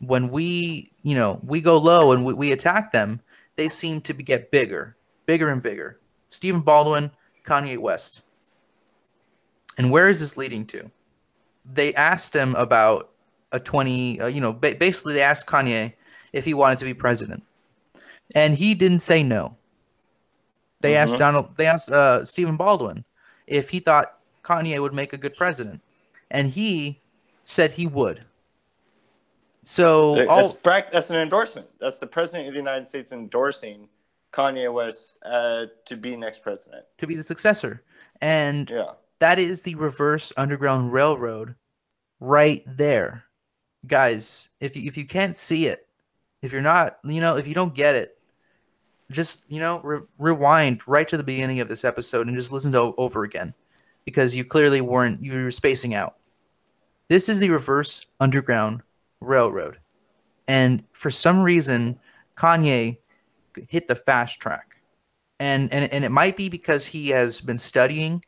When 0.00 0.30
we, 0.30 0.90
you 1.04 1.14
know, 1.14 1.38
we 1.44 1.60
go 1.60 1.78
low 1.78 2.10
and 2.10 2.24
we, 2.24 2.34
we 2.34 2.50
attack 2.50 2.90
them, 2.90 3.20
they 3.54 3.68
seem 3.68 4.00
to 4.00 4.12
be, 4.12 4.24
get 4.24 4.50
bigger, 4.50 4.96
bigger 5.26 5.50
and 5.50 5.62
bigger. 5.62 6.00
Stephen 6.30 6.62
Baldwin, 6.62 7.12
Kanye 7.44 7.78
West. 7.78 8.22
And 9.78 9.90
where 9.90 10.08
is 10.08 10.20
this 10.20 10.36
leading 10.36 10.66
to? 10.66 10.90
They 11.72 11.94
asked 11.94 12.34
him 12.34 12.54
about 12.54 13.10
a 13.52 13.60
20, 13.60 14.20
uh, 14.20 14.26
you 14.26 14.40
know, 14.40 14.52
ba- 14.52 14.76
basically 14.78 15.14
they 15.14 15.22
asked 15.22 15.46
Kanye 15.46 15.92
if 16.32 16.44
he 16.44 16.54
wanted 16.54 16.78
to 16.78 16.84
be 16.84 16.94
president. 16.94 17.42
And 18.34 18.54
he 18.54 18.74
didn't 18.74 18.98
say 18.98 19.22
no. 19.22 19.56
They 20.80 20.92
mm-hmm. 20.92 21.02
asked 21.02 21.18
Donald, 21.18 21.56
they 21.56 21.66
asked 21.66 21.90
uh, 21.90 22.24
Stephen 22.24 22.56
Baldwin 22.56 23.04
if 23.46 23.68
he 23.68 23.80
thought 23.80 24.18
Kanye 24.42 24.80
would 24.80 24.94
make 24.94 25.12
a 25.12 25.16
good 25.16 25.36
president. 25.36 25.80
And 26.30 26.48
he 26.48 27.00
said 27.44 27.72
he 27.72 27.86
would. 27.86 28.24
So 29.62 30.14
that's, 30.14 30.30
all, 30.30 30.58
that's 30.92 31.10
an 31.10 31.16
endorsement. 31.16 31.66
That's 31.80 31.98
the 31.98 32.06
president 32.06 32.48
of 32.48 32.54
the 32.54 32.60
United 32.60 32.86
States 32.86 33.10
endorsing 33.10 33.88
Kanye 34.32 34.72
West 34.72 35.18
uh, 35.24 35.66
to 35.86 35.96
be 35.96 36.14
next 36.14 36.42
president, 36.42 36.84
to 36.98 37.06
be 37.06 37.16
the 37.16 37.22
successor, 37.22 37.82
and 38.20 38.70
yeah. 38.70 38.92
That 39.18 39.38
is 39.38 39.62
the 39.62 39.74
reverse 39.74 40.32
Underground 40.36 40.92
Railroad, 40.92 41.54
right 42.20 42.62
there, 42.66 43.24
guys. 43.86 44.48
If 44.60 44.76
you, 44.76 44.86
if 44.86 44.96
you 44.96 45.06
can't 45.06 45.34
see 45.34 45.66
it, 45.66 45.86
if 46.42 46.52
you're 46.52 46.62
not, 46.62 46.98
you 47.04 47.20
know, 47.20 47.36
if 47.36 47.46
you 47.46 47.54
don't 47.54 47.74
get 47.74 47.94
it, 47.94 48.18
just 49.10 49.50
you 49.50 49.60
know, 49.60 49.80
re- 49.82 50.00
rewind 50.18 50.86
right 50.86 51.08
to 51.08 51.16
the 51.16 51.22
beginning 51.22 51.60
of 51.60 51.68
this 51.68 51.84
episode 51.84 52.26
and 52.26 52.36
just 52.36 52.52
listen 52.52 52.72
to 52.72 52.94
over 52.98 53.24
again, 53.24 53.54
because 54.04 54.34
you 54.34 54.44
clearly 54.44 54.80
weren't 54.80 55.22
you 55.22 55.44
were 55.44 55.50
spacing 55.50 55.94
out. 55.94 56.16
This 57.08 57.28
is 57.28 57.38
the 57.38 57.50
reverse 57.50 58.04
Underground 58.20 58.82
Railroad, 59.20 59.78
and 60.48 60.82
for 60.92 61.10
some 61.10 61.40
reason, 61.40 61.98
Kanye 62.34 62.98
hit 63.68 63.86
the 63.86 63.94
fast 63.94 64.40
track, 64.40 64.76
and 65.40 65.72
and 65.72 65.90
and 65.92 66.04
it 66.04 66.10
might 66.10 66.36
be 66.36 66.48
because 66.48 66.84
he 66.86 67.08
has 67.10 67.40
been 67.40 67.58
studying 67.58 68.22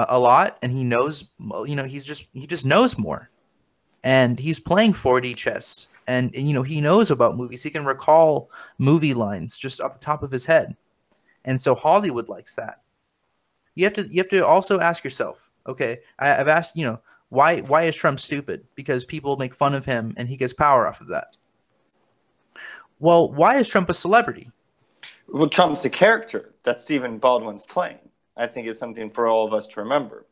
a, 0.00 0.16
a 0.16 0.18
lot 0.18 0.58
and 0.62 0.72
he 0.72 0.84
knows, 0.84 1.24
you 1.66 1.76
know, 1.76 1.84
he's 1.84 2.04
just 2.04 2.28
he 2.32 2.46
just 2.46 2.66
knows 2.66 2.98
more, 2.98 3.30
and 4.04 4.38
he's 4.38 4.60
playing 4.60 4.92
4D 4.92 5.36
chess, 5.36 5.88
and 6.06 6.34
you 6.34 6.54
know 6.54 6.62
he 6.62 6.80
knows 6.80 7.10
about 7.10 7.36
movies. 7.36 7.62
He 7.62 7.70
can 7.70 7.84
recall 7.84 8.50
movie 8.78 9.14
lines 9.14 9.56
just 9.56 9.80
off 9.80 9.92
the 9.92 10.04
top 10.04 10.22
of 10.22 10.30
his 10.30 10.44
head, 10.44 10.76
and 11.44 11.60
so 11.60 11.74
Hollywood 11.74 12.28
likes 12.28 12.54
that. 12.56 12.82
You 13.74 13.84
have 13.84 13.94
to 13.94 14.06
you 14.08 14.18
have 14.18 14.28
to 14.30 14.46
also 14.46 14.80
ask 14.80 15.04
yourself, 15.04 15.50
okay, 15.66 15.98
I, 16.18 16.36
I've 16.36 16.48
asked, 16.48 16.76
you 16.76 16.84
know, 16.84 17.00
why 17.28 17.60
why 17.60 17.84
is 17.84 17.96
Trump 17.96 18.20
stupid? 18.20 18.66
Because 18.74 19.04
people 19.04 19.36
make 19.36 19.54
fun 19.54 19.74
of 19.74 19.84
him 19.84 20.12
and 20.16 20.28
he 20.28 20.36
gets 20.36 20.52
power 20.52 20.86
off 20.86 21.00
of 21.00 21.08
that. 21.08 21.36
Well, 22.98 23.32
why 23.32 23.56
is 23.56 23.68
Trump 23.68 23.88
a 23.88 23.94
celebrity? 23.94 24.50
Well, 25.28 25.48
Trump's 25.48 25.84
a 25.84 25.90
character 25.90 26.52
that 26.64 26.80
Stephen 26.80 27.18
Baldwin's 27.18 27.64
playing. 27.64 27.98
I 28.40 28.46
think 28.46 28.66
is 28.66 28.78
something 28.78 29.10
for 29.10 29.26
all 29.26 29.46
of 29.46 29.52
us 29.52 29.66
to 29.68 29.80
remember. 29.80 30.24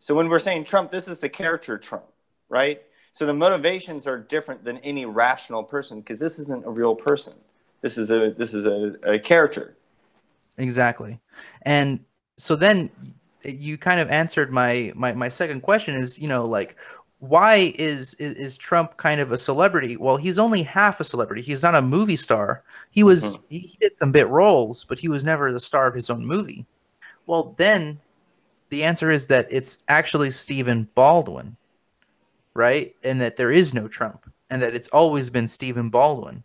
So 0.00 0.14
when 0.14 0.28
we're 0.28 0.38
saying 0.38 0.64
Trump, 0.64 0.90
this 0.90 1.08
is 1.08 1.20
the 1.20 1.28
character 1.28 1.78
Trump, 1.78 2.04
right? 2.48 2.82
So 3.12 3.26
the 3.26 3.34
motivations 3.34 4.06
are 4.06 4.18
different 4.18 4.64
than 4.64 4.78
any 4.78 5.06
rational 5.06 5.62
person 5.62 6.00
because 6.00 6.18
this 6.18 6.38
isn't 6.40 6.66
a 6.66 6.70
real 6.70 6.96
person. 6.96 7.34
This 7.80 7.96
is 7.96 8.10
a 8.10 8.34
this 8.36 8.54
is 8.54 8.66
a, 8.66 8.96
a 9.04 9.18
character. 9.18 9.76
Exactly. 10.58 11.20
And 11.62 12.00
so 12.36 12.56
then 12.56 12.90
you 13.44 13.76
kind 13.78 14.00
of 14.00 14.10
answered 14.10 14.52
my, 14.52 14.92
my 14.96 15.12
my 15.12 15.28
second 15.28 15.60
question 15.60 15.94
is, 15.94 16.18
you 16.18 16.26
know, 16.26 16.44
like 16.44 16.76
why 17.20 17.72
is, 17.78 18.14
is, 18.14 18.34
is 18.34 18.58
Trump 18.58 18.96
kind 18.96 19.20
of 19.20 19.32
a 19.32 19.36
celebrity? 19.36 19.96
Well, 19.96 20.16
he's 20.16 20.38
only 20.38 20.62
half 20.62 21.00
a 21.00 21.04
celebrity. 21.04 21.40
He's 21.42 21.62
not 21.62 21.74
a 21.74 21.82
movie 21.82 22.16
star. 22.16 22.64
He 22.90 23.02
was 23.02 23.36
mm-hmm. 23.36 23.44
he 23.48 23.76
did 23.80 23.96
some 23.96 24.12
bit 24.12 24.28
roles, 24.28 24.84
but 24.84 24.98
he 24.98 25.08
was 25.08 25.24
never 25.24 25.52
the 25.52 25.60
star 25.60 25.86
of 25.86 25.94
his 25.94 26.10
own 26.10 26.26
movie. 26.26 26.66
Well, 27.26 27.54
then 27.56 28.00
the 28.70 28.84
answer 28.84 29.10
is 29.10 29.26
that 29.28 29.46
it's 29.50 29.84
actually 29.88 30.30
Stephen 30.30 30.88
Baldwin, 30.94 31.56
right? 32.54 32.94
And 33.04 33.20
that 33.20 33.36
there 33.36 33.50
is 33.50 33.74
no 33.74 33.88
Trump, 33.88 34.30
and 34.50 34.60
that 34.62 34.74
it's 34.74 34.88
always 34.88 35.30
been 35.30 35.46
Stephen 35.46 35.90
Baldwin. 35.90 36.42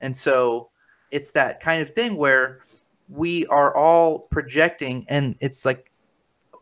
And 0.00 0.14
so 0.14 0.70
it's 1.10 1.32
that 1.32 1.60
kind 1.60 1.80
of 1.82 1.90
thing 1.90 2.16
where 2.16 2.60
we 3.08 3.46
are 3.46 3.74
all 3.76 4.18
projecting, 4.18 5.04
and 5.08 5.36
it's 5.40 5.64
like, 5.64 5.90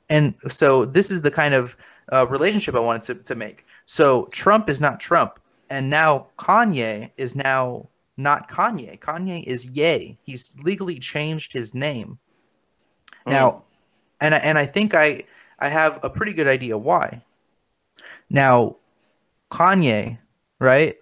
and 0.08 0.34
so 0.48 0.84
this 0.84 1.10
is 1.10 1.22
the 1.22 1.30
kind 1.30 1.54
of 1.54 1.76
uh, 2.12 2.26
relationship 2.28 2.76
I 2.76 2.80
wanted 2.80 3.02
to, 3.02 3.14
to 3.14 3.34
make. 3.34 3.66
So 3.84 4.26
Trump 4.26 4.68
is 4.68 4.80
not 4.80 5.00
Trump, 5.00 5.40
and 5.70 5.90
now 5.90 6.28
Kanye 6.36 7.10
is 7.16 7.34
now 7.34 7.88
not 8.16 8.48
Kanye. 8.48 8.98
Kanye 8.98 9.42
is 9.44 9.76
Ye. 9.76 10.16
He's 10.22 10.56
legally 10.62 10.98
changed 10.98 11.52
his 11.52 11.74
name. 11.74 12.18
Mm. 13.26 13.30
Now, 13.32 13.62
and 14.20 14.34
and 14.34 14.58
I 14.58 14.66
think 14.66 14.94
I 14.94 15.24
I 15.58 15.68
have 15.68 15.98
a 16.02 16.10
pretty 16.10 16.32
good 16.32 16.46
idea 16.46 16.76
why. 16.76 17.22
Now, 18.30 18.76
Kanye, 19.50 20.18
right? 20.58 20.96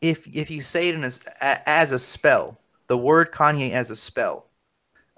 If 0.00 0.26
if 0.34 0.50
you 0.50 0.62
say 0.62 0.88
it 0.88 0.94
in 0.94 1.04
as 1.42 1.92
a 1.92 1.98
spell, 1.98 2.58
the 2.86 2.98
word 2.98 3.32
Kanye 3.32 3.72
as 3.72 3.90
a 3.90 3.96
spell, 3.96 4.48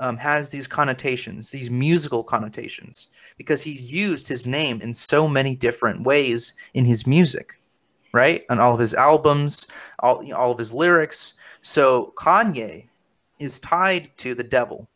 um, 0.00 0.16
has 0.16 0.50
these 0.50 0.66
connotations, 0.66 1.50
these 1.50 1.70
musical 1.70 2.24
connotations, 2.24 3.08
because 3.36 3.62
he's 3.62 3.92
used 3.92 4.26
his 4.26 4.46
name 4.46 4.80
in 4.80 4.94
so 4.94 5.28
many 5.28 5.54
different 5.54 6.02
ways 6.04 6.54
in 6.74 6.84
his 6.84 7.06
music, 7.06 7.60
right? 8.12 8.44
On 8.48 8.58
all 8.58 8.72
of 8.72 8.80
his 8.80 8.94
albums, 8.94 9.66
all, 10.00 10.24
all 10.34 10.50
of 10.50 10.58
his 10.58 10.72
lyrics. 10.72 11.34
So 11.60 12.14
Kanye 12.16 12.88
is 13.38 13.60
tied 13.60 14.08
to 14.18 14.34
the 14.34 14.42
devil, 14.42 14.88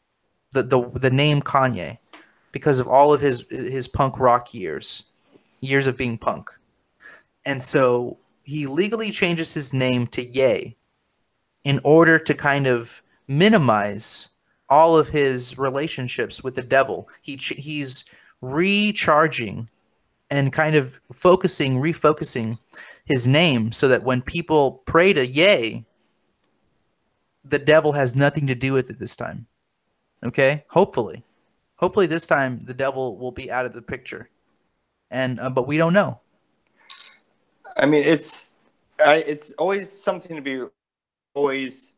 the, 0.54 0.62
the, 0.62 0.88
the 0.98 1.10
name 1.10 1.42
Kanye, 1.42 1.98
because 2.52 2.80
of 2.80 2.88
all 2.88 3.12
of 3.12 3.20
his, 3.20 3.44
his 3.50 3.86
punk 3.86 4.18
rock 4.18 4.54
years, 4.54 5.04
years 5.60 5.86
of 5.86 5.98
being 5.98 6.16
punk. 6.16 6.48
And 7.44 7.60
so 7.60 8.16
he 8.44 8.66
legally 8.66 9.10
changes 9.10 9.52
his 9.52 9.74
name 9.74 10.06
to 10.08 10.24
Ye 10.24 10.76
in 11.64 11.80
order 11.84 12.18
to 12.18 12.34
kind 12.34 12.66
of 12.66 13.02
minimize 13.28 14.30
all 14.70 14.96
of 14.96 15.08
his 15.08 15.58
relationships 15.58 16.42
with 16.42 16.54
the 16.54 16.62
devil. 16.62 17.08
He 17.22 17.36
he's 17.36 18.04
recharging 18.40 19.68
and 20.30 20.52
kind 20.52 20.74
of 20.74 20.98
focusing, 21.12 21.76
refocusing 21.80 22.58
his 23.04 23.28
name 23.28 23.72
so 23.72 23.88
that 23.88 24.04
when 24.04 24.22
people 24.22 24.82
pray 24.86 25.12
to 25.12 25.26
Yay, 25.26 25.84
the 27.44 27.58
devil 27.58 27.92
has 27.92 28.16
nothing 28.16 28.46
to 28.46 28.54
do 28.54 28.72
with 28.72 28.90
it 28.90 28.98
this 28.98 29.16
time. 29.16 29.46
Okay? 30.24 30.64
Hopefully. 30.68 31.22
Hopefully 31.76 32.06
this 32.06 32.26
time 32.26 32.60
the 32.64 32.74
devil 32.74 33.18
will 33.18 33.32
be 33.32 33.50
out 33.50 33.66
of 33.66 33.72
the 33.72 33.82
picture. 33.82 34.30
And 35.10 35.38
uh, 35.38 35.50
but 35.50 35.66
we 35.66 35.76
don't 35.76 35.92
know. 35.92 36.20
I 37.76 37.86
mean, 37.86 38.02
it's 38.04 38.52
I, 39.04 39.16
it's 39.16 39.52
always 39.52 39.90
something 39.90 40.36
to 40.36 40.42
be 40.42 40.64
always 41.34 41.94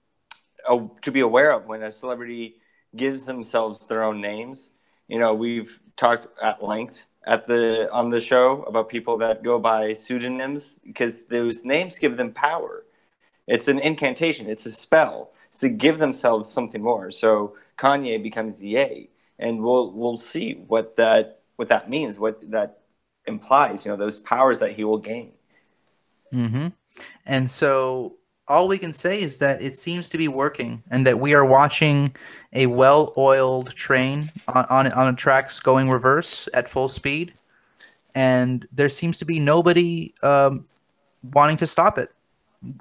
uh, 0.68 0.86
to 1.02 1.12
be 1.12 1.20
aware 1.20 1.52
of 1.52 1.66
when 1.66 1.82
a 1.82 1.92
celebrity 1.92 2.56
gives 2.94 3.26
themselves 3.26 3.86
their 3.86 4.02
own 4.02 4.20
names. 4.20 4.70
You 5.08 5.18
know, 5.18 5.34
we've 5.34 5.78
talked 5.96 6.26
at 6.42 6.62
length 6.62 7.06
at 7.26 7.46
the 7.46 7.90
on 7.92 8.10
the 8.10 8.20
show 8.20 8.62
about 8.62 8.88
people 8.88 9.18
that 9.18 9.42
go 9.42 9.58
by 9.58 9.92
pseudonyms 9.92 10.76
because 10.84 11.20
those 11.28 11.64
names 11.64 11.98
give 11.98 12.16
them 12.16 12.32
power. 12.32 12.84
It's 13.46 13.68
an 13.68 13.78
incantation. 13.78 14.48
It's 14.48 14.66
a 14.66 14.72
spell. 14.72 15.30
It's 15.48 15.60
to 15.60 15.68
give 15.68 15.98
themselves 15.98 16.48
something 16.48 16.82
more. 16.82 17.10
So 17.10 17.56
Kanye 17.78 18.22
becomes 18.22 18.62
Ye, 18.62 19.10
and 19.38 19.62
we'll 19.62 19.92
we'll 19.92 20.16
see 20.16 20.54
what 20.66 20.96
that 20.96 21.40
what 21.56 21.68
that 21.68 21.90
means, 21.90 22.18
what 22.18 22.40
that 22.50 22.80
implies. 23.26 23.84
You 23.84 23.90
know, 23.92 23.96
those 23.96 24.20
powers 24.20 24.58
that 24.60 24.72
he 24.72 24.84
will 24.84 24.98
gain. 24.98 25.32
Hmm. 26.32 26.68
And 27.26 27.48
so 27.48 28.16
all 28.48 28.68
we 28.68 28.78
can 28.78 28.92
say 28.92 29.20
is 29.20 29.38
that 29.38 29.60
it 29.60 29.74
seems 29.74 30.08
to 30.10 30.18
be 30.18 30.28
working, 30.28 30.82
and 30.90 31.06
that 31.06 31.18
we 31.18 31.34
are 31.34 31.44
watching 31.44 32.14
a 32.52 32.66
well-oiled 32.66 33.74
train 33.74 34.30
on 34.48 34.64
on, 34.70 34.92
on 34.92 35.16
tracks 35.16 35.60
going 35.60 35.90
reverse 35.90 36.48
at 36.54 36.68
full 36.68 36.88
speed, 36.88 37.34
and 38.14 38.66
there 38.72 38.88
seems 38.88 39.18
to 39.18 39.24
be 39.24 39.38
nobody 39.38 40.14
um, 40.22 40.64
wanting 41.34 41.56
to 41.58 41.66
stop 41.66 41.98
it. 41.98 42.10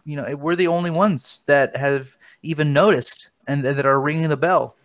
You 0.05 0.15
know, 0.15 0.35
we're 0.35 0.55
the 0.55 0.67
only 0.67 0.89
ones 0.89 1.41
that 1.47 1.75
have 1.75 2.15
even 2.43 2.71
noticed 2.71 3.29
and 3.47 3.63
that 3.63 3.85
are 3.85 4.01
ringing 4.01 4.29
the 4.29 4.37
bell. 4.37 4.75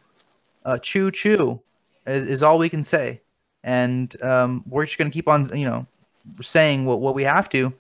Uh, 0.65 0.79
choo 0.79 1.11
choo 1.11 1.61
is, 2.07 2.27
is 2.27 2.43
all 2.43 2.59
we 2.59 2.69
can 2.69 2.83
say, 2.83 3.21
and 3.65 4.21
um, 4.23 4.63
we're 4.67 4.85
just 4.85 4.99
going 4.99 5.11
to 5.11 5.15
keep 5.15 5.29
on, 5.29 5.45
you 5.57 5.65
know, 5.65 5.87
saying 6.41 6.87
what 6.87 7.01
what 7.01 7.15
we 7.15 7.23
have 7.23 7.49
to 7.51 7.73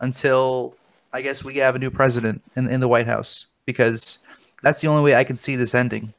until 0.00 0.76
I 1.12 1.22
guess 1.22 1.44
we 1.44 1.56
have 1.56 1.76
a 1.76 1.78
new 1.78 1.90
president 1.90 2.42
in 2.56 2.68
in 2.68 2.80
the 2.80 2.88
White 2.88 3.06
House 3.06 3.46
because 3.64 4.18
that's 4.62 4.80
the 4.80 4.88
only 4.88 5.02
way 5.02 5.14
I 5.14 5.24
can 5.24 5.36
see 5.36 5.56
this 5.56 5.74
ending. 5.74 6.12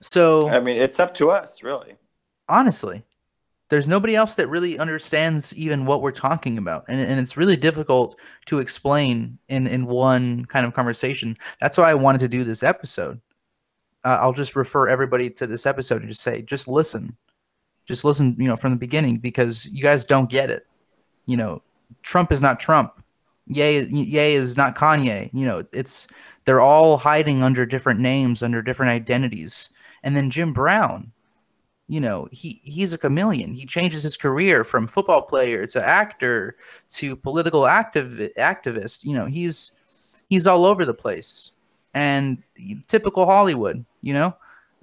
So 0.00 0.48
I 0.48 0.60
mean, 0.60 0.76
it's 0.76 1.00
up 1.00 1.14
to 1.14 1.30
us, 1.30 1.62
really. 1.62 1.94
Honestly, 2.48 3.02
there's 3.68 3.88
nobody 3.88 4.16
else 4.16 4.34
that 4.34 4.48
really 4.48 4.78
understands 4.78 5.56
even 5.56 5.86
what 5.86 6.02
we're 6.02 6.10
talking 6.10 6.58
about, 6.58 6.84
and 6.88 7.00
and 7.00 7.20
it's 7.20 7.36
really 7.36 7.56
difficult 7.56 8.18
to 8.46 8.58
explain 8.58 9.38
in 9.48 9.66
in 9.66 9.86
one 9.86 10.44
kind 10.46 10.66
of 10.66 10.74
conversation. 10.74 11.36
That's 11.60 11.78
why 11.78 11.90
I 11.90 11.94
wanted 11.94 12.18
to 12.18 12.28
do 12.28 12.44
this 12.44 12.62
episode. 12.62 13.20
Uh, 14.04 14.18
I'll 14.20 14.32
just 14.32 14.56
refer 14.56 14.88
everybody 14.88 15.30
to 15.30 15.46
this 15.46 15.66
episode 15.66 16.00
and 16.00 16.08
just 16.08 16.22
say, 16.22 16.42
just 16.42 16.66
listen, 16.68 17.16
just 17.84 18.04
listen, 18.04 18.36
you 18.38 18.46
know, 18.46 18.56
from 18.56 18.70
the 18.70 18.76
beginning 18.76 19.16
because 19.16 19.66
you 19.66 19.82
guys 19.82 20.06
don't 20.06 20.30
get 20.30 20.50
it. 20.50 20.66
You 21.26 21.36
know, 21.36 21.62
Trump 22.02 22.32
is 22.32 22.42
not 22.42 22.60
Trump. 22.60 23.02
Yay, 23.46 23.86
yay 23.86 24.34
is 24.34 24.56
not 24.56 24.76
Kanye. 24.76 25.30
You 25.32 25.44
know, 25.44 25.64
it's 25.72 26.08
they're 26.44 26.60
all 26.60 26.96
hiding 26.96 27.42
under 27.42 27.66
different 27.66 28.00
names, 28.00 28.42
under 28.42 28.62
different 28.62 28.90
identities. 28.90 29.68
And 30.02 30.16
then 30.16 30.30
Jim 30.30 30.52
Brown, 30.52 31.12
you 31.88 32.00
know, 32.00 32.28
he 32.32 32.60
he's 32.62 32.92
a 32.92 32.98
chameleon. 32.98 33.54
He 33.54 33.66
changes 33.66 34.02
his 34.02 34.16
career 34.16 34.64
from 34.64 34.86
football 34.86 35.22
player 35.22 35.66
to 35.66 35.86
actor 35.88 36.56
to 36.90 37.16
political 37.16 37.66
active 37.66 38.30
activist. 38.38 39.04
You 39.04 39.14
know, 39.14 39.26
he's 39.26 39.72
he's 40.28 40.46
all 40.46 40.64
over 40.64 40.84
the 40.84 40.94
place. 40.94 41.51
And 41.94 42.42
typical 42.86 43.26
Hollywood, 43.26 43.84
you 44.00 44.14
know, 44.14 44.34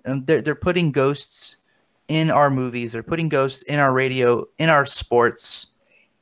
and 0.06 0.26
they're 0.28 0.42
they're 0.42 0.56
putting 0.56 0.92
ghosts 0.92 1.58
in 2.08 2.30
our 2.30 2.50
movies. 2.50 2.92
They're 2.92 3.04
putting 3.04 3.30
ghosts 3.30 3.64
in 3.64 3.80
our 3.80 3.94
radio, 3.94 4.46
in 4.60 4.70
our 4.70 4.86
sports 4.86 5.68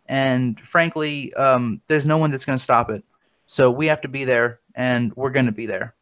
and 0.10 0.60
frankly, 0.60 1.34
um, 1.34 1.82
there's 1.88 2.08
no 2.08 2.18
one 2.18 2.32
that's 2.32 2.46
going 2.46 2.58
to 2.58 2.64
stop 2.64 2.90
it. 2.90 3.04
So 3.46 3.72
we 3.72 3.86
have 3.88 4.02
to 4.02 4.08
be 4.08 4.26
there, 4.26 4.60
and 4.76 5.14
we're 5.16 5.30
going 5.30 5.46
to 5.46 5.52
be 5.52 5.66
there. 5.66 5.96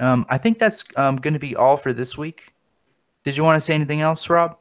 Um, 0.00 0.26
I 0.28 0.38
think 0.38 0.58
that's 0.58 0.84
um, 0.96 1.16
going 1.16 1.34
to 1.34 1.40
be 1.40 1.56
all 1.56 1.76
for 1.76 1.92
this 1.92 2.16
week. 2.16 2.52
Did 3.24 3.36
you 3.36 3.44
want 3.44 3.56
to 3.56 3.60
say 3.60 3.74
anything 3.74 4.00
else, 4.00 4.28
Rob? 4.30 4.58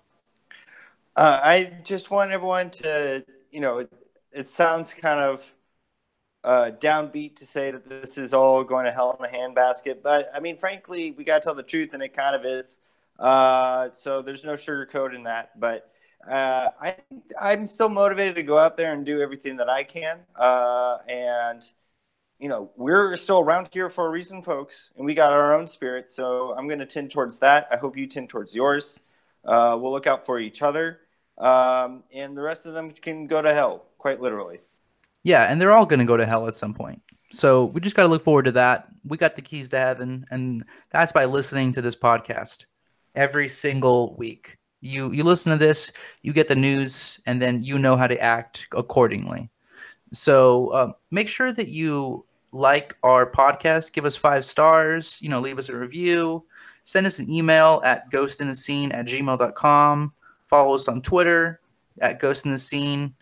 Uh, 1.15 1.39
I 1.43 1.73
just 1.83 2.11
want 2.11 2.31
everyone 2.31 2.69
to, 2.71 3.25
you 3.51 3.59
know, 3.59 3.79
it, 3.79 3.91
it 4.31 4.49
sounds 4.49 4.93
kind 4.93 5.19
of 5.19 5.43
downbeat 6.47 7.35
to 7.37 7.45
say 7.45 7.71
that 7.71 7.89
this 7.89 8.17
is 8.17 8.33
all 8.33 8.63
going 8.63 8.85
to 8.85 8.91
hell 8.91 9.17
in 9.19 9.25
a 9.25 9.29
handbasket, 9.29 10.01
but 10.01 10.29
I 10.33 10.39
mean, 10.39 10.57
frankly, 10.57 11.11
we 11.11 11.23
got 11.23 11.41
to 11.41 11.45
tell 11.45 11.55
the 11.55 11.63
truth, 11.63 11.93
and 11.93 12.01
it 12.01 12.13
kind 12.13 12.35
of 12.35 12.45
is. 12.45 12.77
Uh, 13.19 13.89
so 13.93 14.21
there's 14.21 14.43
no 14.43 14.53
sugarcoat 14.53 15.15
in 15.15 15.23
that, 15.23 15.59
but 15.59 15.91
uh, 16.29 16.69
I 16.79 16.95
I'm 17.41 17.67
still 17.67 17.89
motivated 17.89 18.35
to 18.35 18.43
go 18.43 18.57
out 18.57 18.77
there 18.77 18.93
and 18.93 19.05
do 19.05 19.21
everything 19.21 19.57
that 19.57 19.69
I 19.69 19.83
can. 19.83 20.19
Uh, 20.35 20.97
and 21.07 21.63
you 22.39 22.49
know, 22.49 22.69
we're 22.75 23.17
still 23.17 23.39
around 23.39 23.69
here 23.71 23.89
for 23.89 24.05
a 24.05 24.09
reason, 24.09 24.43
folks, 24.43 24.91
and 24.95 25.05
we 25.05 25.15
got 25.15 25.33
our 25.33 25.55
own 25.55 25.67
spirit. 25.67 26.11
So 26.11 26.53
I'm 26.55 26.67
going 26.67 26.79
to 26.79 26.85
tend 26.85 27.11
towards 27.11 27.39
that. 27.39 27.67
I 27.71 27.77
hope 27.77 27.97
you 27.97 28.05
tend 28.07 28.29
towards 28.29 28.53
yours. 28.53 28.99
Uh, 29.43 29.77
we'll 29.79 29.91
look 29.91 30.07
out 30.07 30.25
for 30.25 30.39
each 30.39 30.61
other, 30.61 30.99
um, 31.37 32.03
and 32.13 32.37
the 32.37 32.41
rest 32.41 32.65
of 32.65 32.73
them 32.73 32.91
can 32.91 33.25
go 33.27 33.41
to 33.41 33.53
hell, 33.53 33.85
quite 33.97 34.21
literally. 34.21 34.59
Yeah, 35.27 35.51
and 35.51 35.61
they're 35.61 35.73
all 35.73 35.85
going 35.85 35.99
to 35.99 36.05
go 36.05 36.15
to 36.15 36.25
hell 36.25 36.47
at 36.47 36.55
some 36.55 36.73
point. 36.73 37.01
So 37.31 37.65
we 37.65 37.81
just 37.81 37.97
got 37.97 38.03
to 38.03 38.07
look 38.07 38.23
forward 38.23 38.45
to 38.45 38.51
that. 38.53 38.87
We 39.03 39.17
got 39.17 39.35
the 39.35 39.41
keys 39.41 39.69
to 39.69 39.77
heaven, 39.77 40.25
and 40.31 40.63
that's 40.89 41.11
by 41.11 41.25
listening 41.25 41.73
to 41.73 41.81
this 41.81 41.95
podcast 41.95 42.65
every 43.13 43.49
single 43.49 44.15
week 44.15 44.57
you 44.81 45.11
you 45.11 45.23
listen 45.23 45.51
to 45.51 45.57
this 45.57 45.91
you 46.21 46.31
get 46.31 46.47
the 46.47 46.55
news 46.55 47.19
and 47.25 47.41
then 47.41 47.61
you 47.61 47.79
know 47.79 47.95
how 47.95 48.07
to 48.07 48.19
act 48.21 48.67
accordingly 48.73 49.49
so 50.13 50.67
uh, 50.67 50.91
make 51.11 51.27
sure 51.27 51.51
that 51.51 51.67
you 51.67 52.23
like 52.53 52.95
our 53.03 53.29
podcast 53.29 53.91
give 53.91 54.05
us 54.05 54.15
five 54.15 54.45
stars 54.45 55.19
you 55.21 55.29
know 55.29 55.39
leave 55.39 55.57
us 55.57 55.69
a 55.69 55.77
review 55.77 56.45
send 56.83 57.07
us 57.07 57.19
an 57.19 57.29
email 57.29 57.81
at 57.83 58.09
ghostinthescene 58.11 58.93
at 58.93 59.07
gmail.com 59.07 60.13
follow 60.45 60.75
us 60.75 60.87
on 60.87 61.01
twitter 61.01 61.59
at 62.01 62.19
ghost 62.19 62.45
in 62.45 62.51
the 62.51 62.57
scene 62.57 63.13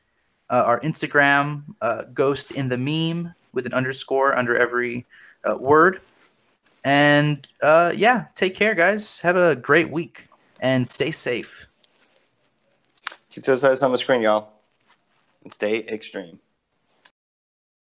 uh, 0.50 0.64
our 0.66 0.80
instagram 0.82 1.64
uh, 1.82 2.04
ghost 2.14 2.52
in 2.52 2.68
the 2.70 2.78
meme 2.78 3.34
with 3.54 3.66
an 3.66 3.74
underscore 3.74 4.38
under 4.38 4.56
every 4.58 5.06
uh, 5.46 5.58
word 5.58 6.02
and 6.84 7.50
uh, 7.64 7.92
yeah 7.96 8.26
take 8.36 8.54
care 8.56 8.76
guys 8.76 9.20
have 9.20 9.36
a 9.36 9.56
great 9.56 9.90
week 9.90 10.30
and 10.60 10.88
stay 10.88 11.12
safe. 11.12 11.68
Keep 13.30 13.44
those 13.44 13.64
eyes 13.64 13.84
on 13.84 13.92
the 13.92 13.98
screen, 13.98 14.22
y'all, 14.22 14.50
and 15.44 15.54
stay 15.54 15.86
extreme. 15.88 16.40